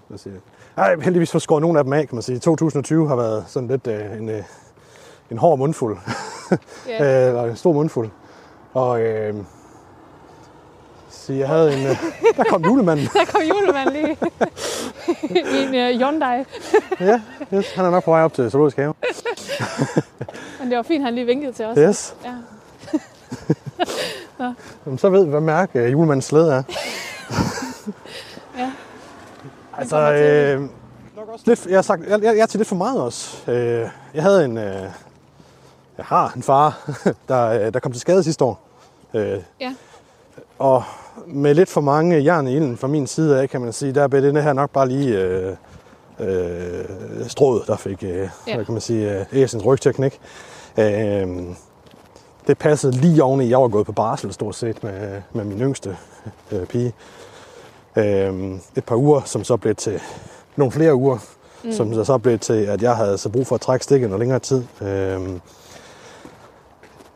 lad 0.10 0.18
se. 0.18 0.32
Ej, 0.78 0.96
heldigvis 0.96 1.32
for 1.32 1.40
skåret 1.40 1.62
nogle 1.62 1.80
af 1.80 1.84
dem 1.84 1.94
af, 1.94 2.08
kan 2.08 2.16
man 2.16 2.22
sige. 2.24 2.40
2020 2.40 3.08
har 3.08 3.16
været 3.16 3.44
sådan 3.48 3.68
lidt 3.68 3.88
øh, 3.88 4.18
en, 4.18 4.30
øh, 4.30 4.44
en 5.32 5.38
hård 5.38 5.58
mundfuld. 5.60 5.98
Ja. 6.88 7.22
Øh, 7.24 7.28
Eller 7.28 7.44
en 7.44 7.56
stor 7.56 7.74
mundfuld. 7.74 8.10
Og 8.74 9.02
øh, 9.02 9.36
så 11.10 11.34
jeg 11.34 11.48
havde 11.48 11.74
en... 11.80 11.86
Øh, 11.88 11.96
der 12.38 12.44
kom 12.44 12.64
julemanden. 12.66 13.06
Der 13.14 13.26
kom 13.32 13.42
julemanden 13.42 13.94
lige 13.96 14.18
i 15.24 15.64
en 15.68 15.76
øh, 15.76 16.00
Hyundai. 16.00 16.44
ja, 17.00 17.22
yes, 17.54 17.72
han 17.74 17.86
er 17.86 17.90
nok 17.90 18.04
på 18.04 18.12
vej 18.12 18.24
op 18.24 18.34
til 18.34 18.52
Zoologisk 18.52 18.78
Have. 18.78 18.94
Men 20.60 20.70
det 20.70 20.78
var 20.78 20.84
fint, 20.84 21.04
han 21.04 21.14
lige 21.16 21.26
vinkede 21.26 21.52
til 21.52 21.66
os. 21.66 21.78
Yes. 21.80 22.16
Ja. 22.26 22.32
Jamen, 24.86 24.98
så 24.98 25.10
ved 25.10 25.24
vi, 25.24 25.30
hvad 25.30 25.42
mærke 25.42 25.80
øh, 25.80 25.92
julemandens 25.92 26.26
slæde 26.26 26.54
er. 26.54 26.64
Ja. 28.58 28.72
Altså, 29.80 29.98
øh, 30.14 30.62
lidt, 31.46 31.66
jeg, 31.66 31.78
har 31.78 31.82
sagt, 31.82 32.02
jeg, 32.10 32.24
jeg, 32.24 32.36
jeg 32.36 32.42
er 32.42 32.46
til 32.46 32.58
lidt 32.58 32.68
for 32.68 32.76
meget 32.76 33.02
også. 33.02 33.52
Øh, 33.52 33.90
jeg 34.14 34.24
havde 34.24 34.46
en, 34.46 34.58
øh, 34.58 34.82
jeg 35.98 36.06
har 36.06 36.34
en 36.36 36.44
far, 36.44 36.92
der, 37.28 37.46
øh, 37.46 37.74
der 37.74 37.80
kom 37.80 37.92
til 37.92 38.02
skade 38.02 38.24
sidste 38.24 38.44
år. 38.46 38.60
Øh, 39.14 39.38
Ja. 39.60 39.76
Og 40.60 40.84
med 41.28 41.54
lidt 41.56 41.70
for 41.70 41.82
mange 41.82 42.24
jern 42.24 42.48
i 42.48 42.56
ilden 42.56 42.78
fra 42.78 42.88
min 42.88 43.08
side 43.08 43.42
af, 43.42 43.50
kan 43.50 43.62
man 43.62 43.74
sige, 43.74 43.92
der 43.94 44.08
blev 44.08 44.22
det 44.22 44.44
her 44.44 44.54
nok 44.54 44.70
bare 44.70 44.88
lige 44.88 45.20
øh, 45.22 45.56
øh, 46.20 46.86
strået, 47.28 47.64
der 47.68 47.76
fik, 47.76 48.04
øh, 48.04 48.10
Ja. 48.10 48.30
ja. 48.48 48.56
hvad 48.56 48.66
kan 48.66 48.74
man 48.74 48.82
sige, 48.82 49.20
øh, 49.20 49.26
æsens 49.32 49.66
ryg 49.66 49.80
til 49.82 49.90
at 49.90 49.96
knække. 49.96 50.20
Øh, 50.78 51.28
det 52.48 52.58
passede 52.58 52.94
lige 52.94 53.24
oven 53.24 53.42
i, 53.42 53.50
jeg 53.50 53.62
var 53.62 53.68
gået 53.68 53.86
på 53.86 53.92
barsel 53.92 54.34
stort 54.34 54.56
set 54.56 54.84
med, 54.84 55.22
med 55.34 55.44
min 55.44 55.60
yngste 55.62 55.98
øh, 56.52 56.66
pige. 56.66 56.94
Øh, 57.96 58.54
et 58.76 58.84
par 58.86 58.96
uger, 58.96 59.22
som 59.26 59.44
så 59.44 59.58
blev 59.58 59.76
til 59.76 60.02
nogle 60.56 60.72
flere 60.72 60.96
uger. 60.96 61.18
mm. 61.64 61.72
som 61.72 61.94
så 61.94 62.04
så 62.04 62.18
blev 62.18 62.40
til, 62.40 62.54
at 62.66 62.82
jeg 62.82 62.96
havde 62.96 63.18
så 63.18 63.30
brug 63.30 63.48
for 63.48 63.56
at 63.56 63.62
trække 63.62 63.84
stikket 63.84 64.10
noget 64.10 64.20
længere 64.20 64.40
tid. 64.40 64.64
Øhm, 64.82 65.42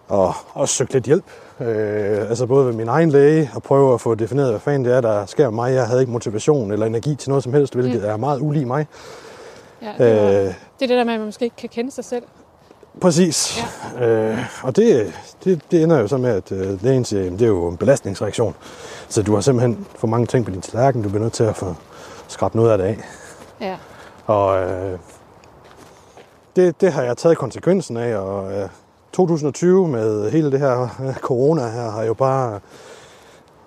og 0.07 0.33
også 0.53 0.75
søgt 0.75 0.93
lidt 0.93 1.05
hjælp. 1.05 1.25
Øh, 1.59 2.29
altså 2.29 2.45
både 2.45 2.65
ved 2.65 2.73
min 2.73 2.87
egen 2.87 3.09
læge 3.09 3.51
og 3.55 3.63
prøve 3.63 3.93
at 3.93 4.01
få 4.01 4.15
defineret, 4.15 4.49
hvad 4.49 4.59
fanden 4.59 4.85
det 4.85 4.93
er, 4.93 5.01
der 5.01 5.25
sker 5.25 5.49
med 5.49 5.55
mig. 5.55 5.73
Jeg 5.73 5.87
havde 5.87 6.01
ikke 6.01 6.11
motivation 6.11 6.71
eller 6.71 6.85
energi 6.85 7.15
til 7.15 7.29
noget 7.29 7.43
som 7.43 7.53
helst, 7.53 7.73
hvilket 7.73 8.01
mm. 8.01 8.07
er 8.07 8.17
meget 8.17 8.39
ulig 8.41 8.67
mig. 8.67 8.87
Ja, 9.81 10.05
det, 10.05 10.15
var, 10.21 10.29
Øh. 10.29 10.33
det 10.33 10.45
er 10.45 10.53
det 10.79 10.89
der 10.89 11.03
med, 11.03 11.13
at 11.13 11.19
man 11.19 11.25
måske 11.25 11.45
ikke 11.45 11.55
kan 11.55 11.69
kende 11.69 11.91
sig 11.91 12.05
selv. 12.05 12.23
Præcis. 13.01 13.63
Ja. 13.99 14.07
Øh, 14.07 14.37
og 14.63 14.75
det, 14.75 15.13
det, 15.43 15.61
det 15.71 15.83
ender 15.83 15.99
jo 15.99 16.07
så 16.07 16.17
med, 16.17 16.29
at 16.29 16.51
øh, 16.51 16.83
lægen 16.83 17.05
siger, 17.05 17.25
at 17.25 17.31
det 17.31 17.41
er 17.41 17.47
jo 17.47 17.67
en 17.67 17.77
belastningsreaktion. 17.77 18.55
Så 19.09 19.21
du 19.23 19.33
har 19.33 19.41
simpelthen 19.41 19.87
for 19.95 20.07
mange 20.07 20.25
ting 20.25 20.45
på 20.45 20.51
din 20.51 20.61
tallerken, 20.61 21.03
du 21.03 21.09
bliver 21.09 21.23
nødt 21.23 21.33
til 21.33 21.43
at 21.43 21.55
få 21.55 21.75
skrabt 22.27 22.55
noget 22.55 22.71
af 22.71 22.77
det 22.77 22.85
af. 22.85 22.97
Ja. 23.61 23.77
Og 24.25 24.63
øh, 24.63 24.99
det, 26.55 26.81
det 26.81 26.91
har 26.91 27.03
jeg 27.03 27.17
taget 27.17 27.37
konsekvensen 27.37 27.97
af, 27.97 28.15
og 28.15 28.53
øh, 28.53 28.69
2020 29.13 29.87
med 29.87 30.31
hele 30.31 30.51
det 30.51 30.59
her 30.59 30.81
øh, 31.07 31.13
corona 31.15 31.69
her, 31.69 31.91
har 31.91 32.03
jo 32.03 32.13
bare 32.13 32.59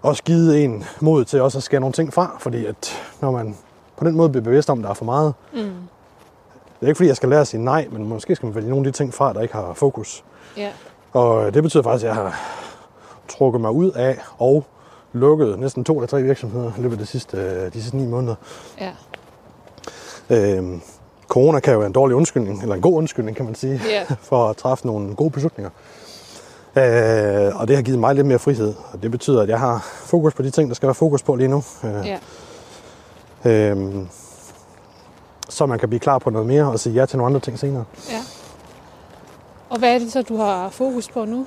også 0.02 0.22
givet 0.22 0.64
en 0.64 0.84
mod 1.00 1.24
til 1.24 1.40
også 1.40 1.58
at 1.58 1.62
skære 1.64 1.80
nogle 1.80 1.92
ting 1.92 2.12
fra, 2.12 2.36
fordi 2.38 2.66
at 2.66 3.02
når 3.20 3.30
man 3.30 3.56
på 3.96 4.04
den 4.04 4.16
måde 4.16 4.28
bliver 4.28 4.44
bevidst 4.44 4.70
om, 4.70 4.78
at 4.78 4.84
der 4.84 4.90
er 4.90 4.94
for 4.94 5.04
meget, 5.04 5.34
Mm. 5.52 5.70
Det 6.80 6.86
er 6.86 6.86
ikke 6.86 6.96
fordi, 6.96 7.08
jeg 7.08 7.16
skal 7.16 7.28
lære 7.28 7.40
at 7.40 7.46
sige 7.48 7.64
nej, 7.64 7.88
men 7.90 8.08
måske 8.08 8.36
skal 8.36 8.46
man 8.46 8.54
vælge 8.54 8.68
nogle 8.70 8.86
af 8.86 8.92
de 8.92 8.96
ting 8.96 9.14
fra, 9.14 9.32
der 9.32 9.40
ikke 9.40 9.54
har 9.54 9.72
fokus. 9.74 10.24
Ja. 10.56 10.68
Og 11.12 11.46
øh, 11.46 11.54
det 11.54 11.62
betyder 11.62 11.82
faktisk, 11.82 12.04
at 12.04 12.08
jeg 12.08 12.14
har 12.22 12.40
trukket 13.28 13.60
mig 13.60 13.70
ud 13.70 13.90
af 13.90 14.18
og 14.38 14.64
lukket 15.12 15.58
næsten 15.58 15.84
to 15.84 15.96
eller 15.96 16.06
tre 16.06 16.22
virksomheder 16.22 16.72
i 16.78 16.80
løbet 16.82 16.94
af 16.96 16.98
de 17.00 17.06
sidste, 17.06 17.36
øh, 17.36 17.72
de 17.72 17.80
sidste 17.82 17.96
ni 17.96 18.06
måneder. 18.06 18.34
Ja. 18.80 18.90
Øhm, 20.30 20.80
corona 21.28 21.60
kan 21.60 21.72
jo 21.72 21.78
være 21.78 21.86
en 21.86 21.92
dårlig 21.92 22.16
undskyldning, 22.16 22.62
eller 22.62 22.74
en 22.74 22.80
god 22.80 22.94
undskyldning, 22.94 23.36
kan 23.36 23.46
man 23.46 23.54
sige, 23.54 23.80
Ja. 23.90 24.04
for 24.28 24.48
at 24.48 24.56
træffe 24.56 24.86
nogle 24.86 25.14
gode 25.14 25.30
beslutninger. 25.30 25.70
Øh, 26.76 27.60
og 27.60 27.68
det 27.68 27.76
har 27.76 27.82
givet 27.82 27.98
mig 27.98 28.14
lidt 28.14 28.26
mere 28.26 28.38
frihed, 28.38 28.74
og 28.92 29.02
det 29.02 29.10
betyder, 29.10 29.42
at 29.42 29.48
jeg 29.48 29.58
har 29.58 29.78
fokus 29.92 30.34
på 30.34 30.42
de 30.42 30.50
ting, 30.50 30.68
der 30.68 30.74
skal 30.74 30.86
være 30.86 30.94
fokus 30.94 31.22
på 31.22 31.34
lige 31.36 31.48
nu. 31.48 31.64
Øh, 31.84 32.06
Ja. 33.44 33.70
øhm, 33.70 34.08
så 35.48 35.66
man 35.66 35.78
kan 35.78 35.88
blive 35.88 36.00
klar 36.00 36.18
på 36.18 36.30
noget 36.30 36.46
mere 36.48 36.64
og 36.64 36.80
sige 36.80 36.92
ja 36.94 37.06
til 37.06 37.18
nogle 37.18 37.26
andre 37.26 37.40
ting 37.40 37.58
senere. 37.58 37.84
ja. 38.10 38.20
Og 39.70 39.78
hvad 39.78 39.94
er 39.94 39.98
det 39.98 40.12
så, 40.12 40.22
du 40.22 40.36
har 40.36 40.68
fokus 40.70 41.08
på 41.08 41.24
nu? 41.24 41.46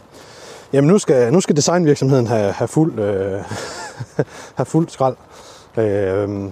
Jamen 0.74 0.88
nu 0.88 0.98
skal, 0.98 1.34
nu 1.34 1.42
skal 1.42 1.56
designvirksomheden 1.56 2.28
have, 2.28 2.52
have, 2.52 2.68
fuld, 2.68 3.00
øh, 3.00 3.44
have 4.58 4.66
fuld 4.66 4.90
skrald. 4.90 5.16
Øh, 5.78 6.52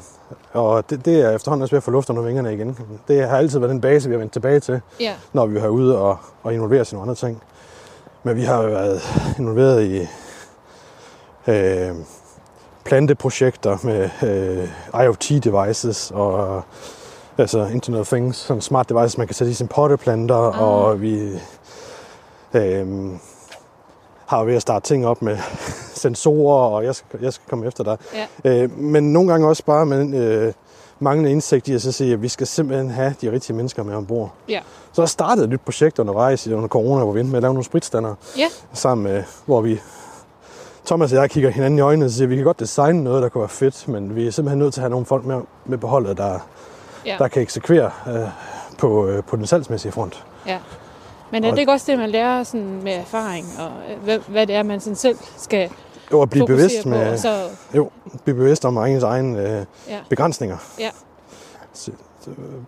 og 0.53 0.89
det, 0.89 1.05
det 1.05 1.21
er 1.21 1.31
efterhånden 1.31 1.61
også 1.61 1.75
ved 1.75 1.77
at 1.77 1.83
få 1.83 1.91
luft 1.91 2.09
under 2.09 2.21
vingerne 2.23 2.53
igen. 2.53 2.77
Det 3.07 3.27
har 3.29 3.37
altid 3.37 3.59
været 3.59 3.69
den 3.69 3.81
base, 3.81 4.09
vi 4.09 4.13
har 4.13 4.19
vendt 4.19 4.33
tilbage 4.33 4.59
til, 4.59 4.81
Ja. 4.99 5.13
når 5.33 5.45
vi 5.45 5.59
har 5.59 5.67
ude 5.67 5.97
og, 5.97 6.17
og 6.43 6.53
involvere 6.53 6.81
os 6.81 6.91
i 6.91 6.95
nogle 6.95 7.03
andre 7.11 7.15
ting. 7.27 7.41
Men 8.23 8.35
vi 8.35 8.43
har 8.43 8.61
jo 8.63 8.69
været 8.69 9.01
involveret 9.39 9.83
i 9.83 10.07
øh, 11.51 11.95
planteprojekter 12.83 13.77
med 13.83 14.09
øh, 14.23 14.69
IoT-devices 15.05 16.11
og 16.13 16.63
altså 17.37 17.65
Internet 17.65 17.99
of 18.01 18.07
Things, 18.07 18.37
sådan 18.37 18.61
smart 18.61 18.89
devices, 18.89 19.17
man 19.17 19.27
kan 19.27 19.33
sætte 19.33 19.51
i 19.51 19.53
sine 19.53 19.69
potteplanter, 19.69 20.35
Ah. 20.35 20.61
og 20.61 21.01
vi 21.01 21.29
øh, 22.53 22.87
har 24.25 24.43
ved 24.43 24.55
at 24.55 24.61
starte 24.61 24.87
ting 24.87 25.07
op 25.07 25.21
med 25.21 25.37
sensorer, 26.03 26.69
og 26.69 26.83
jeg 26.85 26.95
skal, 26.95 27.19
jeg 27.21 27.33
skal 27.33 27.49
komme 27.49 27.67
efter 27.67 27.83
dig. 27.83 27.97
Ja. 28.45 28.63
Øh, 28.63 28.77
men 28.79 29.13
nogle 29.13 29.31
gange 29.31 29.47
også 29.47 29.63
bare 29.65 29.85
med 29.85 30.13
øh, 30.15 30.53
manglende 30.99 31.31
indsigt 31.31 31.67
i 31.67 31.73
at 31.73 31.81
så 31.81 31.91
sige, 31.91 32.13
at 32.13 32.21
vi 32.21 32.27
skal 32.27 32.47
simpelthen 32.47 32.89
have 32.89 33.15
de 33.21 33.31
rigtige 33.31 33.55
mennesker 33.55 33.83
med 33.83 33.95
ombord. 33.95 34.31
Ja. 34.49 34.59
Så 34.93 35.01
der 35.01 35.07
startede 35.07 35.43
et 35.43 35.49
nyt 35.49 35.61
projekt 35.61 35.99
undervejs 35.99 36.47
under 36.47 36.67
corona, 36.67 37.03
hvor 37.03 37.13
vi 37.13 37.19
endte 37.19 37.31
med 37.31 37.37
at 37.37 37.41
lave 37.41 37.53
nogle 37.53 37.63
spritstander 37.65 38.15
Ja. 38.37 38.47
sammen 38.73 39.03
med, 39.13 39.23
hvor 39.45 39.61
vi, 39.61 39.81
Thomas 40.85 41.13
og 41.13 41.19
jeg 41.19 41.29
kigger 41.29 41.49
hinanden 41.49 41.77
i 41.77 41.81
øjnene 41.81 42.05
og 42.05 42.11
siger, 42.11 42.25
at 42.25 42.29
vi 42.29 42.35
kan 42.35 42.45
godt 42.45 42.59
designe 42.59 43.03
noget, 43.03 43.23
der 43.23 43.29
kunne 43.29 43.41
være 43.41 43.49
fedt, 43.49 43.87
men 43.87 44.15
vi 44.15 44.27
er 44.27 44.31
simpelthen 44.31 44.59
nødt 44.59 44.73
til 44.73 44.81
at 44.81 44.83
have 44.83 44.89
nogle 44.89 45.05
folk 45.05 45.25
med, 45.25 45.41
med 45.65 45.77
på 45.77 45.87
holdet, 45.87 46.17
der, 46.17 46.39
Ja. 47.05 47.15
der 47.19 47.27
kan 47.27 47.41
eksekvere 47.41 47.91
øh, 48.07 48.29
på, 48.77 49.07
øh, 49.07 49.23
på 49.23 49.35
den 49.35 49.47
salgsmæssige 49.47 49.91
front. 49.91 50.25
ja. 50.47 50.59
Men 51.31 51.43
er 51.43 51.51
det 51.51 51.59
ikke 51.59 51.71
også 51.71 51.91
det, 51.91 51.99
man 51.99 52.09
lærer 52.09 52.43
sådan 52.43 52.83
med 52.83 52.93
erfaring, 52.93 53.47
og 53.59 53.71
øh, 53.91 54.03
hvad, 54.03 54.19
hvad 54.27 54.47
det 54.47 54.55
er, 54.55 54.63
man 54.63 54.79
sådan 54.79 54.95
selv 54.95 55.17
skal 55.37 55.69
Jo, 56.11 56.21
at 56.21 56.29
blive 56.29 56.47
bevidst, 56.47 56.85
med, 56.85 57.11
Og 57.11 57.19
så, 57.19 57.43
jo, 57.75 57.89
blive 58.23 58.35
bevidst 58.35 58.65
om 58.65 58.77
ens 58.77 59.03
egen 59.03 59.35
øh, 59.35 59.65
ja. 59.89 59.99
begrænsninger. 60.09 60.57
Ja. 60.79 60.89
Så, 61.73 61.91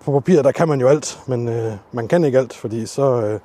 på 0.05 0.11
papir, 0.11 0.41
der 0.41 0.51
kan 0.51 0.67
man 0.67 0.81
jo 0.81 0.87
alt, 0.87 1.19
men 1.25 1.47
øh, 1.47 1.73
man 1.91 2.07
kan 2.07 2.23
ikke 2.23 2.37
alt, 2.37 2.53
fordi 2.53 2.85
så, 2.85 3.21
øh, 3.21 3.39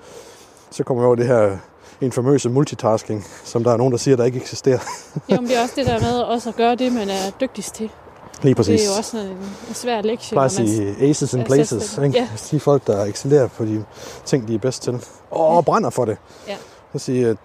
så 0.71 0.85
kommer 0.85 1.03
vi 1.03 1.07
over 1.07 1.17
det 1.17 1.27
her 1.27 1.57
infamøse 2.01 2.49
multitasking, 2.51 3.25
som 3.45 3.65
der 3.65 3.73
er 3.73 3.77
nogen, 3.77 3.93
der 3.93 3.99
siger, 3.99 4.17
der 4.17 4.25
ikke 4.25 4.39
eksisterer. 4.39 4.79
Jo, 5.31 5.37
men 5.41 5.47
det 5.49 5.59
er 5.59 5.63
også 5.63 5.75
det 5.77 5.87
der 5.87 6.01
med 6.01 6.19
også 6.21 6.49
at 6.49 6.57
gøre 6.57 6.75
det, 6.75 6.93
man 6.93 7.09
er 7.09 7.31
dygtigst 7.41 7.75
til. 7.75 7.91
Lige 8.43 8.55
præcis. 8.55 8.81
Det 8.81 8.89
er 8.89 8.93
jo 8.93 8.99
også 8.99 9.17
en, 9.17 9.27
en 9.69 9.75
svær 9.75 10.03
lektie. 10.03 10.35
Bare 10.35 10.51
sige 10.51 10.97
aces 11.11 11.35
and 11.35 11.45
places. 11.45 11.99
Ikke? 11.99 12.19
Ja. 12.19 12.29
Sige 12.37 12.61
folk, 12.61 12.87
der 12.87 13.05
excellerer 13.05 13.49
på 13.49 13.65
de 13.65 13.85
ting, 14.25 14.49
de 14.49 14.55
er 14.55 14.59
bedst 14.59 14.83
til. 14.83 15.05
Og 15.31 15.65
brænder 15.65 15.91
for 15.91 16.05
det. 16.05 16.17
Ja. 16.49 16.57
Så 16.93 16.99
sige, 16.99 17.29
at 17.29 17.37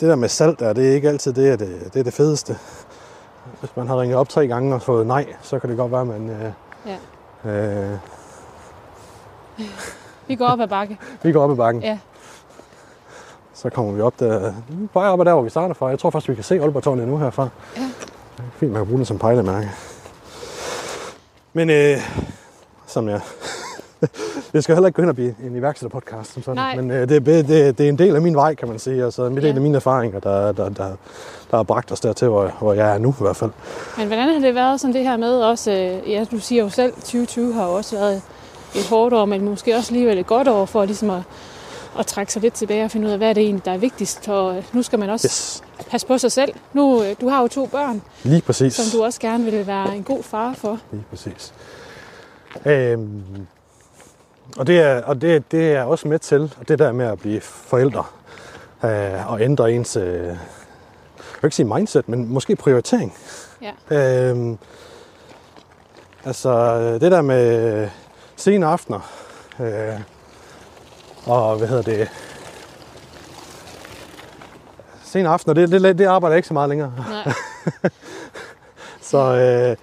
det 0.00 0.08
der 0.08 0.16
med 0.16 0.28
salt 0.28 0.60
der, 0.60 0.72
det 0.72 0.90
er 0.90 0.94
ikke 0.94 1.08
altid 1.08 1.32
det, 1.32 1.58
det, 1.60 1.90
det, 1.94 2.00
er 2.00 2.04
det 2.04 2.14
fedeste. 2.14 2.56
Hvis 3.60 3.70
man 3.76 3.86
har 3.88 4.00
ringet 4.00 4.16
op 4.18 4.28
tre 4.28 4.46
gange 4.46 4.74
og 4.74 4.82
fået 4.82 5.06
nej, 5.06 5.26
så 5.42 5.58
kan 5.58 5.70
det 5.70 5.78
godt 5.78 5.92
være, 5.92 6.00
at 6.00 6.06
man... 6.06 6.30
Øh, 6.30 6.52
Ja. 7.44 7.50
øh, 7.50 7.98
Vi 10.28 10.34
går 10.34 10.46
op 10.46 10.60
ad 10.60 10.68
bakke. 10.68 10.98
vi 11.22 11.32
går 11.32 11.42
op 11.44 11.50
i 11.52 11.54
bakken. 11.54 11.82
Ja. 11.82 11.98
Så 13.54 13.70
kommer 13.70 13.92
vi 13.92 14.00
op 14.00 14.20
der. 14.20 14.52
Bare 14.94 15.12
op 15.12 15.20
ad 15.20 15.24
der, 15.24 15.32
hvor 15.32 15.42
vi 15.42 15.50
starter 15.50 15.74
fra. 15.74 15.86
Jeg 15.86 15.98
tror 15.98 16.10
faktisk, 16.10 16.28
vi 16.28 16.34
kan 16.34 16.44
se 16.44 16.60
Aalborg 16.60 16.96
nu 16.96 17.18
herfra. 17.18 17.48
Ja. 17.76 17.82
Fint, 18.56 18.72
man 18.72 18.80
kan 18.80 18.86
bruge 18.86 18.98
det 18.98 19.06
som 19.06 19.18
pejlemærke. 19.18 19.70
Men 21.56 21.70
øh, 21.70 21.96
som 22.86 23.08
jeg... 23.12 23.20
det 24.52 24.64
skal 24.64 24.74
heller 24.74 24.86
ikke 24.86 24.96
gå 24.96 25.02
hen 25.02 25.08
og 25.08 25.14
blive 25.14 25.34
en 25.46 25.56
iværksætterpodcast 25.56 26.32
som 26.32 26.42
sådan. 26.42 26.56
Nej. 26.56 26.76
Men 26.76 26.90
øh, 26.90 27.08
det, 27.08 27.26
det, 27.26 27.48
det, 27.78 27.80
er 27.80 27.88
en 27.88 27.98
del 27.98 28.16
af 28.16 28.22
min 28.22 28.34
vej, 28.36 28.54
kan 28.54 28.68
man 28.68 28.78
sige. 28.78 29.04
Altså, 29.04 29.26
en 29.26 29.36
del 29.36 29.44
Ja. 29.44 29.54
af 29.54 29.60
mine 29.60 29.76
erfaringer, 29.76 30.20
der, 30.20 30.52
der, 30.52 30.68
der, 30.68 30.86
der 31.50 31.56
har 31.56 31.62
bragt 31.62 31.92
os 31.92 32.00
dertil, 32.00 32.28
hvor, 32.28 32.52
hvor 32.60 32.72
jeg 32.72 32.94
er 32.94 32.98
nu 32.98 33.10
i 33.10 33.22
hvert 33.22 33.36
fald. 33.36 33.50
Men 33.98 34.06
hvordan 34.06 34.28
har 34.28 34.40
det 34.40 34.54
været 34.54 34.80
sådan 34.80 34.94
det 34.94 35.02
her 35.02 35.16
med 35.16 35.40
også, 35.42 35.70
øh, 35.70 36.10
ja, 36.10 36.24
du 36.30 36.38
siger 36.38 36.62
jo 36.62 36.68
selv, 36.68 36.92
2020 36.92 37.52
har 37.54 37.66
jo 37.66 37.72
også 37.74 37.96
været 37.96 38.22
et 38.74 38.86
hårdt 38.90 39.14
år, 39.14 39.24
men 39.24 39.44
måske 39.44 39.76
også 39.76 39.94
alligevel 39.94 40.18
et 40.18 40.26
godt 40.26 40.48
år 40.48 40.64
for 40.64 40.84
ligesom 40.84 41.10
at, 41.10 41.22
at 41.98 42.06
trække 42.06 42.32
sig 42.32 42.42
lidt 42.42 42.54
tilbage 42.54 42.84
og 42.84 42.90
finde 42.90 43.06
ud 43.06 43.12
af, 43.12 43.18
hvad 43.18 43.28
er 43.28 43.32
det 43.32 43.42
egentlig, 43.42 43.64
der 43.64 43.72
er 43.72 43.78
vigtigst. 43.78 44.28
Og 44.28 44.56
øh, 44.56 44.64
nu 44.72 44.82
skal 44.82 44.98
man 44.98 45.10
også 45.10 45.26
Yes, 45.26 45.62
passe 45.90 46.06
på 46.06 46.18
sig 46.18 46.32
selv. 46.32 46.54
Nu, 46.72 47.02
øh, 47.02 47.16
du 47.20 47.28
har 47.28 47.42
jo 47.42 47.48
to 47.48 47.66
børn, 47.66 48.02
lige 48.22 48.42
præcis. 48.42 48.74
som 48.74 48.98
du 48.98 49.04
også 49.04 49.20
gerne 49.20 49.44
vil 49.44 49.66
være 49.66 49.96
en 49.96 50.02
god 50.02 50.22
far 50.22 50.54
for. 50.54 50.78
Lige 50.92 51.04
præcis. 51.10 51.54
Øhm, 52.64 53.22
og 54.56 54.66
det 54.66 54.80
er, 54.80 55.02
og 55.02 55.20
det, 55.20 55.52
det 55.52 55.72
er 55.72 55.82
også 55.82 56.08
med 56.08 56.18
til, 56.18 56.54
og 56.60 56.68
det 56.68 56.78
der 56.78 56.92
med 56.92 57.06
at 57.06 57.18
blive 57.18 57.40
forældre, 57.40 58.04
øh, 58.84 59.32
og 59.32 59.40
ændre 59.42 59.72
ens, 59.72 59.96
øh, 59.96 60.04
jeg 60.04 60.36
vil 61.42 61.46
ikke 61.46 61.56
sige 61.56 61.74
mindset, 61.74 62.08
men 62.08 62.28
måske 62.28 62.56
prioritering. 62.56 63.14
Ja. 63.90 63.96
Øhm, 64.30 64.58
altså 66.24 66.78
det 66.98 67.12
der 67.12 67.22
med 67.22 67.88
sene 68.36 68.66
aftener, 68.66 69.10
øh, 69.60 70.00
og 71.26 71.56
hvad 71.56 71.68
hedder 71.68 71.82
det, 71.82 72.08
sene 75.04 75.28
aftener, 75.28 75.54
det, 75.54 75.70
det, 75.82 75.98
det 75.98 76.04
arbejder 76.04 76.34
jeg 76.34 76.38
ikke 76.38 76.48
så 76.48 76.54
meget 76.54 76.68
længere. 76.68 76.92
Nej. 77.10 77.32
Så 79.00 79.18
øh, 79.18 79.76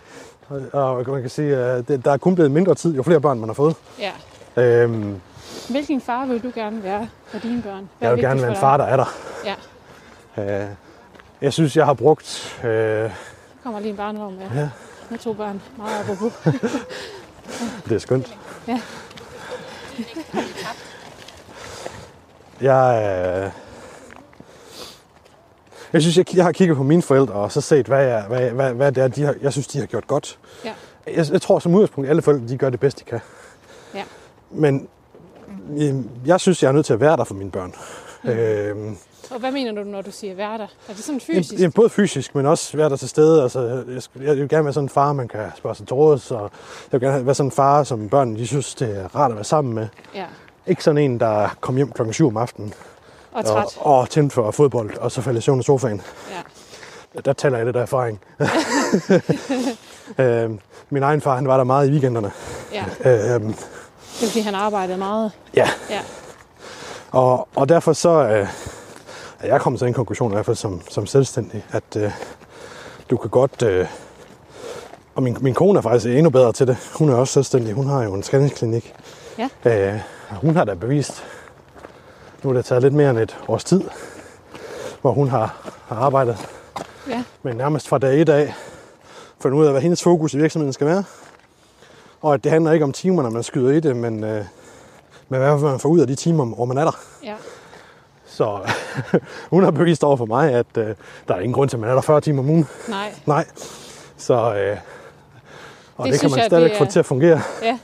og 0.74 0.96
og 0.96 1.10
man 1.10 1.22
kan 1.22 1.30
sige, 1.30 1.56
at 1.56 1.88
det, 1.88 2.06
der 2.06 2.12
er 2.12 2.18
kun 2.18 2.36
blevet 2.36 2.52
mindre 2.52 2.76
tid, 2.76 2.96
jo 2.96 3.04
flere 3.04 3.22
børn 3.22 3.40
man 3.40 3.50
har 3.50 3.54
fået. 3.54 3.76
Ja. 4.00 4.12
Øhm, 4.62 5.22
Hvilken 5.70 6.02
far 6.02 6.26
vil 6.26 6.44
du 6.44 6.52
gerne 6.56 6.84
være 6.84 7.10
for 7.28 7.40
dine 7.40 7.62
børn? 7.62 7.90
Hvad 8.00 8.10
jeg 8.10 8.16
vil 8.18 8.24
gerne 8.24 8.42
være 8.42 8.52
en 8.52 8.58
far, 8.58 8.78
der 8.78 8.84
er 8.84 8.98
der. 8.98 9.16
Ja. 10.38 10.64
Øh, 10.64 10.68
jeg 11.42 11.54
synes, 11.54 11.78
jeg 11.78 11.86
har 11.86 11.94
brugt... 11.94 12.58
Øh, 12.64 12.70
dig? 12.70 13.12
kommer 13.64 13.80
lige 13.80 13.92
en 13.92 13.98
barnevogn 13.98 14.36
med, 14.40 14.48
Ja. 14.62 14.70
med 15.10 15.20
to 15.20 15.34
børn. 15.34 15.62
Meget 15.78 16.00
apropos. 16.00 16.34
det 17.86 17.96
er 17.96 18.00
skønt. 18.00 18.38
Ja. 18.68 18.82
Jeg, 22.62 23.02
øh, 23.46 23.52
jeg 25.94 26.02
synes, 26.02 26.18
jeg, 26.18 26.36
jeg 26.36 26.44
har 26.46 26.52
kigget 26.52 26.78
på 26.78 26.84
mine 26.84 27.02
forældre 27.02 27.34
og 27.34 27.52
så 27.52 27.62
set, 27.62 27.88
hvad, 27.88 28.06
jeg, 28.06 28.24
hvad, 28.28 28.50
hvad, 28.50 28.74
hvad 28.74 28.92
det 28.92 29.04
er, 29.04 29.08
de 29.08 29.24
har, 29.24 29.36
jeg 29.42 29.52
synes, 29.52 29.68
de 29.68 29.80
har 29.80 29.86
gjort 29.86 30.08
godt. 30.08 30.40
Ja. 30.66 30.74
Jeg, 31.08 31.32
jeg 31.32 31.42
tror 31.42 31.60
som 31.60 31.76
udgangspunkt, 31.76 32.08
at 32.08 32.10
alle 32.10 32.22
forældre 32.22 32.48
de 32.48 32.58
gør 32.58 32.70
det 32.70 32.80
bedst, 32.80 33.00
de 33.00 33.04
kan. 33.04 33.20
Ja. 33.96 34.04
Men 34.52 34.88
øh, 35.78 35.96
jeg 36.26 36.40
synes, 36.40 36.64
jeg 36.64 36.70
er 36.70 36.74
nødt 36.74 36.86
til 36.86 36.94
at 36.94 37.00
være 37.00 37.18
der 37.18 37.24
for 37.24 37.34
mine 37.34 37.52
børn. 37.52 37.74
Øhm, 38.26 38.98
Og 39.32 39.40
hvad 39.40 39.52
mener 39.52 39.72
du, 39.84 39.90
når 39.90 40.02
du 40.02 40.12
siger 40.12 40.36
være 40.36 40.58
der? 40.58 40.68
Er 40.90 40.94
det 40.94 41.04
sådan 41.04 41.22
fysisk? 41.22 41.54
jamen, 41.54 41.72
både 41.72 41.90
fysisk, 41.90 42.36
men 42.36 42.46
også 42.46 42.78
være 42.78 42.90
der 42.90 42.96
til 42.96 43.10
stede. 43.10 43.44
Altså, 43.44 43.84
jeg, 43.88 44.28
jeg 44.28 44.38
vil 44.38 44.50
gerne 44.50 44.64
være 44.66 44.74
sådan 44.74 44.86
en 44.86 44.90
far, 44.90 45.14
man 45.14 45.28
kan 45.28 45.46
spørge 45.58 45.76
sig 45.76 45.88
til 45.88 45.94
råds, 45.94 46.32
og 46.32 46.52
jeg 46.92 47.02
vil 47.02 47.10
gerne 47.10 47.26
være 47.26 47.36
sådan 47.36 47.48
en 47.48 47.52
far, 47.52 47.84
som 47.84 48.10
børn 48.10 48.36
de 48.36 48.48
synes, 48.48 48.76
det 48.76 48.98
er 48.98 49.16
rart 49.16 49.32
at 49.32 49.36
være 49.36 49.44
sammen 49.44 49.74
med. 49.74 49.88
Ja. 50.16 50.26
Ikke 50.72 50.84
sådan 50.84 50.98
en, 50.98 51.20
der 51.20 51.50
kom 51.62 51.76
hjem 51.76 51.92
klokken 51.92 52.14
7 52.14 52.28
om 52.28 52.38
aftenen 52.38 52.74
Og 53.32 53.46
træt. 53.46 53.66
og, 53.80 54.00
og 54.00 54.10
tændt 54.10 54.34
for 54.34 54.52
fodbold, 54.52 54.98
og 54.98 55.12
så 55.12 55.22
faldt 55.22 55.38
i 55.38 55.42
søvn 55.42 55.60
i 55.60 55.64
sofaen. 55.64 56.02
Ja. 57.16 57.22
Der 57.26 57.34
taler 57.34 57.58
jeg 57.58 57.66
lidt 57.66 57.76
af 57.78 57.82
erfaring. 57.82 58.20
øhm, 60.18 60.60
min 60.90 61.04
egen 61.04 61.22
far, 61.22 61.36
han 61.36 61.48
var 61.48 61.58
der 61.58 61.64
meget 61.64 61.88
i 61.88 61.92
weekenderne. 61.92 62.32
ja. 62.74 62.84
Øhm, 63.36 63.54
Det 63.54 64.24
er 64.24 64.28
fordi, 64.28 64.40
han 64.40 64.56
arbejdede 64.56 64.98
meget. 64.98 65.32
ja, 65.56 65.70
Ja. 65.90 66.00
og, 67.12 67.48
og 67.56 67.70
derfor 67.70 67.94
så 67.94 68.10
øh, 68.10 68.48
er 69.40 69.48
jeg 69.48 69.62
kommet 69.62 69.80
til 69.80 69.88
en 69.88 69.94
konklusion, 69.94 70.32
i 70.32 70.34
hvert 70.34 70.46
fald 70.46 70.58
som, 70.58 70.82
som 70.90 71.06
selvstændig, 71.06 71.66
at 71.72 71.96
øh, 71.98 72.12
du 73.10 73.18
kan 73.18 73.30
godt... 73.30 73.62
Øh, 73.64 73.88
og 75.16 75.24
min, 75.24 75.38
min 75.42 75.54
kone 75.54 75.78
er 75.78 75.82
faktisk 75.82 76.06
endnu 76.06 76.30
bedre 76.30 76.54
til 76.54 76.68
det. 76.68 76.78
Hun 76.96 77.10
er 77.10 77.16
også 77.16 77.34
selvstændig. 77.34 77.74
Hun 77.74 77.88
har 77.88 78.04
jo 78.04 78.14
en 78.14 78.24
scanningsklinik. 78.24 78.94
Ja. 79.38 79.50
Øh, 79.94 80.00
hun 80.36 80.56
har 80.56 80.64
da 80.64 80.74
bevist, 80.74 81.24
nu 82.44 82.50
er 82.50 82.54
det 82.54 82.66
taget 82.66 82.84
lidt 82.84 82.94
mere 82.94 83.10
end 83.10 83.20
et 83.20 83.38
års 83.48 83.64
tid, 83.64 83.82
hvor 85.02 85.12
hun 85.12 85.28
har, 85.28 85.72
har 85.88 85.96
arbejdet 85.96 86.38
Ja. 87.10 87.24
men 87.44 87.56
nærmest 87.56 87.88
fra 87.88 87.98
dag 87.98 88.22
et 88.22 88.30
af, 88.30 88.54
fundet 89.40 89.58
ud 89.58 89.66
af, 89.66 89.72
hvad 89.72 89.82
hendes 89.82 90.04
fokus 90.04 90.34
i 90.34 90.38
virksomheden 90.38 90.74
skal 90.74 90.88
være. 90.88 91.04
Og 92.22 92.34
at 92.34 92.44
det 92.44 92.52
handler 92.52 92.72
ikke 92.72 92.86
om 92.86 92.92
timerne, 92.92 93.30
man 93.32 93.44
skyder 93.44 93.72
i 93.72 93.80
det, 93.80 93.96
men, 93.96 94.24
øh, 94.24 94.46
men 95.30 95.40
hvad 95.40 95.58
man 95.58 95.80
får 95.80 95.90
ud 95.90 96.00
af 96.00 96.08
de 96.08 96.16
timer, 96.16 96.46
hvor 96.46 96.66
man 96.66 96.78
er 96.78 96.84
der. 96.84 97.00
Ja. 97.24 97.36
Så 98.26 98.60
hun 99.52 99.64
har 99.64 99.72
bevist 99.72 100.04
over 100.04 100.18
for 100.18 100.26
mig, 100.26 100.52
at 100.54 100.66
øh, 100.78 100.96
der 101.28 101.34
er 101.36 101.40
ingen 101.40 101.54
grund 101.54 101.70
til, 101.70 101.78
at 101.78 101.82
man 101.82 101.90
er 101.90 101.94
der 101.94 102.02
40 102.02 102.22
timer 102.22 102.40
om 102.44 102.50
ugen. 102.50 102.68
Nej. 102.90 103.14
Nej. 103.26 103.46
Så, 104.18 104.34
øh, 104.34 104.78
og 105.98 106.06
det, 106.06 106.14
Det 106.14 106.22
kan 106.22 106.32
man 106.32 106.46
stadigvæk 106.46 106.72
det 106.72 106.78
få 106.78 106.84
er- 106.84 106.90
til 106.90 107.00
at 107.00 107.06
fungere. 107.06 107.42
Ja. 107.64 107.80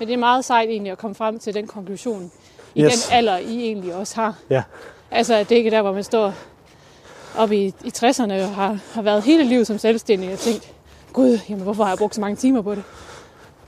Men 0.00 0.08
det 0.08 0.14
er 0.14 0.18
meget 0.18 0.44
sejt 0.44 0.68
egentlig 0.68 0.92
at 0.92 0.98
komme 0.98 1.14
frem 1.14 1.38
til 1.38 1.54
den 1.54 1.66
konklusion. 1.66 2.30
I 2.74 2.82
Yes. 2.84 2.92
den 3.06 3.16
alder, 3.16 3.38
I 3.38 3.60
egentlig 3.64 3.94
også 3.94 4.14
har. 4.16 4.34
Ja. 4.50 4.62
Altså, 5.10 5.34
at 5.34 5.48
det 5.48 5.54
ikke 5.56 5.66
er 5.68 5.70
der, 5.70 5.82
hvor 5.82 5.92
man 5.92 6.04
står 6.04 6.32
oppe 7.38 7.56
i, 7.56 7.74
i 7.84 7.92
60'erne 7.96 8.32
og 8.32 8.48
har, 8.54 8.78
har 8.94 9.02
været 9.02 9.22
hele 9.22 9.44
livet 9.44 9.66
som 9.66 9.78
selvstændig 9.78 10.32
og 10.32 10.38
tænkt, 10.38 10.72
gud, 11.12 11.38
jamen, 11.48 11.62
hvorfor 11.64 11.84
har 11.84 11.90
jeg 11.90 11.98
brugt 11.98 12.14
så 12.14 12.20
mange 12.20 12.36
timer 12.36 12.62
på 12.62 12.74
det? 12.74 12.82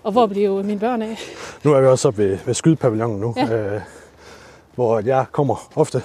Og 0.02 0.12
hvor 0.12 0.26
bliver 0.26 0.62
mine 0.62 0.80
børn 0.80 1.02
af? 1.02 1.18
Nu 1.64 1.72
er 1.72 1.80
vi 1.80 1.86
også 1.86 2.08
oppe 2.08 2.22
ved, 2.22 2.38
ved 2.46 2.54
skydepavillonen 2.54 3.20
nu, 3.20 3.34
Ja. 3.36 3.44
øh, 3.54 3.80
hvor 4.74 5.00
jeg 5.00 5.24
kommer 5.32 5.70
ofte. 5.76 6.02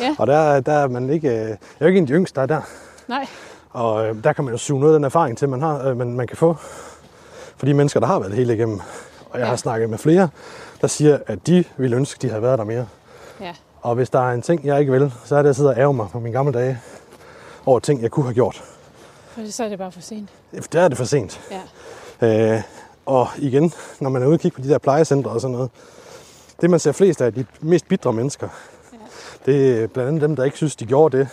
Ja. 0.00 0.14
og 0.18 0.26
der, 0.26 0.60
der 0.60 0.72
er 0.72 0.88
man 0.88 1.10
ikke, 1.10 1.28
øh, 1.28 1.34
jeg 1.34 1.48
er 1.50 1.56
jo 1.80 1.86
ikke 1.86 1.98
en 1.98 2.04
af 2.04 2.08
de 2.08 2.12
yngste, 2.12 2.34
der 2.36 2.42
er 2.42 2.46
der. 2.46 2.60
Nej, 3.08 3.26
Og 3.70 4.06
øh, 4.08 4.24
der 4.24 4.32
kan 4.32 4.44
man 4.44 4.54
jo 4.54 4.58
suge 4.58 4.80
noget 4.80 4.94
af 4.94 4.98
den 4.98 5.04
erfaring 5.04 5.38
til, 5.38 5.48
man, 5.48 5.60
har, 5.62 5.88
øh, 5.88 5.96
man, 5.96 6.12
man 6.16 6.26
kan 6.26 6.36
få. 6.36 6.56
For 7.56 7.66
de 7.66 7.74
mennesker, 7.74 8.00
der 8.00 8.06
har 8.06 8.18
været 8.18 8.30
det 8.30 8.38
hele 8.38 8.54
igennem. 8.54 8.80
Og 9.34 9.40
jeg 9.40 9.44
Ja. 9.44 9.48
har 9.50 9.56
snakket 9.56 9.90
med 9.90 9.98
flere, 9.98 10.28
der 10.80 10.86
siger, 10.86 11.18
at 11.26 11.46
de 11.46 11.64
ville 11.76 11.96
ønske, 11.96 12.18
de 12.22 12.28
havde 12.28 12.42
været 12.42 12.58
der 12.58 12.64
mere. 12.64 12.86
ja. 13.40 13.54
Og 13.82 13.94
hvis 13.94 14.10
der 14.10 14.18
er 14.28 14.32
en 14.32 14.42
ting, 14.42 14.64
jeg 14.64 14.80
ikke 14.80 14.92
vil, 14.92 15.12
så 15.24 15.36
er 15.36 15.42
det 15.42 15.50
at 15.50 15.56
sidde 15.56 15.70
og 15.70 15.76
ærge 15.78 15.94
mig 15.94 16.08
på 16.12 16.18
mine 16.18 16.32
gamle 16.32 16.52
dage 16.52 16.80
over 17.66 17.78
ting, 17.80 18.02
jeg 18.02 18.10
kunne 18.10 18.24
have 18.24 18.34
gjort. 18.34 18.64
For 19.28 19.40
så 19.50 19.64
er 19.64 19.68
det 19.68 19.78
bare 19.78 19.92
for 19.92 20.00
sent. 20.00 20.28
Der 20.72 20.80
er 20.80 20.88
det 20.88 20.96
for 20.96 21.04
sent. 21.04 21.40
Ja. 22.22 22.54
Øh, 22.56 22.62
og 23.06 23.28
igen, 23.38 23.72
når 24.00 24.10
man 24.10 24.22
er 24.22 24.26
ude 24.26 24.34
og 24.34 24.40
kigge 24.40 24.54
på 24.54 24.60
de 24.62 24.68
der 24.68 24.78
plejecentre 24.78 25.30
og 25.30 25.40
sådan 25.40 25.52
noget, 25.52 25.70
det 26.60 26.70
man 26.70 26.80
ser 26.80 26.92
flest 26.92 27.20
af, 27.20 27.34
de 27.34 27.46
mest 27.60 27.88
bitre 27.88 28.12
mennesker, 28.12 28.48
Ja. 28.92 28.98
det 29.52 29.82
er 29.82 29.86
blandt 29.86 30.08
andet 30.08 30.22
dem, 30.22 30.36
der 30.36 30.44
ikke 30.44 30.56
synes, 30.56 30.76
de 30.76 30.86
gjorde 30.86 31.18
det, 31.18 31.28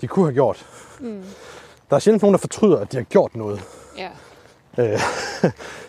de 0.00 0.06
kunne 0.08 0.26
have 0.26 0.34
gjort. 0.34 0.66
Mm. 1.00 1.22
Der 1.90 1.96
er 1.96 2.00
sjældent 2.00 2.22
nogen, 2.22 2.34
der 2.34 2.38
fortryder, 2.38 2.78
at 2.78 2.92
de 2.92 2.96
har 2.96 3.04
gjort 3.04 3.36
noget. 3.36 3.60
Ja. 3.96 4.08
Øh, 4.78 4.84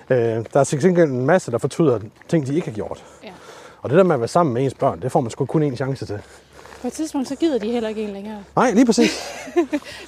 øh, 0.10 0.46
der 0.54 0.60
er 0.60 0.64
til 0.64 0.82
gengæld 0.82 1.10
en 1.10 1.26
masse, 1.26 1.52
der 1.52 1.58
fortryder 1.58 2.00
ting, 2.28 2.48
de 2.48 2.56
ikke 2.56 2.68
har 2.68 2.76
gjort. 2.76 3.04
Ja. 3.24 3.30
Og 3.82 3.90
det 3.90 3.98
der 3.98 4.04
med 4.04 4.14
at 4.14 4.20
være 4.20 4.28
sammen 4.28 4.54
med 4.54 4.64
ens 4.64 4.74
børn, 4.74 5.02
det 5.02 5.12
får 5.12 5.22
man 5.22 5.32
sgu 5.32 5.46
kun 5.46 5.74
én 5.74 5.76
chance 5.76 6.06
til. 6.06 6.20
På 6.82 6.88
et 6.88 6.94
tidspunkt, 6.94 7.28
så 7.28 7.36
gider 7.36 7.60
de 7.60 7.72
heller 7.72 7.90
ikke 7.90 8.04
en 8.04 8.10
længere. 8.10 8.44
Nej, 8.56 8.72
lige 8.72 8.86
præcis. 8.86 9.12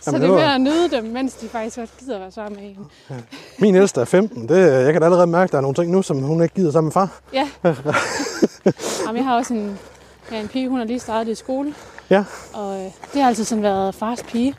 Så 0.02 0.12
Jamen, 0.12 0.22
det 0.22 0.30
er 0.30 0.34
med 0.34 0.44
at 0.44 0.62
nyde 0.62 0.90
dem, 0.92 1.04
mens 1.04 1.34
de 1.34 1.50
faktisk 1.50 1.78
godt 1.78 1.90
gider 2.00 2.20
være 2.20 2.32
sammen 2.32 2.62
med 2.62 2.70
en. 2.70 3.26
Min 3.60 3.76
ældste 3.76 4.02
er 4.02 4.06
15. 4.06 4.50
Det, 4.50 4.58
jeg 4.58 4.94
kan 4.94 5.02
da 5.02 5.06
allerede 5.06 5.28
mærke, 5.28 5.44
at 5.44 5.52
der 5.52 5.58
er 5.58 5.62
nogle 5.62 5.76
ting 5.76 5.92
nu, 5.92 6.02
som 6.02 6.20
hun 6.20 6.44
ikke 6.44 6.56
gider 6.56 6.72
sammen 6.72 6.88
med 6.88 6.92
far. 6.92 7.22
Ja. 7.34 7.48
Jamen, 9.06 9.18
jeg 9.18 9.26
har 9.26 9.36
også 9.36 9.54
en, 9.54 9.80
ja, 10.32 10.42
en 10.42 10.48
pige, 10.48 10.70
hun 10.70 10.78
har 10.78 10.86
lige 10.86 11.00
startet 11.00 11.32
i 11.32 11.36
skole. 11.36 11.74
Ja. 12.10 12.24
Og 12.54 12.80
øh, 12.80 12.92
det 13.14 13.22
har 13.22 13.28
altid 13.28 13.44
sådan 13.44 13.64
været 13.64 13.96
fars 13.96 14.24
pige. 14.24 14.56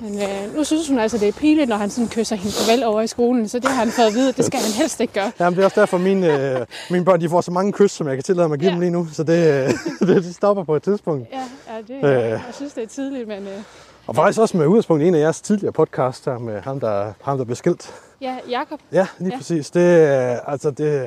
Men 0.00 0.22
øh, 0.22 0.56
nu 0.56 0.64
synes 0.64 0.88
hun 0.88 0.98
altså, 0.98 1.18
det 1.18 1.28
er 1.28 1.32
pinligt, 1.32 1.68
når 1.68 1.76
han 1.76 1.90
sådan 1.90 2.08
kysser 2.08 2.36
hende 2.36 2.52
farvel 2.52 2.84
over 2.84 3.00
i 3.00 3.06
skolen. 3.06 3.48
Så 3.48 3.58
det 3.58 3.68
har 3.68 3.74
han 3.84 3.88
fået 3.92 4.06
at 4.06 4.14
vide, 4.14 4.32
det 4.32 4.44
skal 4.44 4.60
han 4.60 4.72
helst 4.72 5.00
ikke 5.00 5.12
gøre. 5.12 5.32
Jamen, 5.40 5.56
det 5.56 5.60
er 5.60 5.64
også 5.64 5.80
derfor, 5.80 5.98
mine, 5.98 6.58
øh, 6.60 6.66
mine 6.90 7.04
børn 7.04 7.20
de 7.20 7.28
får 7.28 7.40
så 7.40 7.50
mange 7.50 7.72
kys, 7.72 7.90
som 7.90 8.08
jeg 8.08 8.16
kan 8.16 8.24
tillade 8.24 8.48
mig 8.48 8.54
at 8.54 8.60
give 8.60 8.68
Ja. 8.68 8.72
dem 8.74 8.80
lige 8.80 8.90
nu. 8.90 9.06
Så 9.12 9.22
det, 9.22 9.64
øh, 10.00 10.08
det, 10.08 10.34
stopper 10.34 10.64
på 10.64 10.76
et 10.76 10.82
tidspunkt. 10.82 11.28
Ja, 11.32 11.38
ja 11.98 12.08
det, 12.08 12.14
Øh. 12.14 12.20
jeg 12.30 12.40
synes, 12.52 12.72
det 12.72 12.82
er 12.82 12.86
tidligt, 12.88 13.28
men 13.28 13.42
øh, 13.42 13.62
Og 14.06 14.14
faktisk 14.16 14.40
også 14.40 14.56
med 14.56 14.66
udgangspunkt 14.66 15.02
i 15.02 15.06
en 15.06 15.14
af 15.14 15.20
jeres 15.20 15.40
tidligere 15.40 15.72
podcast 15.72 16.24
her 16.24 16.38
med 16.38 16.60
ham, 16.60 16.80
der, 16.80 17.12
ham, 17.22 17.38
der 17.38 17.44
blev 17.44 17.56
skilt. 17.56 17.94
ja, 18.20 18.36
Jakob, 18.50 18.80
Ja, 18.92 19.06
lige 19.18 19.28
Ja. 19.28 19.34
ja. 19.34 19.36
præcis. 19.38 19.70
Det, 19.70 19.80
øh, 20.30 20.52
altså, 20.52 20.70
det, 20.70 21.00
øh, 21.00 21.06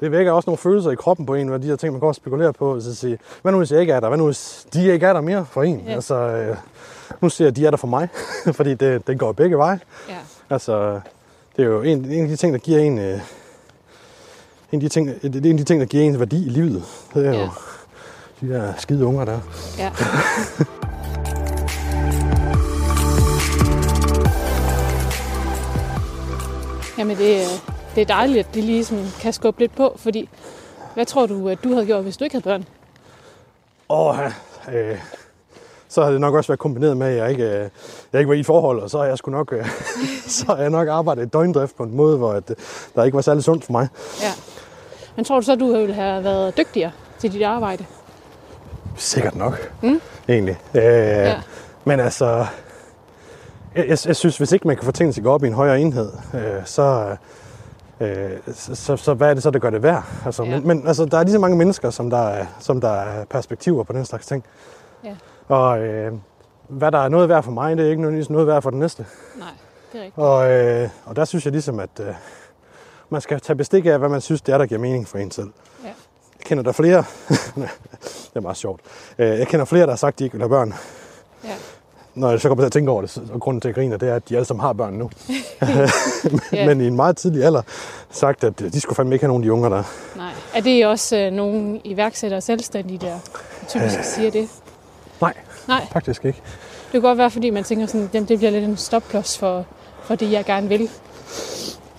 det 0.00 0.12
vækker 0.12 0.32
også 0.32 0.50
nogle 0.50 0.58
følelser 0.58 0.90
i 0.90 0.94
kroppen 0.94 1.26
på 1.26 1.34
en, 1.34 1.48
hvad 1.48 1.58
de 1.58 1.66
her 1.66 1.76
ting, 1.76 1.92
man 1.92 2.00
går 2.00 2.08
og 2.08 2.14
spekulerer 2.14 2.52
på. 2.52 2.80
Så 2.80 2.90
at 2.90 2.96
sige, 2.96 3.18
hvad 3.42 3.52
nu 3.52 3.58
hvis 3.58 3.70
jeg 3.72 3.80
ikke 3.80 3.92
er 3.92 4.00
der? 4.00 4.08
Hvad 4.08 4.18
nu 4.18 4.24
hvis 4.24 4.66
de 4.74 4.92
ikke 4.92 5.06
er 5.06 5.12
der 5.12 5.20
mere 5.20 5.46
for 5.50 5.62
en? 5.62 5.82
Ja. 5.86 5.92
Altså, 5.94 6.14
øh, 6.14 6.56
nu 7.20 7.28
siger 7.28 7.46
jeg, 7.46 7.50
at 7.52 7.56
de 7.56 7.66
er 7.66 7.70
der 7.70 7.76
for 7.76 7.86
mig, 7.86 8.08
fordi 8.58 8.74
det, 8.74 9.06
det 9.06 9.18
går 9.18 9.32
begge 9.32 9.56
veje. 9.58 9.80
ja, 10.08 10.14
Altså, 10.50 11.00
det 11.56 11.62
er 11.64 11.68
jo 11.68 11.82
en, 11.82 12.04
en 12.04 12.22
af 12.22 12.28
de 12.28 12.36
ting, 12.36 12.52
der 12.52 12.58
giver 12.58 12.78
en... 12.78 12.98
Øh, 12.98 13.20
en 14.72 14.76
af, 14.76 14.80
de 14.80 14.88
ting, 14.88 15.06
det 15.22 15.36
er 15.36 15.40
en 15.40 15.52
af 15.52 15.56
de 15.58 15.64
ting, 15.64 15.80
der 15.80 15.86
giver 15.86 16.04
en 16.04 16.18
værdi 16.18 16.46
i 16.46 16.48
livet. 16.48 16.82
Det 17.14 17.26
er 17.26 17.32
Ja. 17.32 17.40
jo 17.40 17.48
de 18.40 18.48
der 18.48 18.72
skide 18.78 19.06
unger 19.06 19.24
der. 19.24 19.38
ja. 19.78 19.90
Jamen, 26.98 27.16
det, 27.16 27.42
er- 27.42 27.74
det 27.94 28.00
er 28.00 28.04
dejligt, 28.06 28.46
at 28.48 28.54
de 28.54 28.60
lige 28.60 28.84
sådan 28.84 29.06
kan 29.20 29.32
skubbe 29.32 29.60
lidt 29.60 29.76
på, 29.76 29.94
fordi 29.96 30.28
hvad 30.94 31.06
tror 31.06 31.26
du, 31.26 31.48
at 31.48 31.58
du 31.64 31.72
havde 31.72 31.86
gjort, 31.86 32.02
hvis 32.02 32.16
du 32.16 32.24
ikke 32.24 32.34
havde 32.34 32.44
børn? 32.44 32.64
Og 33.88 34.16
øh, 34.72 34.98
så 35.88 36.02
har 36.04 36.10
det 36.10 36.20
nok 36.20 36.34
også 36.34 36.48
været 36.48 36.58
kombineret 36.60 36.96
med, 36.96 37.06
at 37.06 37.16
jeg 37.16 37.30
ikke, 37.30 37.44
øh, 37.44 37.68
jeg 38.12 38.18
ikke 38.20 38.28
var 38.28 38.34
i 38.34 38.40
et 38.40 38.46
forhold, 38.46 38.80
og 38.80 38.90
så 38.90 38.98
har 38.98 39.04
jeg 39.04 39.18
sgu 39.18 39.30
nok, 39.30 39.52
øh, 39.52 39.66
så 40.38 40.44
har 40.48 40.56
jeg 40.56 40.70
nok 40.70 40.88
arbejdet 40.88 41.26
i 41.26 41.28
døgndrift 41.28 41.76
på 41.76 41.82
en 41.82 41.96
måde, 41.96 42.16
hvor 42.18 42.32
at, 42.32 42.50
øh, 42.50 42.56
der 42.94 43.04
ikke 43.04 43.14
var 43.14 43.22
særlig 43.22 43.44
sundt 43.44 43.64
for 43.64 43.72
mig. 43.72 43.88
Ja. 44.22 44.30
Men 45.16 45.24
tror 45.24 45.36
du 45.40 45.42
så, 45.44 45.52
at 45.52 45.60
du 45.60 45.72
ville 45.72 45.94
have 45.94 46.24
været 46.24 46.56
dygtigere 46.56 46.92
til 47.18 47.32
dit 47.32 47.42
arbejde? 47.42 47.84
Sikkert 48.96 49.36
nok, 49.36 49.72
Mm. 49.82 50.00
egentlig. 50.28 50.58
Øh, 50.74 50.82
Ja. 50.82 51.40
Men 51.84 52.00
altså, 52.00 52.26
jeg, 53.74 53.88
jeg, 53.88 53.98
jeg 54.06 54.16
synes, 54.16 54.38
hvis 54.38 54.52
ikke 54.52 54.66
man 54.66 54.76
kan 54.76 54.84
få 54.84 54.92
tingene 54.92 55.12
til 55.12 55.20
at 55.20 55.24
gå 55.24 55.30
op 55.32 55.44
i 55.44 55.46
en 55.46 55.52
højere 55.52 55.80
enhed, 55.80 56.12
øh, 56.34 56.40
så, 56.64 57.16
øh, 58.00 58.30
så, 58.54 58.74
så, 58.74 58.96
så 58.96 59.14
hvad 59.14 59.30
er 59.30 59.34
det 59.34 59.42
så, 59.42 59.50
der 59.50 59.58
gør 59.58 59.70
det 59.70 59.82
værd? 59.82 60.04
Altså, 60.26 60.42
Ja. 60.42 60.50
men, 60.50 60.66
men 60.66 60.86
altså, 60.86 61.04
der 61.04 61.18
er 61.18 61.22
lige 61.22 61.32
så 61.32 61.38
mange 61.38 61.56
mennesker, 61.56 61.90
som 61.90 62.10
der, 62.10 62.18
er, 62.28 62.46
som 62.60 62.80
der 62.80 62.90
er 62.90 63.24
perspektiver 63.24 63.82
på 63.84 63.92
den 63.92 64.04
slags 64.04 64.26
ting. 64.26 64.44
Ja. 65.04 65.14
Og 65.48 65.78
øh, 65.78 66.12
hvad 66.68 66.92
der 66.92 66.98
er 66.98 67.08
noget 67.08 67.28
værd 67.28 67.42
for 67.42 67.50
mig, 67.50 67.76
det 67.76 67.86
er 67.86 67.90
ikke 67.90 68.02
nødvendigvis 68.02 68.30
noget 68.30 68.46
værd 68.46 68.62
for 68.62 68.70
den 68.70 68.78
næste. 68.78 69.06
Nej, 69.38 69.48
det 69.92 70.00
er 70.00 70.04
rigtigt. 70.04 70.18
Og, 70.18 70.50
øh, 70.50 70.88
og 71.04 71.16
der 71.16 71.24
synes 71.24 71.44
jeg 71.44 71.52
ligesom, 71.52 71.80
at 71.80 71.90
øh, 72.00 72.06
man 73.10 73.20
skal 73.20 73.40
tage 73.40 73.56
bestik 73.56 73.86
af, 73.86 73.98
hvad 73.98 74.08
man 74.08 74.20
synes, 74.20 74.40
det 74.40 74.52
er, 74.54 74.58
der 74.58 74.66
giver 74.66 74.80
mening 74.80 75.08
for 75.08 75.18
en 75.18 75.30
selv. 75.30 75.50
Ja. 75.84 75.88
Jeg 75.88 76.44
kender 76.44 76.64
der 76.64 76.72
flere, 76.72 77.04
det 78.30 78.36
er 78.36 78.40
meget 78.40 78.56
sjovt, 78.56 78.80
øh, 79.18 79.38
jeg 79.38 79.46
kender 79.46 79.64
flere, 79.64 79.82
der 79.82 79.90
har 79.92 79.96
sagt, 79.96 80.14
at 80.14 80.18
de 80.18 80.24
ikke 80.24 80.34
vil 80.34 80.42
have 80.42 80.48
børn. 80.48 80.74
Ja. 81.44 81.54
Når 82.14 82.30
jeg 82.30 82.40
så 82.40 82.48
kommer 82.48 82.62
til 82.62 82.66
at 82.66 82.72
tænke 82.72 82.90
over 82.90 83.02
det, 83.02 83.22
og 83.32 83.40
grunden 83.40 83.60
til 83.60 83.68
at 83.68 83.74
grine, 83.74 83.96
det 83.96 84.08
er, 84.08 84.14
at 84.14 84.28
de 84.28 84.36
alle 84.36 84.44
sammen 84.44 84.60
har 84.60 84.72
børn 84.72 84.92
nu. 84.94 85.10
Ja. 86.52 86.66
Men 86.66 86.80
i 86.80 86.86
en 86.86 86.96
meget 86.96 87.16
tidlig 87.16 87.44
alder 87.44 87.62
sagt, 88.10 88.44
at 88.44 88.58
de 88.58 88.80
skulle 88.80 88.96
fandme 88.96 89.14
ikke 89.14 89.22
have 89.22 89.28
nogen 89.28 89.42
af 89.42 89.46
de 89.46 89.52
unger 89.52 89.68
der. 89.68 89.82
Nej. 90.16 90.32
Er 90.54 90.60
det 90.60 90.86
også 90.86 91.16
øh, 91.16 91.32
nogle 91.32 91.80
iværksættere 91.84 92.38
og 92.38 92.42
selvstændige, 92.42 92.98
der 92.98 93.18
typisk 93.68 94.04
siger 94.04 94.30
det? 94.30 94.48
Nej, 95.20 95.34
Nej, 95.68 95.86
faktisk 95.92 96.24
ikke. 96.24 96.40
det 96.84 96.92
kan 96.92 97.00
godt 97.00 97.18
være, 97.18 97.30
fordi 97.30 97.50
man 97.50 97.64
tænker 97.64 97.86
sådan, 97.86 98.10
at 98.14 98.28
det 98.28 98.38
bliver 98.38 98.50
lidt 98.50 98.64
en 98.64 98.76
stopklods 98.76 99.38
for, 99.38 99.64
for 100.02 100.14
det, 100.14 100.32
jeg 100.32 100.44
gerne 100.44 100.68
vil. 100.68 100.88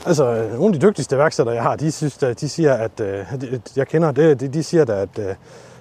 Altså, 0.05 0.47
nogle 0.53 0.75
af 0.75 0.79
de 0.79 0.87
dygtigste 0.87 1.17
værksættere, 1.17 1.55
jeg 1.55 1.63
har, 1.63 1.75
de, 1.75 1.91
synes, 1.91 2.23
at 2.23 2.41
de 2.41 2.49
siger, 2.49 2.73
at 2.73 2.99
øh, 2.99 3.25
de- 3.41 3.61
jeg 3.75 3.87
kender 3.87 4.11
det, 4.11 4.39
de, 4.39 4.47
de 4.47 4.63
siger 4.63 4.85
da, 4.85 4.93
at, 5.01 5.09
øh, 5.19 5.35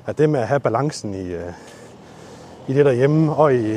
at 0.07 0.19
det 0.19 0.31
med 0.31 0.41
at 0.41 0.49
have 0.49 0.61
balancen 0.61 1.15
i, 1.15 1.29
øh, 1.33 1.53
i 2.69 2.73
det 2.75 2.85
derhjemme 2.87 3.35
og 3.35 3.55
i, 3.55 3.75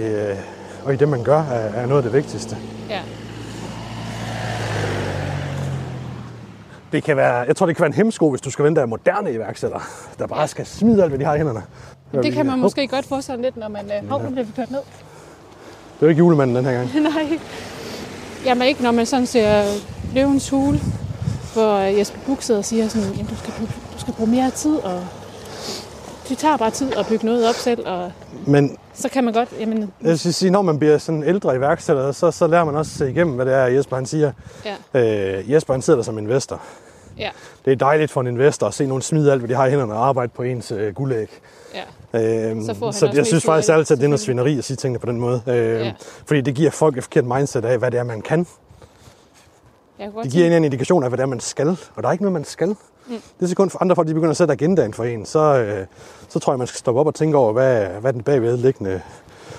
og 0.86 0.94
i 0.94 0.98
det, 0.98 1.08
man 1.10 1.24
gør, 1.24 1.40
er, 1.40 1.82
er 1.82 1.86
noget 1.86 1.98
af 2.00 2.04
det 2.04 2.14
vigtigste. 2.14 2.58
Ja. 2.90 3.02
Det 6.92 7.04
kan 7.04 7.18
være, 7.18 7.34
jeg 7.34 7.56
tror, 7.56 7.66
det 7.66 7.76
kan 7.76 7.82
være 7.82 7.88
en 7.88 7.94
hemsko, 7.94 8.30
hvis 8.30 8.42
du 8.42 8.52
skal 8.52 8.66
vente 8.66 8.82
af 8.82 8.88
moderne 8.88 9.34
iværksætter, 9.34 9.80
der 10.20 10.28
bare 10.28 10.48
skal 10.48 10.66
smide 10.66 11.04
alt, 11.04 11.12
hvad 11.12 11.20
de 11.20 11.26
har 11.26 11.36
i 11.36 11.38
hænderne. 11.38 11.64
Det 12.12 12.34
kan 12.34 12.46
man 12.46 12.60
måske 12.60 12.88
godt 12.88 13.06
få 13.06 13.22
sådan 13.22 13.42
lidt, 13.42 13.58
når 13.58 13.68
man... 13.68 13.86
Øh, 13.86 14.10
hov, 14.10 14.24
nu 14.24 14.30
bliver 14.30 14.46
vi 14.46 14.52
kørt 14.56 14.72
ned. 14.72 14.80
Det 14.80 16.02
er 16.02 16.06
jo 16.06 16.08
ikke 16.08 16.20
julemanden 16.20 16.56
den 16.56 16.66
her 16.66 16.74
gang. 16.74 16.90
Nej. 17.14 17.40
Jamen 18.46 18.68
ikke, 18.68 18.84
når 18.84 18.92
man 18.92 19.06
sådan 19.06 19.26
ser 19.26 19.64
løvens 20.14 20.50
hule, 20.50 20.80
hvor 21.54 21.78
øh, 21.78 22.00
Jesper 22.00 22.20
Buch 22.26 22.42
sidder 22.42 22.60
og 22.60 22.66
siger 22.66 22.88
sådan, 22.88 23.12
jamen 23.12 23.26
du 23.26 23.36
skal, 23.36 23.54
du 23.94 24.00
skal 24.00 24.14
bruge 24.14 24.30
mere 24.30 24.50
tid, 24.50 24.76
og 24.76 25.04
det 26.32 26.40
tager 26.40 26.58
bare 26.58 26.72
tid 26.72 26.96
at 26.98 27.06
bygge 27.10 27.26
noget 27.26 27.50
op 27.50 27.56
selv, 27.56 27.88
og 27.88 28.12
Men 28.48 28.78
så 28.94 29.10
kan 29.10 29.24
man 29.24 29.34
godt, 29.34 29.50
jamen, 29.60 29.94
jeg 30.04 30.20
skal 30.20 30.34
sige, 30.34 30.50
når 30.52 30.62
man 30.62 30.80
bliver 30.80 30.98
sådan 30.98 31.24
ældre 31.24 31.56
iværksætter, 31.56 32.12
så, 32.12 32.32
så 32.32 32.48
lærer 32.48 32.64
man 32.66 32.76
også 32.76 32.92
se 32.98 33.10
igennem, 33.10 33.36
hvad 33.36 33.46
det 33.46 33.54
er, 33.54 33.66
Jesper 33.66 33.96
han 33.96 34.06
siger. 34.06 34.32
ja, 34.94 35.38
Øh, 35.40 35.52
Jesper 35.52 35.74
han 35.74 35.82
sidder 35.82 35.98
der 35.98 36.04
som 36.04 36.18
investor. 36.18 36.62
ja, 37.18 37.30
Det 37.66 37.72
er 37.72 37.76
dejligt 37.76 38.12
for 38.12 38.22
en 38.22 38.28
investor 38.28 38.68
at 38.68 38.74
se 38.74 38.86
nogen 38.86 39.02
smide 39.02 39.32
alt, 39.32 39.42
hvad 39.42 39.50
de 39.50 39.56
har 39.56 39.66
i 39.66 39.70
hænderne 39.70 39.94
og 39.94 40.08
arbejde 40.08 40.32
på 40.36 40.44
ens 40.44 40.72
øh, 40.72 40.94
guldæg. 40.96 41.40
ja, 41.76 41.82
Øhm, 42.50 42.66
Så 42.66 42.74
får 42.74 42.92
så 42.92 43.12
jeg 43.14 43.26
synes 43.26 43.46
faktisk 43.46 43.70
altid, 43.74 43.96
at 43.96 44.00
det 44.00 44.06
er 44.06 44.10
noget 44.10 44.20
svineri 44.20 44.58
at 44.58 44.64
sige 44.64 44.78
tingene 44.78 45.00
på 45.00 45.06
den 45.06 45.20
måde. 45.20 45.42
Øhm, 45.48 45.58
Ja. 45.84 45.94
Fordi 46.26 46.42
det 46.42 46.56
giver 46.56 46.72
folk 46.72 46.98
et 46.98 47.04
forkert 47.04 47.26
mindset 47.26 47.66
af, 47.66 47.78
hvad 47.78 47.92
det 47.92 48.00
er, 48.00 48.04
man 48.04 48.22
kan. 48.22 48.48
jeg 50.00 50.10
Det 50.24 50.32
giver 50.32 50.48
en 50.48 50.54
en 50.54 50.64
indikation 50.64 51.04
af, 51.04 51.10
hvad 51.10 51.18
det 51.18 51.24
er, 51.24 51.28
man 51.28 51.40
skal. 51.40 51.68
Og 51.96 52.04
der 52.04 52.08
er 52.08 52.12
ikke 52.12 52.24
noget, 52.24 52.34
man 52.34 52.44
skal. 52.46 52.76
Mm. 53.08 53.14
Det 53.40 53.44
er 53.46 53.48
sekund 53.48 53.70
for 53.70 53.82
andre 53.82 53.96
folk, 53.96 54.08
de 54.08 54.14
begynder 54.14 54.32
at 54.32 54.38
sætte 54.38 54.52
agendaen 54.52 54.94
for 54.94 55.04
en. 55.04 55.26
Så, 55.26 55.40
øh, 55.40 55.86
så 56.30 56.40
tror 56.40 56.54
jeg, 56.54 56.58
man 56.58 56.68
skal 56.68 56.78
stoppe 56.78 57.00
op 57.00 57.08
og 57.08 57.16
tænke 57.16 57.38
over, 57.38 57.54
hvad, 57.54 57.86
hvad 57.86 58.14
den 58.14 58.24
bagvedliggende 58.24 59.02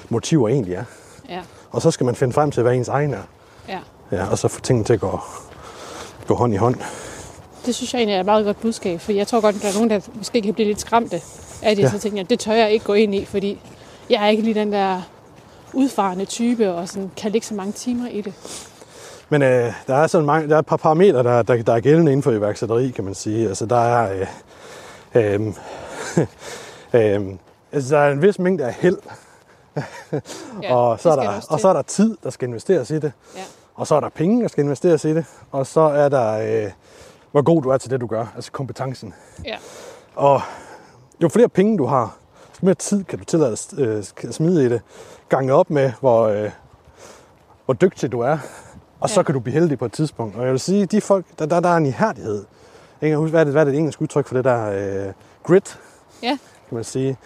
motiver 0.09 0.49
egentlig 0.49 0.75
er. 0.75 0.85
Ja, 1.29 1.41
Og 1.71 1.83
så 1.83 1.91
skal 1.91 2.07
man 2.07 2.15
finde 2.15 2.33
frem 2.33 2.51
til, 2.51 2.63
hvad 2.63 2.75
ens 2.75 2.89
egen 2.89 3.15
er. 3.15 3.23
ja. 3.69 3.79
Ja, 4.13 4.27
og 4.31 4.39
så 4.39 4.49
få 4.49 4.61
tingene 4.61 4.85
til 4.85 4.93
at 4.93 5.01
gå, 5.01 5.21
gå 6.27 6.35
hånd 6.35 6.55
i 6.55 6.57
hånd. 6.57 6.77
Det 7.67 7.75
synes 7.75 7.93
jeg 7.95 7.99
egentlig 8.01 8.15
er 8.15 8.21
et 8.21 8.27
meget 8.27 8.45
godt 8.45 8.61
budskab, 8.61 9.01
for 9.01 9.13
jeg 9.13 9.27
tror 9.27 9.41
godt, 9.41 9.57
at 9.57 9.63
der 9.63 9.69
er 9.69 9.73
nogen, 9.75 9.91
der 9.91 10.01
måske 10.15 10.43
kan 10.43 10.55
blive 10.55 10.69
lidt 10.69 10.81
skræmte 10.81 11.21
af 11.63 11.77
det, 11.77 11.83
ja. 11.83 11.91
så 11.91 11.99
tænker 11.99 12.19
jeg, 12.19 12.31
det 12.31 12.39
tør 12.41 12.53
jeg 12.53 12.71
ikke 12.73 12.85
gå 12.85 12.93
ind 12.93 13.15
i, 13.15 13.25
fordi 13.25 13.61
jeg 14.11 14.25
er 14.25 14.29
ikke 14.29 14.43
lige 14.43 14.55
den 14.55 14.73
der 14.73 15.03
udfarende 15.73 16.25
type, 16.25 16.73
og 16.73 16.89
sådan, 16.89 17.11
kan 17.17 17.33
lægge 17.33 17.47
så 17.47 17.55
mange 17.55 17.73
timer 17.73 18.09
i 18.09 18.21
det. 18.21 18.35
Men 19.33 19.43
øh, 19.43 19.73
der, 19.87 19.95
er 19.95 20.07
sådan 20.07 20.27
mange, 20.27 20.49
der 20.49 20.55
er 20.55 20.59
et 20.59 20.67
par 20.67 20.77
parametre, 20.77 21.23
der, 21.23 21.43
der, 21.43 21.63
der 21.63 21.73
er 21.73 21.81
gældende 21.81 22.13
inden 22.13 22.23
for 22.23 22.33
iværksætteri, 22.33 22.91
kan 22.91 23.05
man 23.05 23.15
sige. 23.15 23.49
Altså, 23.49 23.67
der 23.67 23.77
er, 23.77 24.27
øh, 25.15 25.35
øh, 25.35 25.47
øh, 27.21 27.35
altså, 27.73 27.95
der 27.95 28.01
er 28.01 28.13
en 28.13 28.23
vis 28.23 28.39
mængde 28.39 28.65
af 28.65 28.75
held, 28.75 28.99
Ja, 30.63 30.75
og, 30.77 31.01
så 31.01 31.11
er 31.11 31.17
der, 31.17 31.41
og 31.51 31.61
så 31.61 31.69
er 31.69 31.73
der 31.73 31.83
tid, 31.83 32.17
der 32.25 32.31
skal 32.31 32.49
investeres 32.49 32.91
i 32.91 32.99
det. 32.99 33.13
Ja, 33.37 33.41
Og 33.75 33.87
så 33.87 33.95
er 33.95 34.01
der 34.01 34.09
penge, 34.09 34.43
der 34.43 34.49
skal 34.49 34.65
investeres 34.65 35.05
i 35.05 35.15
det. 35.15 35.25
Og 35.51 35.67
så 35.67 35.81
er 35.81 36.09
der, 36.09 36.65
øh, 36.65 36.71
hvor 37.31 37.43
god 37.43 37.63
du 37.63 37.69
er 37.69 37.79
til 37.79 37.91
det, 37.91 38.01
du 38.01 38.07
gør. 38.07 38.27
Altså 38.35 38.53
kompetencen. 38.53 39.15
ja, 39.45 39.57
Og 40.15 40.41
jo 41.23 41.29
flere 41.29 41.49
penge 41.49 41.79
du 41.79 41.87
har, 41.87 42.17
jo 42.63 42.67
mere 42.67 42.75
tid 42.75 43.05
kan 43.05 43.19
du 43.19 43.25
tillade 43.25 43.53
at 43.53 43.75
øh, 43.79 44.05
smide 44.31 44.67
i 44.67 44.69
det. 44.69 44.81
Gange 45.29 45.53
op 45.53 45.71
med, 45.71 45.93
hvor, 46.01 46.23
øh, 46.27 46.51
hvor 47.65 47.75
dygtig 47.75 48.13
du 48.13 48.21
er. 48.21 48.39
Og 49.03 49.11
så 49.11 49.23
kan 49.23 49.35
du 49.35 49.41
blive 49.41 49.55
heldig 49.55 49.79
på 49.79 49.85
et 49.85 49.93
tidspunkt. 49.93 50.37
Og 50.37 50.43
jeg 50.43 50.51
vil 50.53 50.61
sige, 50.61 50.87
de 50.87 51.01
folk, 51.01 51.25
der, 51.39 51.47
der, 51.47 51.61
der 51.61 51.69
er 51.69 51.77
en 51.77 51.87
ihærdighed. 51.87 52.45
Jeg 53.01 53.11
kan 53.11 53.19
huske, 53.19 53.31
hvad 53.31 53.41
er 53.41 53.45
det, 53.45 53.53
hvad 53.53 53.63
er 53.63 53.71
det 53.71 53.79
engelske 53.79 54.03
udtryk 54.03 54.27
for 54.27 54.35
det 54.35 54.45
der 54.45 54.71
øh, 55.07 55.13
grit, 55.43 55.79
ja, 56.23 56.39
kan 56.69 56.75
man 56.75 56.85
sige. 56.85 57.17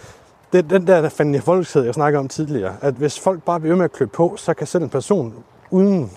Det, 0.52 0.70
den 0.70 0.86
der 0.86 1.08
fandme 1.08 1.40
folkelighed, 1.40 1.84
jeg 1.84 1.94
snakker 1.94 2.18
om 2.18 2.28
tidligere, 2.28 2.76
at 2.80 2.94
hvis 2.94 3.20
folk 3.20 3.42
bare 3.42 3.60
bliver 3.60 3.76
med 3.76 3.84
at 3.84 3.92
klø 3.92 4.06
på, 4.06 4.34
så 4.36 4.54
kan 4.54 4.66
selv 4.66 4.82
en 4.82 4.90
person 4.90 5.34
uden 5.70 6.10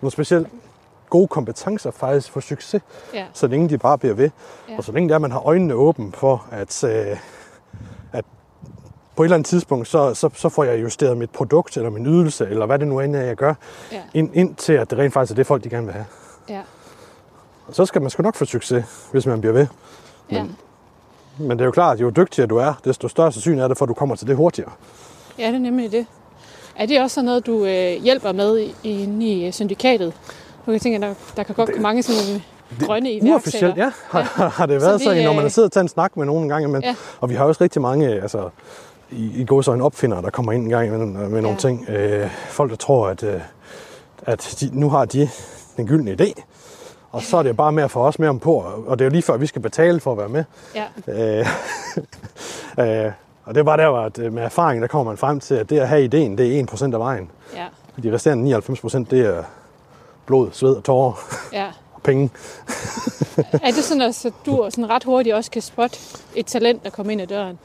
nogle 0.00 0.12
specielt 0.12 0.48
gode 1.10 1.28
kompetencer 1.28 1.90
faktisk 1.90 2.32
få 2.32 2.40
succes, 2.40 2.82
ja, 3.14 3.24
så 3.32 3.46
længe 3.46 3.68
de 3.68 3.78
bare 3.78 3.98
bliver 3.98 4.14
ved. 4.14 4.30
Ja. 4.68 4.76
Og 4.76 4.84
så 4.84 4.92
længe 4.92 5.08
det 5.08 5.12
er, 5.12 5.16
at 5.16 5.22
man 5.22 5.32
har 5.32 5.40
øjnene 5.40 5.74
åbne 5.74 6.12
for, 6.12 6.46
at, 6.50 6.84
øh, 6.84 6.90
at 6.90 7.18
på 9.16 9.22
et 9.22 9.26
eller 9.26 9.34
andet 9.34 9.46
tidspunkt, 9.46 9.88
så, 9.88 10.14
så, 10.14 10.30
så 10.34 10.48
får 10.48 10.64
jeg 10.64 10.82
justeret 10.82 11.16
mit 11.16 11.30
produkt, 11.30 11.76
eller 11.76 11.90
min 11.90 12.06
ydelse, 12.06 12.46
eller 12.46 12.66
hvad 12.66 12.78
det 12.78 12.88
nu 12.88 13.00
end 13.00 13.16
er, 13.16 13.20
jeg 13.20 13.36
gør, 13.36 13.54
ja, 13.92 14.00
ind, 14.14 14.30
ind 14.34 14.54
til, 14.54 14.72
at 14.72 14.90
det 14.90 14.98
rent 14.98 15.12
faktisk 15.12 15.30
er 15.32 15.34
det, 15.36 15.46
folk 15.46 15.64
de 15.64 15.70
gerne 15.70 15.86
vil 15.86 15.92
have. 15.92 16.06
ja, 16.48 16.60
Og 17.66 17.74
så 17.74 17.86
skal 17.86 18.00
man 18.02 18.10
sgu 18.10 18.22
nok 18.22 18.34
få 18.34 18.44
succes, 18.44 18.84
hvis 19.12 19.26
man 19.26 19.40
bliver 19.40 19.52
ved. 19.52 19.66
ja. 20.30 20.44
Men 21.38 21.50
det 21.50 21.60
er 21.60 21.64
jo 21.64 21.70
klart, 21.70 21.94
at 21.94 22.00
jo 22.00 22.10
dygtigere 22.10 22.46
du 22.46 22.56
er, 22.56 22.74
desto 22.84 23.08
større 23.08 23.32
sandsynlighed 23.32 23.64
er 23.64 23.68
det 23.68 23.78
for, 23.78 23.84
at 23.84 23.88
du 23.88 23.94
kommer 23.94 24.16
til 24.16 24.26
det 24.26 24.36
hurtigere. 24.36 24.70
Ja, 25.38 25.46
det 25.46 25.54
er 25.54 25.58
nemlig 25.58 25.92
det. 25.92 26.06
Er 26.76 26.86
det 26.86 27.00
også 27.00 27.14
sådan 27.14 27.24
noget, 27.24 27.46
du 27.46 27.64
øh, 27.64 28.02
hjælper 28.02 28.32
med 28.32 28.68
inde 28.84 29.26
i 29.26 29.46
øh, 29.46 29.52
syndikatet? 29.52 30.12
Du 30.66 30.70
kan 30.70 30.80
tænke, 30.80 30.96
at 30.96 31.02
der, 31.02 31.14
der 31.36 31.42
kan 31.42 31.54
godt 31.54 31.68
komme 31.70 31.82
mange 31.82 32.02
sådan 32.02 32.22
nogle 32.24 32.42
grønne 32.86 33.10
iværksættere. 33.12 33.32
Uofficielt, 33.32 33.76
ja, 33.76 33.92
har, 34.08 34.22
har 34.58 34.66
det 34.66 34.80
været 34.80 35.00
Så 35.00 35.04
så, 35.04 35.14
vi, 35.14 35.22
når 35.22 35.32
man 35.32 35.38
øh, 35.38 35.42
har 35.42 35.48
siddet 35.48 35.68
og 35.68 35.72
taget 35.72 35.84
en 35.84 35.88
snak 35.88 36.16
med 36.16 36.26
nogen 36.26 36.42
en 36.42 36.48
gang 36.48 36.64
imellem. 36.64 36.82
Ja. 36.84 36.94
Og 37.20 37.30
vi 37.30 37.34
har 37.34 37.44
også 37.44 37.64
rigtig 37.64 37.82
mange, 37.82 38.08
altså, 38.08 38.48
i, 39.10 39.40
i 39.40 39.44
går 39.44 39.62
så 39.62 39.72
en 39.72 39.80
opfinder, 39.80 40.20
der 40.20 40.30
kommer 40.30 40.52
ind 40.52 40.62
en 40.64 40.68
gang 40.70 40.86
imellem 40.86 41.08
med 41.08 41.28
nogle 41.28 41.48
Ja. 41.48 41.56
ting. 41.56 41.88
Øh, 41.88 42.30
folk, 42.48 42.70
der 42.70 42.76
tror, 42.76 43.08
at, 43.08 43.22
øh, 43.22 43.40
at 44.22 44.56
de, 44.60 44.70
nu 44.80 44.90
har 44.90 45.04
de 45.04 45.28
den 45.76 45.86
gyldne 45.86 46.16
idé. 46.20 46.42
Og 47.10 47.22
så 47.22 47.36
er 47.36 47.42
det 47.42 47.48
jo 47.50 47.54
bare 47.54 47.72
med 47.72 47.82
at 47.82 47.90
få 47.90 48.00
os 48.00 48.18
med 48.18 48.28
ombord. 48.28 48.64
Og 48.86 48.98
det 48.98 49.04
er 49.04 49.06
jo 49.06 49.10
lige 49.12 49.22
før, 49.22 49.36
vi 49.36 49.46
skal 49.46 49.62
betale 49.62 50.00
for 50.00 50.12
at 50.12 50.18
være 50.18 50.28
med. 50.28 50.44
Ja, 50.74 50.84
Øh, 51.38 51.46
øh, 53.06 53.12
og 53.44 53.54
det 53.54 53.60
er 53.60 53.64
bare 53.64 53.76
der, 53.76 53.90
at 53.90 54.18
øh, 54.18 54.32
med 54.32 54.42
erfaring, 54.42 54.82
der 54.82 54.88
kommer 54.88 55.10
man 55.12 55.16
frem 55.18 55.40
til, 55.40 55.54
at 55.54 55.70
det 55.70 55.78
at 55.78 55.88
have 55.88 56.04
ideen, 56.04 56.38
det 56.38 56.58
er 56.60 56.66
1% 56.72 56.84
af 56.94 56.98
vejen. 57.00 57.30
ja, 57.54 57.66
De 58.02 58.14
resterende 58.14 58.56
99%, 58.56 58.98
det 59.10 59.20
er 59.26 59.42
blod, 60.26 60.48
sved 60.52 60.76
og 60.76 60.84
tårer 60.84 61.12
ja. 61.52 61.66
og 61.94 62.02
penge. 62.02 62.30
Er 63.62 63.70
det 63.70 63.84
sådan, 63.84 64.02
at 64.02 64.14
så 64.14 64.30
du 64.46 64.66
sådan 64.70 64.90
ret 64.90 65.04
hurtigt 65.04 65.34
også 65.36 65.50
kan 65.50 65.62
spotte 65.62 65.98
et 66.34 66.46
talent, 66.46 66.84
der 66.84 66.90
kommer 66.90 67.12
ind 67.12 67.20
ad 67.22 67.26
døren? 67.26 67.58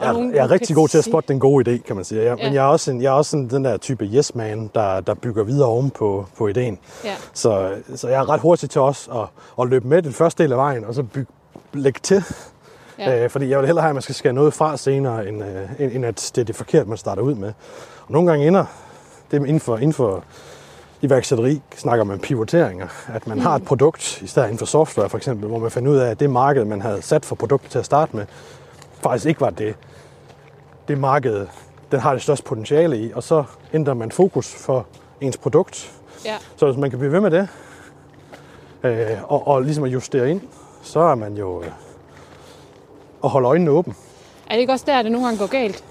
Og 0.00 0.06
Jeg, 0.06 0.12
nogen, 0.12 0.34
jeg 0.34 0.44
er 0.44 0.50
rigtig 0.50 0.76
god 0.76 0.88
til 0.88 0.98
at 0.98 1.04
spotte 1.04 1.28
den 1.28 1.40
gode 1.40 1.70
idé, 1.70 1.82
kan 1.82 1.96
man 1.96 2.04
sige. 2.04 2.22
Jeg, 2.22 2.38
Ja. 2.38 2.44
Men 2.44 2.54
jeg 2.54 2.60
er, 2.64 2.68
også 2.68 2.90
en, 2.90 3.02
jeg 3.02 3.08
er 3.08 3.12
også 3.12 3.30
sådan, 3.30 3.48
den 3.48 3.64
der 3.64 3.76
type 3.76 4.04
yes 4.04 4.34
man, 4.34 4.70
der, 4.74 5.00
der 5.00 5.14
bygger 5.14 5.44
videre 5.44 5.68
oven 5.68 5.90
på, 5.90 6.26
på 6.38 6.48
ideen. 6.48 6.78
Ja, 7.04 7.14
Så, 7.32 7.70
så 7.94 8.08
jeg 8.08 8.20
er 8.20 8.28
ret 8.28 8.40
hurtig 8.40 8.70
til 8.70 8.80
også 8.80 9.10
at, 9.10 9.26
at 9.62 9.68
løbe 9.68 9.88
med 9.88 10.02
den 10.02 10.12
første 10.12 10.42
del 10.42 10.52
af 10.52 10.58
vejen, 10.58 10.84
og 10.84 10.94
så 10.94 11.02
bygge, 11.02 11.32
lægge 11.72 12.00
til. 12.02 12.24
ja. 12.98 13.24
Øh, 13.24 13.30
fordi 13.30 13.48
jeg 13.48 13.58
vil 13.58 13.66
hellere 13.66 13.82
have, 13.82 13.88
at 13.90 13.94
man 13.94 14.02
skal 14.02 14.14
skære 14.14 14.32
noget 14.32 14.54
fra 14.54 14.76
senere, 14.76 15.28
end, 15.28 15.44
øh, 15.44 15.94
end, 15.94 16.04
at 16.04 16.30
det 16.34 16.40
er 16.40 16.44
det 16.44 16.56
forkerte, 16.56 16.88
man 16.88 16.98
starter 16.98 17.22
ud 17.22 17.34
med. 17.34 17.52
Og 18.06 18.12
nogle 18.12 18.30
gange 18.30 18.46
ender 18.46 18.64
det 19.30 19.36
inden 19.36 19.60
for, 19.60 19.76
inden 19.76 19.92
for 19.92 20.24
iværksætteri, 21.02 21.60
snakker 21.76 22.04
man 22.04 22.18
pivoteringer. 22.18 22.86
At 23.14 23.26
man 23.26 23.36
mm. 23.36 23.42
har 23.42 23.56
et 23.56 23.64
produkt, 23.64 24.22
i 24.22 24.26
stedet 24.26 24.46
inden 24.46 24.58
for 24.58 24.66
software 24.66 25.08
for 25.08 25.16
eksempel, 25.16 25.48
hvor 25.48 25.58
man 25.58 25.70
finder 25.70 25.92
ud 25.92 25.96
af, 25.96 26.10
at 26.10 26.20
det 26.20 26.30
marked, 26.30 26.64
man 26.64 26.80
havde 26.82 27.02
sat 27.02 27.24
for 27.24 27.34
produktet 27.36 27.70
til 27.70 27.78
at 27.78 27.84
starte 27.84 28.16
med, 28.16 28.26
faktisk 29.02 29.26
ikke 29.26 29.40
var 29.40 29.50
det, 29.50 29.74
det 30.90 30.98
marked, 30.98 31.46
den 31.92 32.00
har 32.00 32.12
det 32.12 32.22
største 32.22 32.44
potentiale 32.44 32.98
i, 32.98 33.12
og 33.12 33.22
så 33.22 33.44
ændrer 33.72 33.94
man 33.94 34.12
fokus 34.12 34.54
for 34.54 34.86
ens 35.20 35.36
produkt. 35.36 35.92
ja, 36.24 36.34
Så 36.56 36.66
hvis 36.66 36.76
man 36.76 36.90
kan 36.90 36.98
blive 36.98 37.12
ved 37.12 37.20
med 37.20 37.30
det, 37.30 37.48
øh, 38.82 39.32
og, 39.32 39.48
og 39.48 39.62
ligesom 39.62 39.84
at 39.84 39.92
justere 39.92 40.30
ind, 40.30 40.40
så 40.82 41.00
er 41.00 41.14
man 41.14 41.36
jo 41.36 41.62
øh, 41.62 41.68
at 43.24 43.30
holde 43.30 43.48
øjnene 43.48 43.70
åbne. 43.70 43.94
Er 44.46 44.52
det 44.54 44.60
ikke 44.60 44.72
også 44.72 44.84
der, 44.88 44.98
at 44.98 45.04
det 45.04 45.12
nogle 45.12 45.26
gange 45.26 45.38
går 45.38 45.46
galt? 45.46 45.84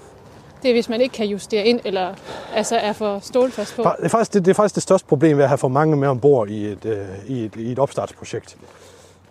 Det 0.62 0.68
er, 0.68 0.74
hvis 0.74 0.88
man 0.88 1.00
ikke 1.00 1.12
kan 1.12 1.26
justere 1.26 1.64
ind, 1.64 1.80
eller 1.84 2.14
altså 2.54 2.76
er 2.76 2.92
for 2.92 3.18
stålfast 3.18 3.76
på. 3.76 3.82
Det 3.82 4.04
er, 4.04 4.08
faktisk, 4.08 4.34
det, 4.34 4.44
det 4.44 4.50
er 4.50 4.54
faktisk 4.54 4.74
det 4.74 4.82
største 4.82 5.08
problem 5.08 5.36
ved 5.36 5.44
at 5.44 5.48
have 5.50 5.58
for 5.58 5.68
mange 5.68 5.96
med 5.96 6.08
ombord 6.08 6.48
i 6.48 6.66
et, 6.66 6.84
øh, 6.84 7.06
i 7.26 7.44
et, 7.44 7.56
i 7.56 7.72
et 7.72 7.78
opstartsprojekt. 7.78 8.56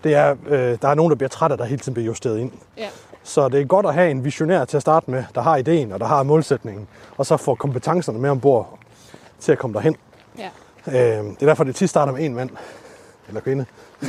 Det 0.03 0.13
er, 0.15 0.35
øh, 0.47 0.77
der 0.81 0.87
er 0.87 0.93
nogen, 0.93 1.09
der 1.09 1.15
bliver 1.15 1.29
træt 1.29 1.51
af, 1.51 1.57
der 1.57 1.65
hele 1.65 1.79
tiden 1.79 1.93
bliver 1.93 2.05
justeret 2.05 2.39
ind. 2.39 2.51
Ja, 2.77 2.87
Så 3.29 3.49
det 3.49 3.61
er 3.61 3.65
godt 3.65 3.85
at 3.85 3.93
have 3.93 4.11
en 4.11 4.23
visionær 4.25 4.65
til 4.65 4.77
at 4.77 4.81
starte 4.81 5.11
med, 5.11 5.23
der 5.35 5.41
har 5.41 5.55
ideen 5.57 5.91
og 5.91 5.99
der 5.99 6.05
har 6.05 6.23
målsætningen, 6.23 6.87
og 7.17 7.25
så 7.25 7.37
får 7.37 7.55
kompetencerne 7.55 8.19
med 8.19 8.29
ombord 8.29 8.79
til 9.39 9.51
at 9.51 9.57
komme 9.57 9.73
derhen. 9.73 9.95
ja, 10.37 10.49
Øh, 10.87 10.93
det 11.25 11.41
er 11.41 11.45
derfor, 11.45 11.63
det 11.63 11.75
tit 11.75 11.89
starter 11.89 12.13
med 12.13 12.25
en 12.25 12.35
mand 12.35 12.49
eller 13.27 13.41
kvinde. 13.41 13.65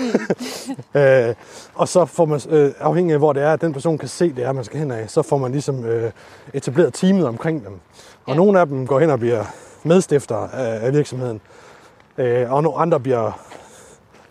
øh, 0.94 1.34
og 1.74 1.88
så 1.88 2.04
får 2.04 2.24
man, 2.24 2.40
øh, 2.48 2.72
afhængig 2.80 3.12
af 3.12 3.18
hvor 3.18 3.32
det 3.32 3.42
er, 3.42 3.52
at 3.52 3.60
den 3.60 3.72
person 3.72 3.98
kan 3.98 4.08
se, 4.08 4.32
det 4.32 4.44
er, 4.44 4.52
man 4.52 4.64
skal 4.64 4.78
hen 4.78 4.90
af, 4.90 5.10
så 5.10 5.22
får 5.22 5.38
man 5.38 5.52
ligesom 5.52 5.84
øh, 5.84 6.10
etableret 6.54 6.94
teamet 6.94 7.26
omkring 7.26 7.64
dem. 7.64 7.72
Og 7.72 7.80
Ja. 8.28 8.34
nogle 8.34 8.60
af 8.60 8.66
dem 8.66 8.86
går 8.86 9.00
hen 9.00 9.10
og 9.10 9.18
bliver 9.18 9.44
medstifter 9.82 10.36
af, 10.36 10.86
af 10.86 10.92
virksomheden. 10.92 11.40
Øh, 12.18 12.52
og 12.52 12.62
nogle 12.62 12.78
andre 12.78 13.00
bliver, 13.00 13.40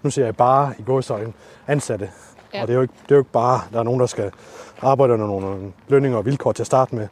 nu 0.01 0.09
siger 0.09 0.25
jeg 0.25 0.35
bare 0.35 0.73
i 0.79 0.83
gåsøjne, 0.83 1.33
ansatte. 1.67 2.09
Ja. 2.53 2.61
Og 2.61 2.67
det 2.67 2.73
er, 2.73 2.75
jo 2.75 2.81
ikke, 2.81 2.93
det 3.03 3.11
er 3.11 3.15
jo 3.15 3.21
ikke 3.21 3.31
bare, 3.31 3.61
der 3.73 3.79
er 3.79 3.83
nogen, 3.83 3.99
der 3.99 4.05
skal 4.05 4.31
arbejde 4.81 5.13
under 5.13 5.27
nogle 5.27 5.71
lønninger 5.87 6.17
og 6.17 6.25
vilkår 6.25 6.51
til 6.51 6.63
at 6.63 6.67
starte 6.67 6.95
med, 6.95 7.07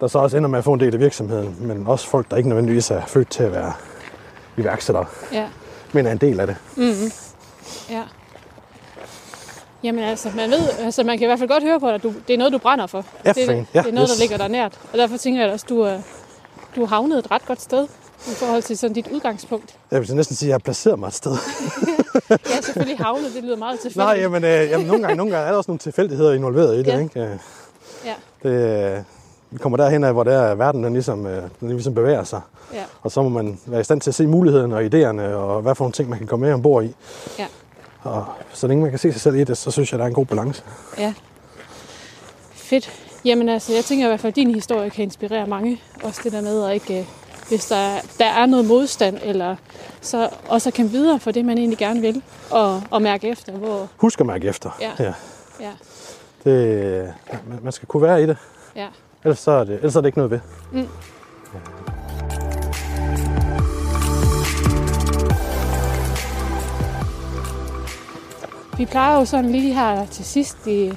der 0.00 0.06
så 0.08 0.18
også 0.18 0.36
ender 0.36 0.48
med 0.48 0.58
at 0.58 0.64
få 0.64 0.72
en 0.72 0.80
del 0.80 0.94
af 0.94 1.00
virksomheden, 1.00 1.56
men 1.60 1.86
også 1.86 2.08
folk, 2.08 2.30
der 2.30 2.36
ikke 2.36 2.48
nødvendigvis 2.48 2.90
er 2.90 3.00
født 3.06 3.30
til 3.30 3.42
at 3.42 3.52
være 3.52 3.72
iværksættere, 4.56 5.06
ja, 5.32 5.48
men 5.92 6.06
er 6.06 6.12
en 6.12 6.18
del 6.18 6.40
af 6.40 6.46
det. 6.46 6.56
ja. 7.90 8.02
Jamen 9.82 10.04
altså, 10.04 10.30
man 10.36 10.50
ved, 10.50 10.68
altså 10.78 11.04
man 11.04 11.18
kan 11.18 11.24
i 11.24 11.26
hvert 11.26 11.38
fald 11.38 11.48
godt 11.48 11.62
høre 11.62 11.80
på 11.80 11.86
dig, 11.86 11.94
at 11.94 12.02
du, 12.02 12.14
det 12.28 12.34
er 12.34 12.38
noget, 12.38 12.52
du 12.52 12.58
brænder 12.58 12.86
for. 12.86 13.04
Ja, 13.24 13.32
det. 13.32 13.48
Ja, 13.48 13.54
det 13.82 13.88
er 13.88 13.92
noget, 13.92 14.08
yes. 14.10 14.16
der 14.16 14.22
ligger 14.22 14.36
der 14.36 14.48
nært. 14.48 14.80
Og 14.92 14.98
derfor 14.98 15.16
tænker 15.16 15.42
jeg 15.42 15.52
også, 15.52 15.64
at 15.66 15.68
du, 15.68 15.88
du 16.76 16.80
har 16.80 16.96
havnet 16.96 17.18
et 17.18 17.30
ret 17.30 17.46
godt 17.46 17.60
sted. 17.60 17.88
I 18.26 18.34
forhold 18.34 18.62
til 18.62 18.78
sådan 18.78 18.94
dit 18.94 19.08
udgangspunkt. 19.12 19.76
Jeg 19.90 20.00
vil 20.00 20.16
næsten 20.16 20.36
sige, 20.36 20.46
at 20.46 20.48
jeg 20.48 20.54
har 20.54 20.58
placeret 20.58 20.98
mig 20.98 21.06
et 21.06 21.14
sted. 21.14 21.32
Ja, 22.30 22.60
selvfølgelig 22.60 22.98
havnet, 22.98 23.34
det 23.34 23.44
lyder 23.44 23.56
meget 23.56 23.80
tilfældigt. 23.80 23.96
Nej, 23.96 24.18
jamen, 24.20 24.44
øh, 24.44 24.70
jamen 24.70 24.86
nogle, 24.86 25.02
gange, 25.02 25.16
nogle 25.16 25.32
gange 25.32 25.46
er 25.46 25.50
der 25.50 25.56
også 25.58 25.70
nogle 25.70 25.78
tilfældigheder 25.78 26.32
involveret 26.32 26.74
i 26.74 26.78
det. 26.78 26.86
Ja. 26.86 26.98
Ikke? 26.98 27.20
Øh, 27.20 27.38
Ja, 28.04 28.14
Det, 28.42 28.94
øh, 28.96 29.02
vi 29.50 29.58
kommer 29.58 29.76
derhen 29.76 30.04
af, 30.04 30.12
hvor 30.12 30.22
det 30.24 30.34
er, 30.34 30.54
verden 30.54 30.84
den 30.84 30.92
ligesom, 30.92 31.26
øh, 31.26 31.42
den 31.60 31.68
ligesom 31.68 31.94
bevæger 31.94 32.24
sig. 32.24 32.40
ja, 32.74 32.82
Og 33.02 33.10
så 33.12 33.22
må 33.22 33.28
man 33.28 33.60
være 33.66 33.80
i 33.80 33.84
stand 33.84 34.00
til 34.00 34.10
at 34.10 34.14
se 34.14 34.26
mulighederne 34.26 34.76
og 34.76 34.82
idéerne, 34.84 35.34
og 35.34 35.62
hvad 35.62 35.74
for 35.74 35.84
nogle 35.84 35.92
ting, 35.92 36.08
man 36.08 36.18
kan 36.18 36.26
komme 36.26 36.46
med 36.46 36.54
ombord 36.54 36.84
i. 36.84 36.94
ja, 37.38 37.46
Og 38.02 38.24
så 38.52 38.66
længe 38.66 38.82
man 38.82 38.90
kan 38.90 38.98
se 38.98 39.12
sig 39.12 39.20
selv 39.20 39.36
i 39.36 39.44
det, 39.44 39.56
så 39.58 39.70
synes 39.70 39.92
jeg, 39.92 39.98
der 39.98 40.04
er 40.04 40.08
en 40.08 40.14
god 40.14 40.26
balance. 40.26 40.62
ja. 40.98 41.14
Fedt. 42.54 42.90
Jamen 43.24 43.48
altså, 43.48 43.72
jeg 43.74 43.84
tænker 43.84 44.06
i 44.06 44.08
hvert 44.08 44.20
fald, 44.20 44.30
at 44.30 44.36
din 44.36 44.54
historie 44.54 44.90
kan 44.90 45.02
inspirere 45.02 45.46
mange. 45.46 45.80
Også 46.02 46.20
det 46.24 46.32
der 46.32 46.40
med 46.40 46.64
at 46.64 46.74
ikke, 46.74 46.98
øh, 47.00 47.06
hvis 47.48 47.66
der, 47.66 47.76
er- 47.76 48.00
der 48.18 48.24
er 48.26 48.46
noget 48.46 48.64
modstand, 48.64 49.18
eller 49.22 49.56
så 50.00 50.28
også 50.48 50.68
at 50.68 50.74
kæmpe 50.74 50.92
videre 50.92 51.18
for 51.20 51.30
det, 51.30 51.44
man 51.44 51.58
egentlig 51.58 51.78
gerne 51.78 52.00
vil, 52.00 52.22
og, 52.50 52.82
og 52.90 53.02
mærke 53.02 53.28
efter, 53.28 53.52
hvor, 53.52 53.88
Husk 53.96 54.20
at 54.20 54.26
mærke 54.26 54.48
efter. 54.48 54.70
Ja. 54.80 54.90
Ja. 55.04 55.12
ja, 55.60 55.70
Det, 56.44 57.14
man- 57.62 57.72
skal 57.72 57.88
kunne 57.88 58.02
være 58.02 58.22
i 58.22 58.26
det, 58.26 58.36
ja. 58.76 58.86
ellers, 59.24 59.38
så 59.38 59.50
er 59.50 59.64
det, 59.64 59.74
ellers 59.74 59.96
er 59.96 60.00
det 60.00 60.06
ikke 60.08 60.18
noget 60.18 60.30
ved. 60.30 60.40
Vi 68.78 68.84
plejer 68.86 69.18
jo 69.18 69.24
sådan 69.24 69.52
lige 69.52 69.74
her 69.74 70.06
til 70.06 70.24
sidst 70.24 70.66
i 70.66 70.92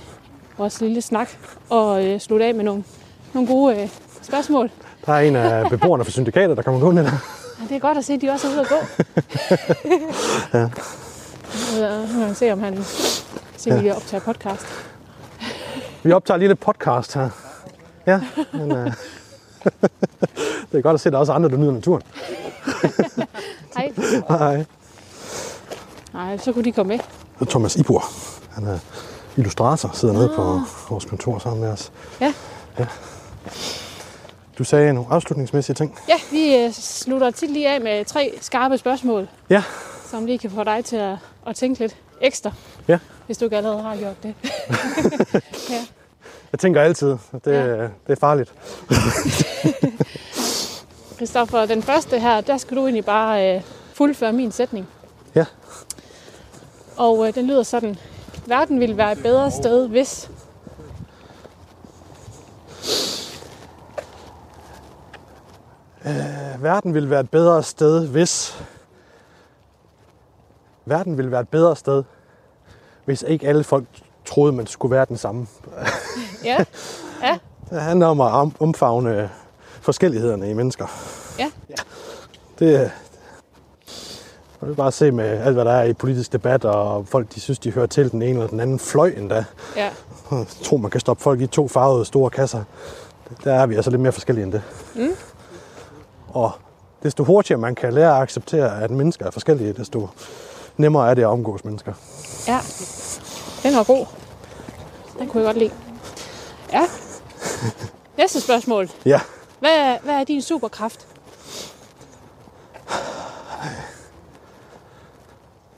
vores 0.58 0.82
lille 0.82 1.02
snak 1.02 1.30
og 1.70 2.06
øh, 2.06 2.20
slutte 2.20 2.46
af 2.46 2.56
med 2.56 2.64
nogle, 2.64 2.84
nogle 3.34 3.48
gode 3.50 3.82
øh, 3.82 3.89
spørgsmål. 4.22 4.72
Der 5.06 5.14
er 5.14 5.20
en 5.20 5.36
af 5.36 5.70
beboerne 5.70 6.03
fra 6.03 6.12
syndikatet, 6.12 6.58
der 6.58 6.64
kommer 6.64 6.80
gående 6.80 7.03
der. 7.03 7.12
Ja, 7.60 7.64
det 7.70 7.76
er 7.76 7.80
godt 7.80 7.97
at 7.97 8.06
se, 8.06 8.14
at 8.14 8.22
de 8.22 8.30
også 8.30 8.47
er 8.47 8.51
ude 8.51 8.62
at 8.62 8.68
gå. 8.68 8.76
ja. 10.58 10.70
Nu 12.14 12.26
kan 12.26 12.36
se, 12.36 12.51
om 12.51 12.60
han 12.60 12.84
se, 13.58 13.72
om 13.72 13.84
vi 13.84 13.91
optager 13.91 14.22
podcast. 14.22 14.66
Vi 16.03 16.12
optager 16.12 16.38
lige 16.38 16.47
lidt 16.47 16.60
podcast 16.60 17.14
her. 17.14 17.30
Ja, 18.08 18.22
men, 18.53 18.72
øh, 18.72 18.86
det 20.72 20.78
er 20.78 20.82
godt 20.82 20.93
at 20.93 20.99
se, 20.99 21.10
at 21.10 21.14
der 21.14 21.18
er 21.18 21.20
også 21.20 21.34
andre, 21.34 21.49
der 21.49 21.58
nyder 21.58 21.72
naturen. 21.72 22.01
Hej. 23.78 23.93
Hej. 24.30 24.66
Nej, 26.14 26.38
så 26.38 26.53
kunne 26.53 26.64
de 26.64 26.72
komme 26.72 26.93
med. 26.93 26.99
Og 27.39 27.47
Thomas 27.47 27.76
Ibor, 27.76 28.03
han 28.51 28.68
er 28.68 28.80
illustrator, 29.38 29.91
sidder 29.93 30.14
nede 30.14 30.32
på 30.36 30.60
vores 30.89 31.06
kontor 31.06 31.39
sammen 31.39 31.62
med 31.64 31.70
os. 31.70 31.91
Ja. 32.22 32.34
Du 34.58 34.64
sagde 34.64 34.93
nogle 34.93 35.10
afslutningsmæssige 35.14 35.76
ting. 35.76 35.97
Ja, 36.10 36.14
vi 36.32 36.56
øh, 36.56 36.72
slutter 36.72 37.32
tit 37.32 37.51
lige 37.51 37.70
af 37.70 37.82
med 37.82 38.06
tre 38.06 38.34
skarpe 38.41 38.78
spørgsmål, 38.78 39.28
Ja, 39.49 39.64
som 40.12 40.26
lige 40.26 40.38
kan 40.38 40.51
få 40.51 40.64
dig 40.64 40.86
til 40.86 40.95
at, 40.95 41.16
at 41.47 41.56
tænke 41.56 41.80
lidt 41.80 41.95
ekstra. 42.22 42.51
Ja. 42.88 42.99
Hvis 43.26 43.38
du 43.38 43.45
ikke 43.45 43.58
allerede 43.58 43.82
har 43.82 43.95
gjort 43.97 44.24
det. 44.24 44.34
ja. 45.70 45.86
jeg 46.51 46.60
tænker 46.60 46.82
altid, 46.82 47.08
det, 47.45 47.51
Ja. 47.51 47.66
ja. 47.66 47.82
det 47.84 47.89
er 48.08 48.16
farligt. 48.16 48.53
Christoffer, 51.16 51.66
den 51.66 51.84
første 51.84 52.20
her, 52.20 52.41
der 52.41 52.58
skal 52.58 52.78
du 52.78 52.82
egentlig 52.82 53.06
bare 53.06 53.56
øh, 53.56 53.62
fuldføre 53.93 54.34
min 54.34 54.51
sætning. 54.51 54.88
Ja. 55.36 55.45
Og 56.97 57.28
øh, 57.28 57.36
den 57.36 57.47
lyder 57.47 57.64
sådan. 57.64 57.95
Verden 58.45 58.80
ville 58.80 58.97
være 58.97 59.12
et 59.12 59.24
bedre 59.24 59.51
sted, 59.51 59.88
hvis... 59.88 60.30
Verden 66.66 66.93
ville 66.93 67.09
være 67.09 67.20
et 67.20 67.30
bedre 67.30 67.63
sted, 67.63 68.07
hvis... 68.07 68.63
Verden 70.86 71.18
ville 71.18 71.32
være 71.32 71.41
et 71.41 71.49
bedre 71.49 71.76
sted, 71.76 72.03
hvis 73.05 73.24
ikke 73.28 73.47
alle 73.47 73.63
folk 73.63 73.86
troede, 74.26 74.53
man 74.53 74.68
skulle 74.68 74.95
være 74.95 75.05
den 75.09 75.18
samme. 75.18 75.47
Ja, 76.43 76.66
ja, 77.24 77.39
Det 77.70 77.82
handler 77.82 78.07
om 78.07 78.22
at 78.22 78.32
om- 78.32 78.55
omfavne 78.59 79.30
forskellighederne 79.82 80.49
i 80.49 80.53
mennesker. 80.53 80.86
ja, 81.39 81.51
Det, 82.59 82.91
det 84.61 84.70
er 84.70 84.74
bare 84.76 84.88
at 84.88 84.93
se 84.93 85.11
med 85.11 85.26
alt, 85.26 85.53
hvad 85.55 85.66
der 85.66 85.72
er 85.72 85.84
i 85.84 85.93
politisk 85.93 86.34
debat, 86.34 86.66
og 86.66 87.07
folk 87.07 87.36
de 87.36 87.39
synes, 87.41 87.59
de 87.59 87.72
hører 87.72 87.88
til 87.88 88.11
den 88.11 88.22
ene 88.22 88.32
eller 88.32 88.47
den 88.47 88.59
anden 88.59 88.80
fløj 88.80 89.13
endda. 89.18 89.45
ja, 89.76 89.89
Jeg 90.32 90.45
tror, 90.63 90.78
man 90.78 90.91
kan 90.91 90.99
stoppe 90.99 91.24
folk 91.24 91.41
i 91.41 91.47
to 91.47 91.68
farvede 91.68 92.05
store 92.05 92.30
kasser. 92.30 92.63
Der 93.43 93.53
er 93.53 93.66
vi 93.66 93.76
altså 93.76 93.91
lidt 93.91 94.01
mere 94.01 94.11
forskellige 94.11 94.43
end 94.43 94.51
det. 94.53 94.61
Mm. 94.95 95.09
Og 96.36 96.52
desto 97.04 97.24
hurtigere 97.24 97.60
man 97.62 97.76
kan 97.76 97.94
lære 97.94 98.16
at 98.16 98.22
acceptere, 98.22 98.82
at 98.84 98.92
mennesker 98.92 99.26
er 99.26 99.32
forskellige, 99.32 99.74
desto 99.74 100.10
nemmere 100.78 101.10
er 101.10 101.14
det 101.14 101.22
at 101.22 101.28
omgås 101.28 101.66
mennesker. 101.66 101.94
ja. 102.48 102.60
Den 103.64 103.76
var 103.78 103.84
god. 103.84 104.06
Den 105.20 105.28
kunne 105.30 105.44
jeg 105.44 105.48
godt 105.48 105.58
lide. 105.58 105.72
Ja. 106.74 106.82
Næste 108.18 108.42
spørgsmål. 108.42 108.90
Ja, 109.06 109.22
Hvad 109.60 109.72
er, 109.72 109.98
hvad 110.04 110.14
er 110.14 110.24
din 110.24 110.42
superkraft? 110.42 111.08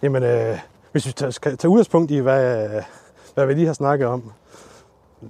jamen 0.01 0.23
øh, 0.23 0.59
hvis 0.91 1.05
vi 1.07 1.11
tager, 1.11 1.31
skal 1.31 1.57
tage 1.57 1.69
udgangspunkt 1.69 2.11
i, 2.11 2.17
hvad, 2.17 2.69
hvad 3.33 3.45
vi 3.45 3.53
lige 3.53 3.67
har 3.67 3.73
snakket 3.73 4.07
om, 4.07 4.31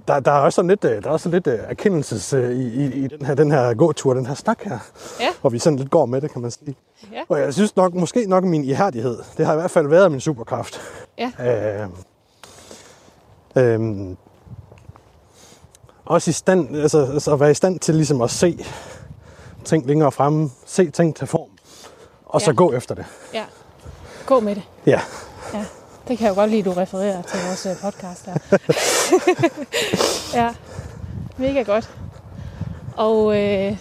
der, 0.08 0.20
der 0.20 0.32
er 0.32 0.38
også 0.38 0.56
sådan 0.56 0.68
lidt, 0.68 0.84
øh, 0.84 1.02
der 1.02 1.08
er 1.08 1.12
også 1.12 1.22
sådan 1.24 1.34
lidt 1.44 1.46
øh, 1.46 1.58
erkendelses 1.68 2.32
øh, 2.32 2.50
i, 2.56 2.84
i, 2.84 3.04
i 3.04 3.06
den, 3.06 3.26
her, 3.26 3.34
den 3.34 3.50
her 3.50 3.74
gåtur, 3.74 4.14
den 4.14 4.26
her 4.26 4.34
snak 4.34 4.62
her. 4.62 4.78
Ja. 5.20 5.28
Hvor 5.40 5.50
vi 5.50 5.58
sådan 5.58 5.78
lidt 5.78 5.90
går 5.90 6.06
med 6.06 6.20
det, 6.20 6.30
kan 6.32 6.42
man 6.42 6.50
sige. 6.50 6.76
Ja. 7.12 7.22
Og 7.28 7.40
jeg 7.40 7.54
synes 7.54 7.76
nok, 7.76 7.94
måske 7.94 8.26
nok 8.26 8.44
min 8.44 8.64
ihærdighed, 8.64 9.18
det 9.36 9.46
har 9.46 9.52
i 9.52 9.56
hvert 9.56 9.70
fald 9.70 9.86
været 9.88 10.10
min 10.10 10.20
superkraft. 10.20 10.80
Ja. 11.18 11.32
Øh, 11.86 11.88
øh, 13.56 14.16
også 16.04 16.30
i 16.30 16.32
stand, 16.32 16.76
altså, 16.76 17.06
altså 17.12 17.32
at 17.32 17.40
være 17.40 17.50
i 17.50 17.54
stand 17.54 17.78
til 17.80 17.94
ligesom 17.94 18.20
at 18.22 18.30
se 18.30 18.64
ting 19.64 19.86
længere 19.86 20.12
fremme, 20.12 20.50
se 20.66 20.90
ting 20.90 21.16
til 21.16 21.26
form, 21.26 21.48
og 22.26 22.40
så 22.40 22.50
Ja. 22.50 22.54
gå 22.56 22.72
efter 22.72 22.94
det. 22.94 23.04
Ja. 23.34 23.44
Gå 24.26 24.40
med 24.40 24.54
det. 24.54 24.62
Ja. 24.86 25.00
Ja, 25.54 25.64
det 26.08 26.18
kan 26.18 26.24
jeg 26.26 26.30
jo 26.30 26.34
godt 26.40 26.50
lide, 26.50 26.62
du 26.62 26.72
refererer 26.72 27.22
til 27.22 27.38
vores 27.46 27.66
øh, 27.66 27.72
podcast 27.82 28.26
her. 28.26 28.34
ja, 30.42 30.54
mega 31.36 31.62
godt. 31.62 31.90
Og 32.96 33.36
øh, 33.38 33.76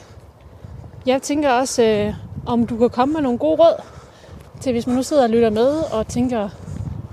jeg 1.06 1.22
tænker 1.22 1.52
også, 1.52 1.84
øh, 1.84 2.14
om 2.46 2.68
du 2.68 2.78
kan 2.78 2.90
komme 2.90 3.14
med 3.14 3.22
nogle 3.22 3.38
gode 3.38 3.56
råd 3.64 3.82
til, 4.62 4.72
hvis 4.72 4.88
man 4.88 4.96
nu 4.96 5.04
sidder 5.04 5.24
og 5.24 5.30
lytter 5.30 5.50
med 5.50 5.78
og 5.92 6.08
tænker, 6.08 6.50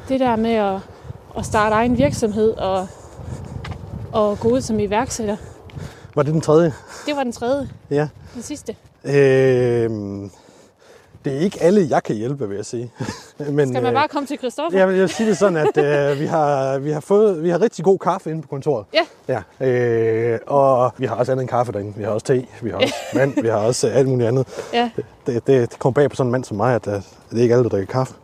det 0.09 0.21
der 0.21 0.37
med 0.37 0.53
at, 0.55 0.77
at 1.39 1.47
starte 1.47 1.75
egen 1.75 1.99
virksomhed 1.99 2.51
og, 2.51 2.87
og 4.13 4.39
gå 4.41 4.49
ud 4.49 4.61
som 4.61 4.81
iværksætter, 4.81 5.37
Var 6.15 6.23
det 6.23 6.33
den 6.33 6.41
tredje? 6.41 6.73
det 7.07 7.17
var 7.17 7.23
den 7.23 7.33
tredje, 7.33 7.69
Ja. 7.91 8.09
den 8.35 8.43
sidste. 8.43 8.77
Øh, 9.05 9.91
det 11.25 11.37
er 11.37 11.39
ikke 11.39 11.63
alle, 11.63 11.87
jeg 11.91 12.03
kan 12.03 12.17
hjælpe, 12.17 12.49
vil 12.49 12.57
jeg 12.57 12.67
sige. 12.67 12.91
Men, 13.51 13.69
Skal 13.69 13.83
man 13.83 13.95
bare 13.95 14.09
komme 14.09 14.27
til 14.27 14.39
Christoffer? 14.39 14.79
Jeg 14.79 14.89
vil, 14.89 14.95
jeg 14.95 15.03
vil 15.03 15.09
sige 15.09 15.29
det 15.29 15.39
sådan, 15.39 15.57
at 15.57 15.77
øh, 15.77 16.21
vi, 16.21 16.27
har, 16.27 16.79
vi, 16.79 16.91
har 16.91 17.01
fået, 17.01 17.43
vi 17.43 17.49
har 17.51 17.61
rigtig 17.61 17.85
god 17.85 17.99
kaffe 17.99 18.31
inde 18.31 18.43
på 18.43 18.49
kontoret. 18.49 18.87
Ja. 18.95 19.43
ja 19.61 19.67
øh, 19.67 20.39
og 20.47 20.93
vi 20.99 21.07
har 21.07 21.15
også 21.15 21.33
andet 21.33 21.43
end 21.43 21.51
kaffe 21.51 21.73
derinde. 21.73 21.93
Vi 21.97 22.05
har 22.05 22.11
også 22.11 22.27
te, 22.27 22.47
vi 22.63 22.71
har 22.71 22.77
også 22.77 22.95
vand, 23.15 23.43
vi 23.43 23.49
har 23.49 23.57
også 23.57 23.89
øh, 23.89 23.97
alt 23.97 24.09
muligt 24.09 24.29
andet. 24.29 24.47
Ja. 24.73 24.91
Det, 25.27 25.47
det, 25.47 25.71
det 25.71 25.79
kommer 25.79 25.95
bag 25.95 26.11
på 26.11 26.17
sådan 26.17 26.29
en 26.29 26.33
mand 26.33 26.45
som 26.45 26.57
mig, 26.57 26.75
at, 26.75 26.87
øh, 26.87 26.95
det 27.31 27.39
er 27.39 27.43
ikke 27.43 27.55
alle, 27.55 27.65
der 27.65 27.71
drikker 27.71 27.93
kaffe. 27.93 28.15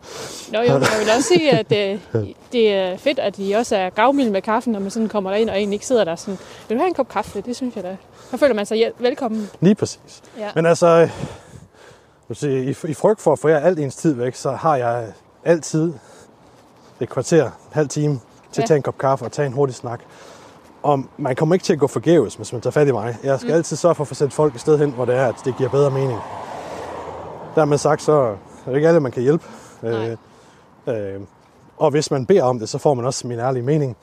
Nå 0.53 0.59
jo, 0.59 0.65
jeg 0.65 0.75
vil 0.75 1.11
også 1.17 1.29
sige, 1.29 1.51
at 1.59 1.73
øh, 1.73 2.25
det 2.53 2.75
er 2.75 2.97
fedt, 2.97 3.19
at 3.19 3.35
I 3.39 3.53
også 3.53 3.77
er 3.77 3.91
gavmilde 3.91 4.31
med 4.31 4.43
kaffen, 4.43 4.73
når 4.73 4.81
man 4.81 4.91
sådan 4.91 5.09
kommer 5.09 5.31
derind, 5.31 5.51
og 5.51 5.57
egentlig 5.57 5.75
ikke 5.75 5.87
sidder 5.87 6.05
der 6.05 6.17
sådan, 6.17 6.39
vil 6.69 6.77
du 6.77 6.81
have 6.81 6.89
en 6.89 6.95
kop 6.95 7.09
kaffe? 7.09 7.41
Det 7.41 7.57
synes 7.57 7.77
jeg 7.77 7.85
da. 7.85 7.97
Så 8.31 8.37
føler 8.37 8.55
man 8.55 8.67
sig 8.67 8.93
velkommen. 8.99 9.51
Lige 9.61 9.75
præcis. 9.75 10.23
Ja. 10.39 10.49
Men 10.55 10.67
altså, 10.67 10.87
øh, 10.87 11.11
sige, 12.37 12.65
i, 12.65 12.91
i 12.91 12.95
frygt 12.95 13.21
for 13.21 13.47
at 13.47 13.53
jer 13.53 13.59
alt 13.59 13.79
ens 13.79 13.97
tid 13.97 14.15
væk, 14.15 14.35
så 14.35 14.51
har 14.51 14.77
jeg 14.77 15.07
altid 15.45 15.93
et 17.01 17.09
kvarter, 17.09 17.45
en 17.45 17.51
halv 17.73 17.89
time 17.89 18.21
til 18.53 18.61
Ja. 18.61 18.63
at 18.63 18.69
tage 18.69 18.77
en 18.77 18.83
kop 18.83 18.99
kaffe 18.99 19.25
og 19.25 19.33
tage 19.33 19.47
en 19.47 19.53
hurtig 19.53 19.75
snak. 19.75 20.01
Og 20.83 21.05
man 21.17 21.37
kommer 21.37 21.55
ikke 21.55 21.65
til 21.65 21.73
at 21.73 21.79
gå 21.79 21.87
forgæves, 21.87 22.35
hvis 22.35 22.53
man 22.53 22.61
tager 22.61 22.73
fat 22.73 22.89
i 22.89 22.93
mig. 22.93 23.17
Jeg 23.25 23.39
skal 23.41 23.51
mm. 23.51 23.57
altid 23.57 23.77
sørge 23.77 23.95
for 23.95 24.05
at 24.05 24.09
få 24.09 24.15
sat 24.15 24.33
folk 24.33 24.55
et 24.55 24.61
sted 24.61 24.79
hen, 24.79 24.91
hvor 24.91 25.05
det 25.05 25.17
er, 25.17 25.27
at 25.27 25.35
det 25.45 25.57
giver 25.57 25.71
bedre 25.71 25.91
mening. 25.91 26.19
Dermed 27.55 27.79
sagt, 27.79 28.03
så 28.03 28.13
er 28.13 28.37
det 28.67 28.77
ikke 28.77 28.89
alle, 28.89 29.01
man 29.01 29.13
kan 29.13 29.23
hjælpe. 29.23 29.45
Nej. 29.83 30.17
Øh, 30.89 31.15
øh, 31.15 31.21
og 31.77 31.91
hvis 31.91 32.11
man 32.11 32.27
beder 32.27 32.43
om 32.43 32.59
det, 32.59 32.69
så 32.69 32.79
får 32.79 32.95
man 32.95 33.05
også 33.05 33.27
min 33.27 33.39
ærlige 33.39 33.63
mening. 33.63 33.97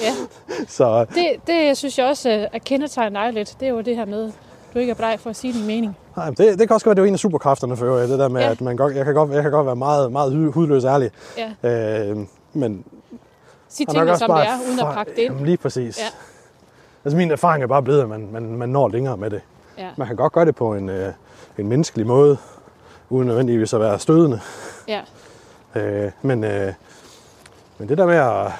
Ja. 0.00 0.12
Så 0.68 1.06
Det, 1.14 1.36
det 1.46 1.76
synes 1.76 1.98
jeg 1.98 2.06
også 2.06 2.30
øh, 2.30 2.46
er 2.52 2.58
kendetegnet 2.58 3.14
dig 3.14 3.32
lidt. 3.32 3.56
Det 3.60 3.68
er 3.68 3.72
jo 3.72 3.80
det 3.80 3.96
her 3.96 4.04
med, 4.04 4.32
du 4.74 4.78
ikke 4.78 4.90
er 4.90 4.94
bleg 4.94 5.16
for 5.20 5.30
at 5.30 5.36
sige 5.36 5.52
din 5.52 5.66
mening. 5.66 5.96
Nej, 6.16 6.26
det, 6.30 6.38
det 6.38 6.58
kan 6.68 6.70
også 6.74 6.84
godt 6.84 6.96
være, 6.96 7.02
det 7.02 7.02
er 7.02 7.08
en 7.08 7.14
af 7.14 7.18
superkræfterne 7.18 7.76
for 7.76 7.86
øvrigt, 7.86 8.10
det 8.10 8.18
der 8.18 8.28
med, 8.28 8.40
Ja. 8.40 8.50
at 8.50 8.60
man 8.60 8.76
godt, 8.76 8.96
jeg, 8.96 9.04
kan 9.04 9.14
godt, 9.14 9.30
jeg 9.30 9.42
kan 9.42 9.50
godt 9.52 9.66
være 9.66 9.76
meget, 9.76 10.12
meget 10.12 10.32
hu- 10.32 10.50
hudløs 10.50 10.84
ærlig. 10.84 11.10
Ja. 11.62 12.08
Øh, 12.10 12.16
men 12.52 12.84
Sig 13.68 13.88
tingene, 13.88 14.18
som 14.18 14.28
bare 14.28 14.40
det 14.40 14.48
er, 14.48 14.58
uden 14.68 14.80
at 14.80 14.94
pakke 14.94 15.12
det 15.12 15.18
ind. 15.18 15.32
Jamen, 15.32 15.46
lige 15.46 15.56
præcis. 15.56 15.98
Ja. 15.98 16.04
Altså 17.04 17.16
min 17.16 17.30
erfaring 17.30 17.62
er 17.62 17.66
bare 17.66 17.82
blevet, 17.82 18.00
at 18.02 18.08
man, 18.08 18.28
man, 18.32 18.42
man 18.56 18.68
når 18.68 18.88
længere 18.88 19.16
med 19.16 19.30
det. 19.30 19.40
Ja. 19.78 19.88
Man 19.96 20.06
kan 20.06 20.16
godt 20.16 20.32
gøre 20.32 20.44
det 20.44 20.56
på 20.56 20.74
en, 20.74 20.88
øh, 20.88 21.12
en 21.58 21.68
menneskelig 21.68 22.06
måde, 22.06 22.36
uden 23.10 23.26
nødvendigvis 23.26 23.74
at 23.74 23.80
være 23.80 23.98
stødende. 23.98 24.40
Ja. 24.88 25.00
Øh, 25.74 26.10
men, 26.22 26.44
øh, 26.44 26.72
men 27.78 27.88
det 27.88 27.98
der 27.98 28.06
med 28.06 28.16
at, 28.16 28.52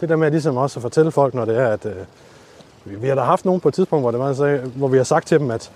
det 0.00 0.08
der 0.08 0.16
med 0.16 0.30
ligesom 0.30 0.56
også 0.56 0.78
at 0.78 0.82
fortælle 0.82 1.10
folk, 1.12 1.34
når 1.34 1.44
det 1.44 1.58
er, 1.58 1.68
at 1.68 1.86
øh, 1.86 3.02
vi, 3.02 3.08
har 3.08 3.14
da 3.14 3.20
haft 3.22 3.44
nogen 3.44 3.60
på 3.60 3.68
et 3.68 3.74
tidspunkt, 3.74 4.02
hvor, 4.02 4.10
det 4.10 4.20
var, 4.20 4.56
hvor 4.66 4.88
vi 4.88 4.96
har 4.96 5.04
sagt 5.04 5.26
til 5.26 5.38
dem, 5.40 5.50
at 5.50 5.70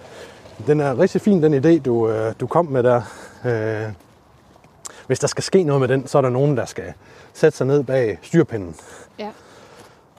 den 0.66 0.80
er 0.80 0.98
rigtig 0.98 1.20
fin, 1.20 1.42
den 1.42 1.54
idé, 1.64 1.82
du, 1.82 2.08
øh, 2.10 2.32
du 2.40 2.46
kom 2.46 2.66
med 2.66 2.82
der. 2.82 3.02
Øh, 3.44 3.92
hvis 5.06 5.18
der 5.18 5.26
skal 5.26 5.44
ske 5.44 5.62
noget 5.64 5.80
med 5.80 5.88
den, 5.88 6.06
så 6.06 6.18
er 6.18 6.22
der 6.22 6.28
nogen, 6.28 6.56
der 6.56 6.64
skal 6.64 6.92
sætte 7.34 7.58
sig 7.58 7.66
ned 7.66 7.82
bag 7.84 8.18
styrpinden. 8.22 8.74
Ja. 9.18 9.28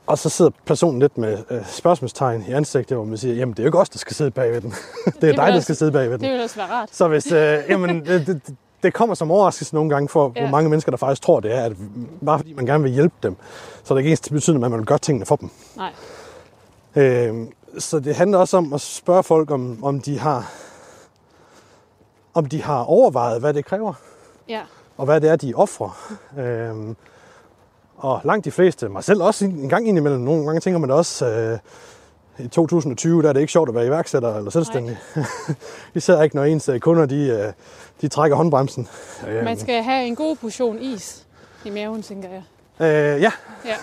Og 0.08 0.18
så 0.18 0.30
sidder 0.30 0.52
personen 0.66 1.00
lidt 1.00 1.18
med 1.18 1.38
øh, 1.52 1.66
spørgsmålstegn 1.68 2.46
i 2.48 2.52
ansigtet, 2.52 2.98
hvor 2.98 3.06
man 3.06 3.18
siger, 3.18 3.36
jamen 3.36 3.54
det 3.54 3.60
er 3.60 3.64
jo 3.64 3.68
ikke 3.68 3.80
os, 3.80 3.90
der 3.90 3.98
skal 4.00 4.16
sidde 4.16 4.32
bag 4.32 4.52
ved 4.52 4.62
den. 4.62 4.70
det 5.06 5.14
er 5.16 5.20
vil 5.22 5.30
dig, 5.30 5.38
der 5.38 5.44
også- 5.44 5.62
skal 5.62 5.76
sidde 5.76 5.92
bag 5.92 6.10
ved 6.10 6.18
den. 6.18 6.26
Det 6.26 6.32
vil 6.34 6.44
også 6.44 6.56
være 6.56 6.68
rart. 6.72 6.90
Så 6.92 7.08
hvis, 7.08 7.32
øh, 7.32 7.58
jamen, 7.70 8.06
det, 8.06 8.28
det, 8.28 8.42
det 8.84 8.94
kommer 8.94 9.16
som 9.16 9.32
overraskelse 9.32 9.76
nogle 9.76 9.90
gange 9.90 10.10
for, 10.10 10.32
Ja. 10.36 10.42
hvor 10.42 10.50
mange 10.50 10.70
mennesker, 10.70 10.90
der 10.92 10.98
faktisk 10.98 11.22
tror, 11.22 11.40
det 11.40 11.56
er, 11.56 11.62
at 11.64 11.74
bare 12.26 12.40
fordi 12.40 12.54
man 12.54 12.66
gerne 12.66 12.84
vil 12.84 12.92
hjælpe 12.92 13.16
dem, 13.24 13.36
så 13.84 13.94
er 13.94 13.96
det 13.98 14.00
ikke 14.04 14.12
ens 14.12 14.30
betydende, 14.30 14.66
at 14.66 14.72
man 14.72 14.80
vil 14.80 14.88
gøre 14.88 14.98
tingene 14.98 15.26
for 15.26 15.36
dem. 15.36 15.50
Nej. 15.78 15.92
Øh, 16.96 17.36
så 17.80 18.00
det 18.00 18.16
handler 18.16 18.38
også 18.38 18.58
om 18.58 18.74
at 18.74 18.82
spørge 18.82 19.24
folk, 19.24 19.52
om, 19.52 19.84
om 19.84 20.00
de 20.02 20.20
har 20.20 20.52
om 22.34 22.46
de 22.46 22.62
har 22.64 22.84
overvejet, 22.84 23.40
hvad 23.40 23.54
det 23.54 23.66
kræver, 23.66 23.94
Ja. 24.50 24.62
og 24.98 25.06
hvad 25.06 25.22
det 25.22 25.30
er, 25.30 25.36
de 25.36 25.54
offrer. 25.56 26.18
Øh, 26.40 26.96
og 27.98 28.22
langt 28.24 28.46
de 28.46 28.52
fleste, 28.52 28.90
mig 28.90 29.04
selv 29.04 29.22
også 29.24 29.46
en 29.46 29.70
gang 29.70 29.88
indimellem, 29.88 30.22
nogle 30.22 30.46
gange 30.46 30.60
tænker 30.60 30.80
man 30.80 30.90
det 30.90 30.98
også, 30.98 31.26
øh, 31.28 31.60
i 32.46 32.48
2020, 32.48 33.22
der 33.22 33.30
er 33.30 33.34
det 33.34 33.40
ikke 33.40 33.52
sjovt 33.52 33.70
at 33.70 33.76
være 33.76 33.86
iværksætter 33.88 34.36
eller 34.38 34.52
selvstændig. 34.52 34.98
Især 35.96 36.22
ikke, 36.22 36.36
når 36.36 36.44
ens 36.44 36.70
øh, 36.70 36.80
kunder, 36.80 37.06
de, 37.06 37.16
øh, 37.28 37.54
de 38.02 38.08
trækker 38.08 38.38
håndbremsen. 38.38 38.88
Man 39.44 39.60
skal 39.60 39.84
have 39.84 40.06
en 40.06 40.16
god 40.16 40.36
portion 40.36 40.80
is 40.80 41.28
i 41.66 41.70
maven, 41.70 42.02
tænker 42.02 42.30
jeg. 42.30 42.44
Øh, 42.82 43.22
ja, 43.22 43.32
Ja. 43.66 43.76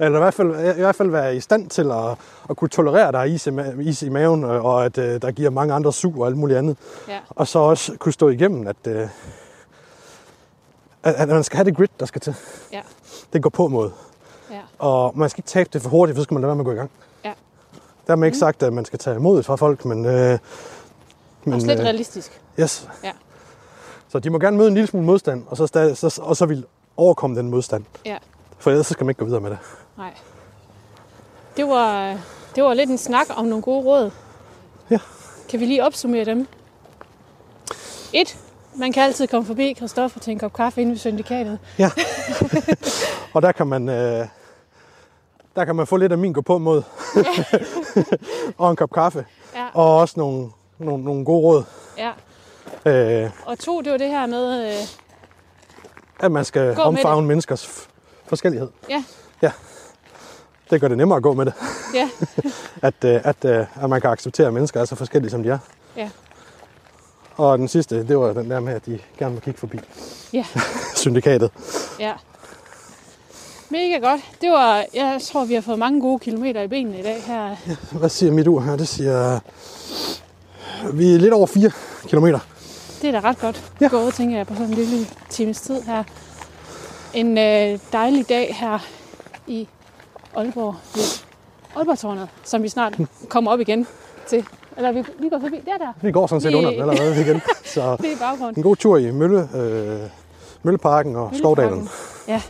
eller 0.04 0.18
i 0.18 0.22
hvert, 0.22 0.34
fald, 0.34 0.76
i 0.76 0.80
hvert 0.80 0.96
fald 0.96 1.10
være 1.10 1.36
i 1.36 1.40
stand 1.40 1.70
til 1.70 1.90
at, 1.90 2.10
at 2.50 2.56
kunne 2.56 2.68
tolerere, 2.68 3.08
at 3.08 3.14
der 3.14 3.20
er 3.20 3.24
is 3.24 3.46
i, 3.46 3.50
ma- 3.50 3.80
is 3.80 4.02
i 4.02 4.08
maven, 4.08 4.44
øh, 4.44 4.64
og 4.64 4.84
at 4.84 4.98
øh, 4.98 5.22
der 5.22 5.30
giver 5.30 5.50
mange 5.50 5.74
andre 5.74 5.92
sug 5.92 6.20
og 6.20 6.26
alt 6.26 6.36
muligt 6.36 6.58
andet. 6.58 6.76
Ja. 7.08 7.18
Og 7.30 7.48
så 7.48 7.58
også 7.58 7.92
kunne 7.98 8.12
stå 8.12 8.28
igennem, 8.28 8.66
at, 8.66 8.76
øh, 8.86 9.08
at, 11.02 11.14
at 11.14 11.28
man 11.28 11.44
skal 11.44 11.56
have 11.56 11.64
det 11.64 11.76
grit, 11.76 12.00
der 12.00 12.06
skal 12.06 12.20
til. 12.20 12.34
Ja. 12.72 12.80
Det 13.32 13.42
går 13.42 13.50
på 13.50 13.68
mod. 13.68 13.90
Ja. 14.50 14.60
Og 14.78 15.12
man 15.18 15.30
skal 15.30 15.38
ikke 15.40 15.48
tabe 15.48 15.70
det 15.72 15.82
for 15.82 15.88
hurtigt, 15.90 16.16
for 16.16 16.20
så 16.20 16.24
skal 16.24 16.34
man 16.34 16.40
lade 16.40 16.48
være 16.48 16.56
med 16.56 16.62
at 16.62 16.66
gå 16.66 16.72
i 16.72 16.76
gang. 16.76 16.90
Ja. 17.24 17.32
Der 18.06 18.16
har 18.16 18.24
ikke 18.24 18.38
sagt, 18.38 18.62
at 18.62 18.72
man 18.72 18.84
skal 18.84 18.98
tage 18.98 19.18
modet 19.18 19.46
fra 19.46 19.56
folk, 19.56 19.84
men... 19.84 20.04
Øh, 20.06 20.38
men 21.44 21.54
Også 21.54 21.66
lidt 21.66 21.78
øh, 21.80 21.84
realistisk. 21.84 22.40
yes. 22.60 22.88
Ja. 23.04 23.12
Så 24.08 24.18
de 24.18 24.30
må 24.30 24.38
gerne 24.38 24.56
møde 24.56 24.68
en 24.68 24.74
lille 24.74 24.86
smule 24.86 25.06
modstand, 25.06 25.44
og 25.48 25.56
så, 25.56 25.66
stadig, 25.66 25.96
så, 25.96 26.20
og 26.22 26.36
så 26.36 26.46
vil 26.46 26.64
overkomme 26.96 27.36
den 27.38 27.50
modstand. 27.50 27.84
Ja. 28.04 28.16
For 28.58 28.70
ellers 28.70 28.86
så 28.86 28.92
skal 28.92 29.04
man 29.04 29.10
ikke 29.10 29.18
gå 29.18 29.24
videre 29.24 29.40
med 29.40 29.50
det. 29.50 29.58
Nej. 29.98 30.14
Det 31.56 31.68
var, 31.68 32.18
det 32.54 32.64
var 32.64 32.74
lidt 32.74 32.90
en 32.90 32.98
snak 32.98 33.26
om 33.36 33.44
nogle 33.44 33.62
gode 33.62 33.84
råd. 33.84 34.10
Ja. 34.90 34.98
Kan 35.48 35.60
vi 35.60 35.64
lige 35.64 35.84
opsummere 35.84 36.24
dem? 36.24 36.46
Et. 38.12 38.38
Man 38.76 38.92
kan 38.92 39.02
altid 39.02 39.26
komme 39.26 39.46
forbi 39.46 39.74
Christoffer 39.74 40.20
til 40.20 40.30
en 40.30 40.38
kop 40.38 40.52
kaffe 40.52 40.80
inde 40.80 40.90
ved 40.90 40.98
syndikatet. 40.98 41.58
Ja. 41.78 41.90
og 43.34 43.42
der 43.42 43.52
kan 43.52 43.66
man... 43.66 43.88
Øh, 43.88 44.26
der 45.56 45.64
kan 45.64 45.76
man 45.76 45.86
få 45.86 45.96
lidt 45.96 46.12
af 46.12 46.18
min 46.18 46.32
gå 46.32 46.40
på 46.40 46.58
mod. 46.58 46.82
og 48.58 48.70
en 48.70 48.76
kop 48.76 48.90
kaffe. 48.92 49.26
Ja. 49.54 49.66
Og 49.74 49.98
også 49.98 50.14
nogle, 50.16 50.50
nogle, 50.78 51.04
nogle 51.04 51.24
gode 51.24 51.40
råd. 51.42 51.64
Ja. 51.98 52.12
Øh, 53.24 53.30
Og 53.46 53.58
to, 53.58 53.80
det 53.80 53.92
var 53.92 53.98
det 53.98 54.08
her 54.08 54.26
med, 54.26 54.66
øh, 54.66 54.72
at 56.24 56.32
man 56.32 56.44
skal 56.44 56.74
Gå 56.74 56.82
omfavne 56.82 57.26
menneskers 57.26 57.88
forskellighed. 58.26 58.68
Ja. 58.90 59.04
Ja. 59.42 59.50
Det 60.70 60.80
gør 60.80 60.88
det 60.88 60.96
nemmere 60.98 61.16
at 61.16 61.22
gå 61.22 61.32
med 61.32 61.46
det. 61.46 61.54
ja, 61.94 62.08
At, 62.88 62.94
øh, 63.04 63.20
at, 63.24 63.44
øh, 63.44 63.66
at 63.82 63.90
man 63.90 64.00
kan 64.00 64.10
acceptere, 64.10 64.46
at 64.46 64.54
mennesker 64.54 64.80
er 64.80 64.84
så 64.84 64.94
forskellige, 64.94 65.30
som 65.30 65.42
de 65.42 65.48
er. 65.50 65.58
Ja. 65.96 66.10
Og 67.36 67.58
den 67.58 67.68
sidste, 67.68 68.08
det 68.08 68.18
var 68.18 68.32
den 68.32 68.50
der 68.50 68.60
med, 68.60 68.72
at 68.74 68.86
de 68.86 68.98
gerne 69.18 69.34
må 69.34 69.40
kigge 69.40 69.60
forbi 69.60 69.80
ja, 70.32 70.44
syndikatet. 70.96 71.50
ja. 72.00 72.12
Mega 73.70 73.98
godt. 74.08 74.20
Det 74.40 74.50
var, 74.50 74.84
jeg 74.94 75.20
tror, 75.22 75.44
vi 75.44 75.54
har 75.54 75.60
fået 75.60 75.78
mange 75.78 76.00
gode 76.00 76.18
kilometer 76.18 76.62
i 76.62 76.68
benene 76.68 76.98
i 76.98 77.02
dag 77.02 77.22
her. 77.22 77.56
Hvad 77.98 78.08
siger 78.08 78.32
mit 78.32 78.46
ur 78.48 78.60
her? 78.60 78.76
Det 78.76 78.88
siger... 78.88 79.40
Vi 80.92 81.14
er 81.14 81.18
lidt 81.18 81.32
over 81.32 81.46
4 81.46 81.70
kilometer. 82.06 82.38
Det 83.04 83.14
er 83.14 83.20
da 83.20 83.28
ret 83.28 83.38
godt 83.40 83.72
Ja. 83.80 83.88
gået, 83.88 84.14
tænker 84.14 84.36
jeg, 84.36 84.46
på 84.46 84.54
sådan 84.54 84.68
en 84.68 84.74
lille 84.74 85.06
times 85.30 85.60
tid 85.60 85.82
her. 85.82 86.04
En 87.14 87.38
øh, 87.38 87.78
dejlig 87.92 88.28
dag 88.28 88.54
her 88.60 88.78
i 89.46 89.68
Aalborg, 90.36 90.74
ved 90.94 91.02
Aalborg-tårnet, 91.76 92.28
som 92.44 92.62
vi 92.62 92.68
snart 92.68 92.94
kommer 93.28 93.50
op 93.52 93.60
igen 93.60 93.86
til. 94.28 94.44
Eller 94.76 94.92
vi, 94.92 95.04
vi 95.20 95.28
går 95.28 95.38
forbi, 95.40 95.56
der 95.64 95.78
der, 95.78 95.92
Vi 96.02 96.12
går 96.12 96.26
sådan 96.26 96.40
set 96.40 96.50
Vi- 96.52 96.56
under 96.56 96.70
den 96.70 96.80
allerede 96.90 97.20
igen. 97.26 97.40
Så 97.64 97.96
det 97.96 98.12
er 98.12 98.16
baggrunden. 98.16 98.56
en 98.56 98.62
god 98.62 98.76
tur 98.76 98.96
i 98.96 99.10
Mølle, 99.10 99.48
øh, 99.54 100.00
Mølleparken 100.62 101.16
og 101.16 101.30
Skovdalen. 101.34 101.88
Ja. 102.28 102.42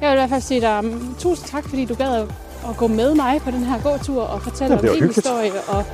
Jeg 0.00 0.10
vil 0.10 0.16
i 0.16 0.20
hvert 0.20 0.30
fald 0.30 0.40
sige 0.42 0.60
dig 0.60 0.78
um, 0.78 1.16
tusind 1.18 1.48
tak, 1.48 1.68
fordi 1.68 1.84
du 1.84 1.94
gad 1.94 2.14
at, 2.14 2.28
at 2.70 2.76
gå 2.76 2.86
med 2.86 3.14
mig 3.14 3.40
på 3.40 3.50
den 3.50 3.64
her 3.64 3.82
gåtur 3.82 4.22
og 4.22 4.42
fortælle 4.42 4.74
Ja, 4.82 4.90
om 4.90 4.96
din 4.98 5.06
historie. 5.06 5.52
Og 5.68 5.84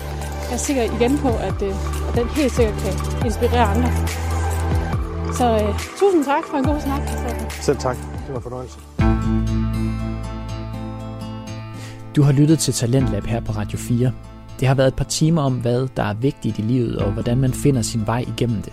jeg 0.49 0.53
er 0.53 0.57
sikker 0.57 0.83
igen 0.83 1.19
på, 1.19 1.29
at, 1.29 1.63
øh, 1.63 2.09
at 2.09 2.15
den 2.15 2.29
helt 2.29 2.53
sikkert 2.53 2.75
kan 2.79 3.27
inspirere 3.27 3.65
andre. 3.65 3.91
Så 5.35 5.55
øh, 5.55 5.79
tusind 5.99 6.25
tak 6.25 6.45
for 6.51 6.57
en 6.57 6.65
god 6.65 6.81
snak. 6.81 7.03
Selv 7.61 7.79
tak. 7.79 7.97
Det 7.97 8.29
var 8.29 8.37
en 8.37 8.43
fornøjelse. 8.43 8.79
Du 12.17 12.23
har 12.23 12.33
lyttet 12.33 12.59
til 12.59 12.75
Talentlab 12.75 13.25
her 13.25 13.41
på 13.41 13.53
Radio 13.53 13.79
4. 13.79 14.13
Det 14.61 14.69
har 14.69 14.75
været 14.75 14.89
et 14.89 14.95
par 14.95 15.05
timer 15.05 15.43
om, 15.43 15.55
hvad 15.55 15.89
der 15.97 16.03
er 16.03 16.15
vigtigt 16.15 16.59
i 16.59 16.63
livet, 16.63 16.99
og 16.99 17.13
hvordan 17.13 17.39
man 17.39 17.53
finder 17.53 17.83
sin 17.83 18.07
vej 18.07 18.25
igennem 18.29 18.63
det. 18.63 18.73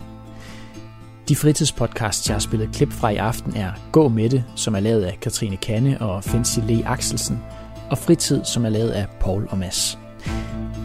De 1.30 1.36
fritidspodcasts, 1.36 2.28
jeg 2.30 2.36
har 2.36 2.40
spillet 2.40 2.70
klip 2.74 2.94
fra 2.94 3.10
i 3.10 3.16
aften, 3.16 3.56
er 3.56 3.72
Gå 3.92 4.08
med 4.10 4.30
det, 4.30 4.44
som 4.56 4.76
er 4.76 4.80
lavet 4.80 5.04
af 5.04 5.18
Katrine 5.22 5.58
Kanne 5.58 6.02
og 6.02 6.24
Fancy 6.24 6.60
Le 6.68 6.88
Axelsen, 6.88 7.40
og 7.92 7.98
Fritid, 7.98 8.44
som 8.44 8.66
er 8.66 8.70
lavet 8.70 8.90
af 8.90 9.08
Paul 9.20 9.48
og 9.50 9.58
Mads. 9.58 10.00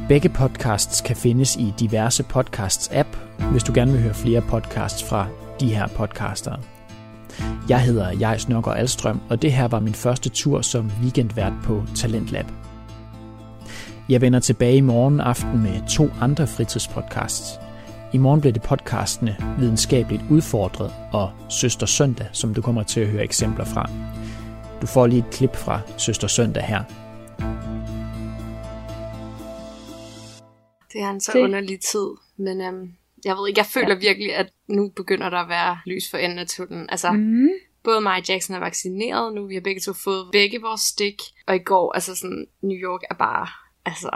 Begge 0.08 0.28
podcasts 0.28 1.00
kan 1.00 1.16
findes 1.16 1.56
i 1.56 1.74
diverse 1.80 2.24
podcasts-app, 2.36 3.16
hvis 3.50 3.62
du 3.62 3.72
gerne 3.74 3.92
vil 3.92 4.02
høre 4.02 4.14
flere 4.14 4.40
podcasts 4.40 5.04
fra 5.04 5.26
de 5.60 5.74
her 5.74 5.86
podcastere. 5.86 6.58
Jeg 7.68 7.80
hedder 7.80 8.12
Jais 8.12 8.48
Nørgaard 8.48 8.78
Alstrøm, 8.78 9.20
og 9.30 9.42
det 9.42 9.52
her 9.52 9.68
var 9.68 9.80
min 9.80 9.94
første 9.94 10.28
tur 10.28 10.60
som 10.60 10.90
weekendvært 11.02 11.52
på 11.62 11.82
Talentlab. 11.94 12.46
Jeg 14.08 14.20
vender 14.20 14.40
tilbage 14.40 14.76
i 14.76 14.80
morgen 14.80 15.20
aften 15.20 15.62
med 15.62 15.88
to 15.88 16.08
andre 16.20 16.46
fritidspodcasts. 16.46 17.60
I 18.12 18.18
morgen 18.18 18.40
bliver 18.40 18.52
det 18.52 18.62
podcastene 18.62 19.36
Videnskabeligt 19.58 20.22
Udfordret 20.30 20.92
og 21.12 21.30
Søster 21.48 21.86
Søndag, 21.86 22.26
som 22.32 22.54
du 22.54 22.62
kommer 22.62 22.82
til 22.82 23.00
at 23.00 23.08
høre 23.08 23.24
eksempler 23.24 23.64
fra. 23.64 23.90
Du 24.82 24.86
får 24.86 25.06
lige 25.06 25.18
et 25.28 25.34
klip 25.34 25.56
fra 25.56 25.80
Søster 25.98 26.28
Søndag 26.28 26.62
her. 26.62 26.84
Det 30.92 31.00
er 31.02 31.10
en 31.10 31.20
så 31.20 31.32
Det- 31.32 31.40
underlig 31.40 31.80
tid, 31.80 32.06
men 32.36 32.60
øhm, 32.60 32.92
jeg 33.24 33.36
ved 33.36 33.48
ikke, 33.48 33.58
jeg 33.58 33.66
føler 33.66 33.88
ja. 33.94 33.94
virkelig, 34.00 34.34
at 34.36 34.52
nu 34.68 34.88
begynder 34.88 35.30
der 35.30 35.38
at 35.38 35.48
være 35.48 35.78
lys 35.86 36.10
for 36.10 36.18
enden 36.18 36.38
af 36.38 36.46
tunnelen. 36.46 36.90
Altså, 36.90 37.12
mm. 37.12 37.48
både 37.84 38.00
mig 38.00 38.16
og 38.16 38.28
Jackson 38.28 38.56
er 38.56 38.60
vaccineret 38.60 39.34
nu, 39.34 39.46
vi 39.46 39.54
har 39.54 39.60
begge 39.60 39.80
to 39.80 39.92
fået 39.92 40.28
begge 40.32 40.60
vores 40.60 40.80
stik, 40.80 41.22
og 41.46 41.56
i 41.56 41.58
går, 41.58 41.92
altså 41.92 42.14
sådan, 42.14 42.46
New 42.62 42.76
York 42.76 43.00
er 43.10 43.14
bare 43.14 43.46
altså, 43.84 44.10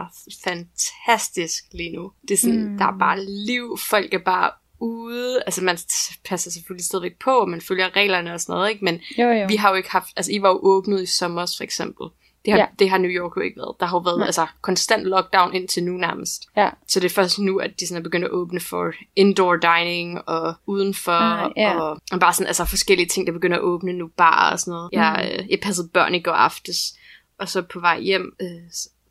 fantastisk 0.44 1.64
lige 1.72 1.96
nu. 1.96 2.12
Det 2.28 2.34
er 2.34 2.38
sådan, 2.38 2.68
mm. 2.72 2.78
der 2.78 2.84
er 2.84 2.98
bare 2.98 3.24
liv, 3.24 3.78
folk 3.90 4.14
er 4.14 4.18
bare 4.24 4.50
ude, 4.80 5.42
altså 5.46 5.64
man 5.64 5.78
passer 6.24 6.50
selvfølgelig 6.50 6.84
stadigvæk 6.86 7.18
på, 7.24 7.30
og 7.30 7.48
man 7.48 7.60
følger 7.60 7.96
reglerne 7.96 8.34
og 8.34 8.40
sådan 8.40 8.52
noget, 8.52 8.70
ikke? 8.70 8.84
men 8.84 9.00
Jo, 9.18 9.28
jo. 9.28 9.46
vi 9.48 9.56
har 9.56 9.68
jo 9.70 9.74
ikke 9.74 9.90
haft, 9.90 10.08
altså 10.16 10.32
I 10.32 10.42
var 10.42 10.48
jo 10.48 10.58
åbnet 10.62 11.02
i 11.02 11.06
sommer 11.06 11.54
for 11.56 11.64
eksempel. 11.64 12.06
Det 12.44 12.52
har, 12.52 12.58
ja. 12.60 12.66
Det 12.78 12.90
har 12.90 12.98
New 12.98 13.10
York 13.10 13.36
jo 13.36 13.40
ikke 13.42 13.56
været. 13.56 13.76
Der 13.80 13.86
har 13.86 13.96
jo 13.96 14.00
været 14.00 14.18
Nej. 14.18 14.26
altså, 14.26 14.46
konstant 14.62 15.04
lockdown 15.04 15.54
indtil 15.54 15.84
nu 15.84 15.92
nærmest. 15.92 16.42
Ja. 16.56 16.70
Så 16.88 17.00
det 17.00 17.06
er 17.06 17.14
først 17.14 17.38
nu, 17.38 17.58
at 17.58 17.70
de 17.80 17.86
sådan 17.86 18.00
er 18.00 18.02
begyndt 18.04 18.24
at 18.24 18.30
åbne 18.30 18.60
for 18.60 18.92
indoor 19.16 19.56
dining 19.56 20.28
og 20.28 20.54
udenfor, 20.66 21.12
Ah, 21.12 21.50
ja. 21.56 21.80
og, 21.80 21.98
og 22.12 22.20
bare 22.20 22.32
sådan 22.32 22.46
altså 22.46 22.64
forskellige 22.64 23.06
ting, 23.06 23.26
der 23.26 23.32
begynder 23.32 23.56
at 23.56 23.62
åbne 23.62 23.92
nu, 23.92 24.10
bare 24.16 24.52
og 24.52 24.60
sådan 24.60 24.72
noget. 24.72 24.90
Mm. 24.92 24.98
Jeg, 24.98 25.38
øh, 25.38 25.50
jeg 25.50 25.58
passede 25.62 25.88
børn 25.88 26.14
i 26.14 26.20
går 26.22 26.32
aftes, 26.32 26.76
og 27.38 27.48
så 27.48 27.62
på 27.62 27.80
vej 27.80 28.00
hjem, 28.00 28.32
øh, 28.42 28.48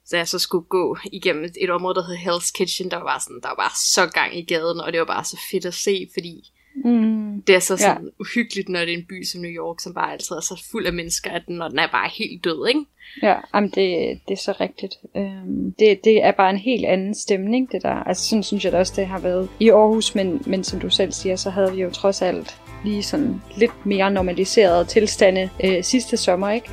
så 0.08 0.18
jeg 0.18 0.28
så 0.28 0.40
skulle 0.40 0.66
gå 0.66 0.98
igennem 1.12 1.44
et, 1.44 1.58
et 1.62 1.70
område, 1.70 1.96
der 1.96 2.08
hed 2.08 2.16
Hell's 2.16 2.52
Kitchen, 2.58 2.92
der 2.92 2.98
var 2.98 3.20
sådan, 3.20 3.40
der 3.44 3.50
var 3.50 3.56
bare 3.56 3.76
så 3.76 4.08
gang 4.14 4.38
i 4.38 4.42
gaden, 4.42 4.80
og 4.82 4.92
det 4.92 5.00
var 5.00 5.06
bare 5.06 5.24
så 5.24 5.40
fedt 5.52 5.66
at 5.66 5.74
se, 5.74 6.10
fordi 6.14 6.52
Mm. 6.86 7.42
Det 7.42 7.56
er 7.56 7.60
så 7.60 7.78
sådan 7.78 8.04
ja. 8.04 8.10
uhyggeligt, 8.20 8.70
når 8.70 8.80
det 8.80 8.90
er 8.90 8.98
en 8.98 9.06
by 9.10 9.24
som 9.24 9.42
New 9.42 9.52
York, 9.52 9.80
som 9.80 9.94
bare 9.94 10.12
altid 10.12 10.36
er 10.36 10.42
så 10.42 10.64
fuld 10.72 10.86
af 10.86 10.94
mennesker, 10.94 11.32
at 11.32 11.42
når 11.48 11.68
den 11.68 11.80
er 11.80 11.88
bare 11.88 12.10
helt 12.14 12.44
død, 12.44 12.68
ikke? 12.68 12.86
Ja, 13.24 13.36
jamen 13.54 13.70
det, 13.70 14.20
det 14.28 14.34
er 14.34 14.42
så 14.42 14.54
rigtigt. 14.60 14.96
Øhm, 15.16 15.74
det, 15.80 16.00
det 16.04 16.24
er 16.24 16.32
bare 16.32 16.50
en 16.50 16.58
helt 16.58 16.86
anden 16.86 17.16
stemning, 17.16 17.72
det 17.72 17.82
der. 17.82 17.94
Altså 17.94 18.30
sådan 18.30 18.44
synes 18.44 18.66
jeg 18.66 18.72
da 18.72 18.80
også, 18.80 18.94
det 18.96 19.08
har 19.08 19.20
været 19.20 19.50
i 19.60 19.70
Aarhus, 19.70 20.16
men, 20.16 20.42
men 20.46 20.64
som 20.64 20.80
du 20.80 20.90
selv 20.90 21.12
siger, 21.12 21.36
så 21.36 21.50
havde 21.50 21.76
vi 21.76 21.82
jo 21.82 21.90
trods 21.90 22.22
alt 22.22 22.62
lige 22.86 23.04
sådan 23.04 23.42
lidt 23.58 23.86
mere 23.86 24.12
normaliserede 24.12 24.86
tilstande 24.86 25.50
øh, 25.64 25.84
sidste 25.84 26.18
sommer, 26.18 26.50
ikke? 26.50 26.70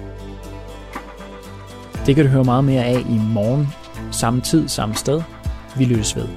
Det 2.06 2.14
kan 2.14 2.24
du 2.24 2.30
høre 2.30 2.44
meget 2.44 2.64
mere 2.64 2.84
af 2.84 3.00
i 3.00 3.18
morgen, 3.32 3.68
samme 4.12 4.40
tid, 4.40 4.68
samme 4.68 4.94
sted. 4.94 5.22
Vi 5.76 5.84
lyttes 5.84 6.16
ved. 6.16 6.28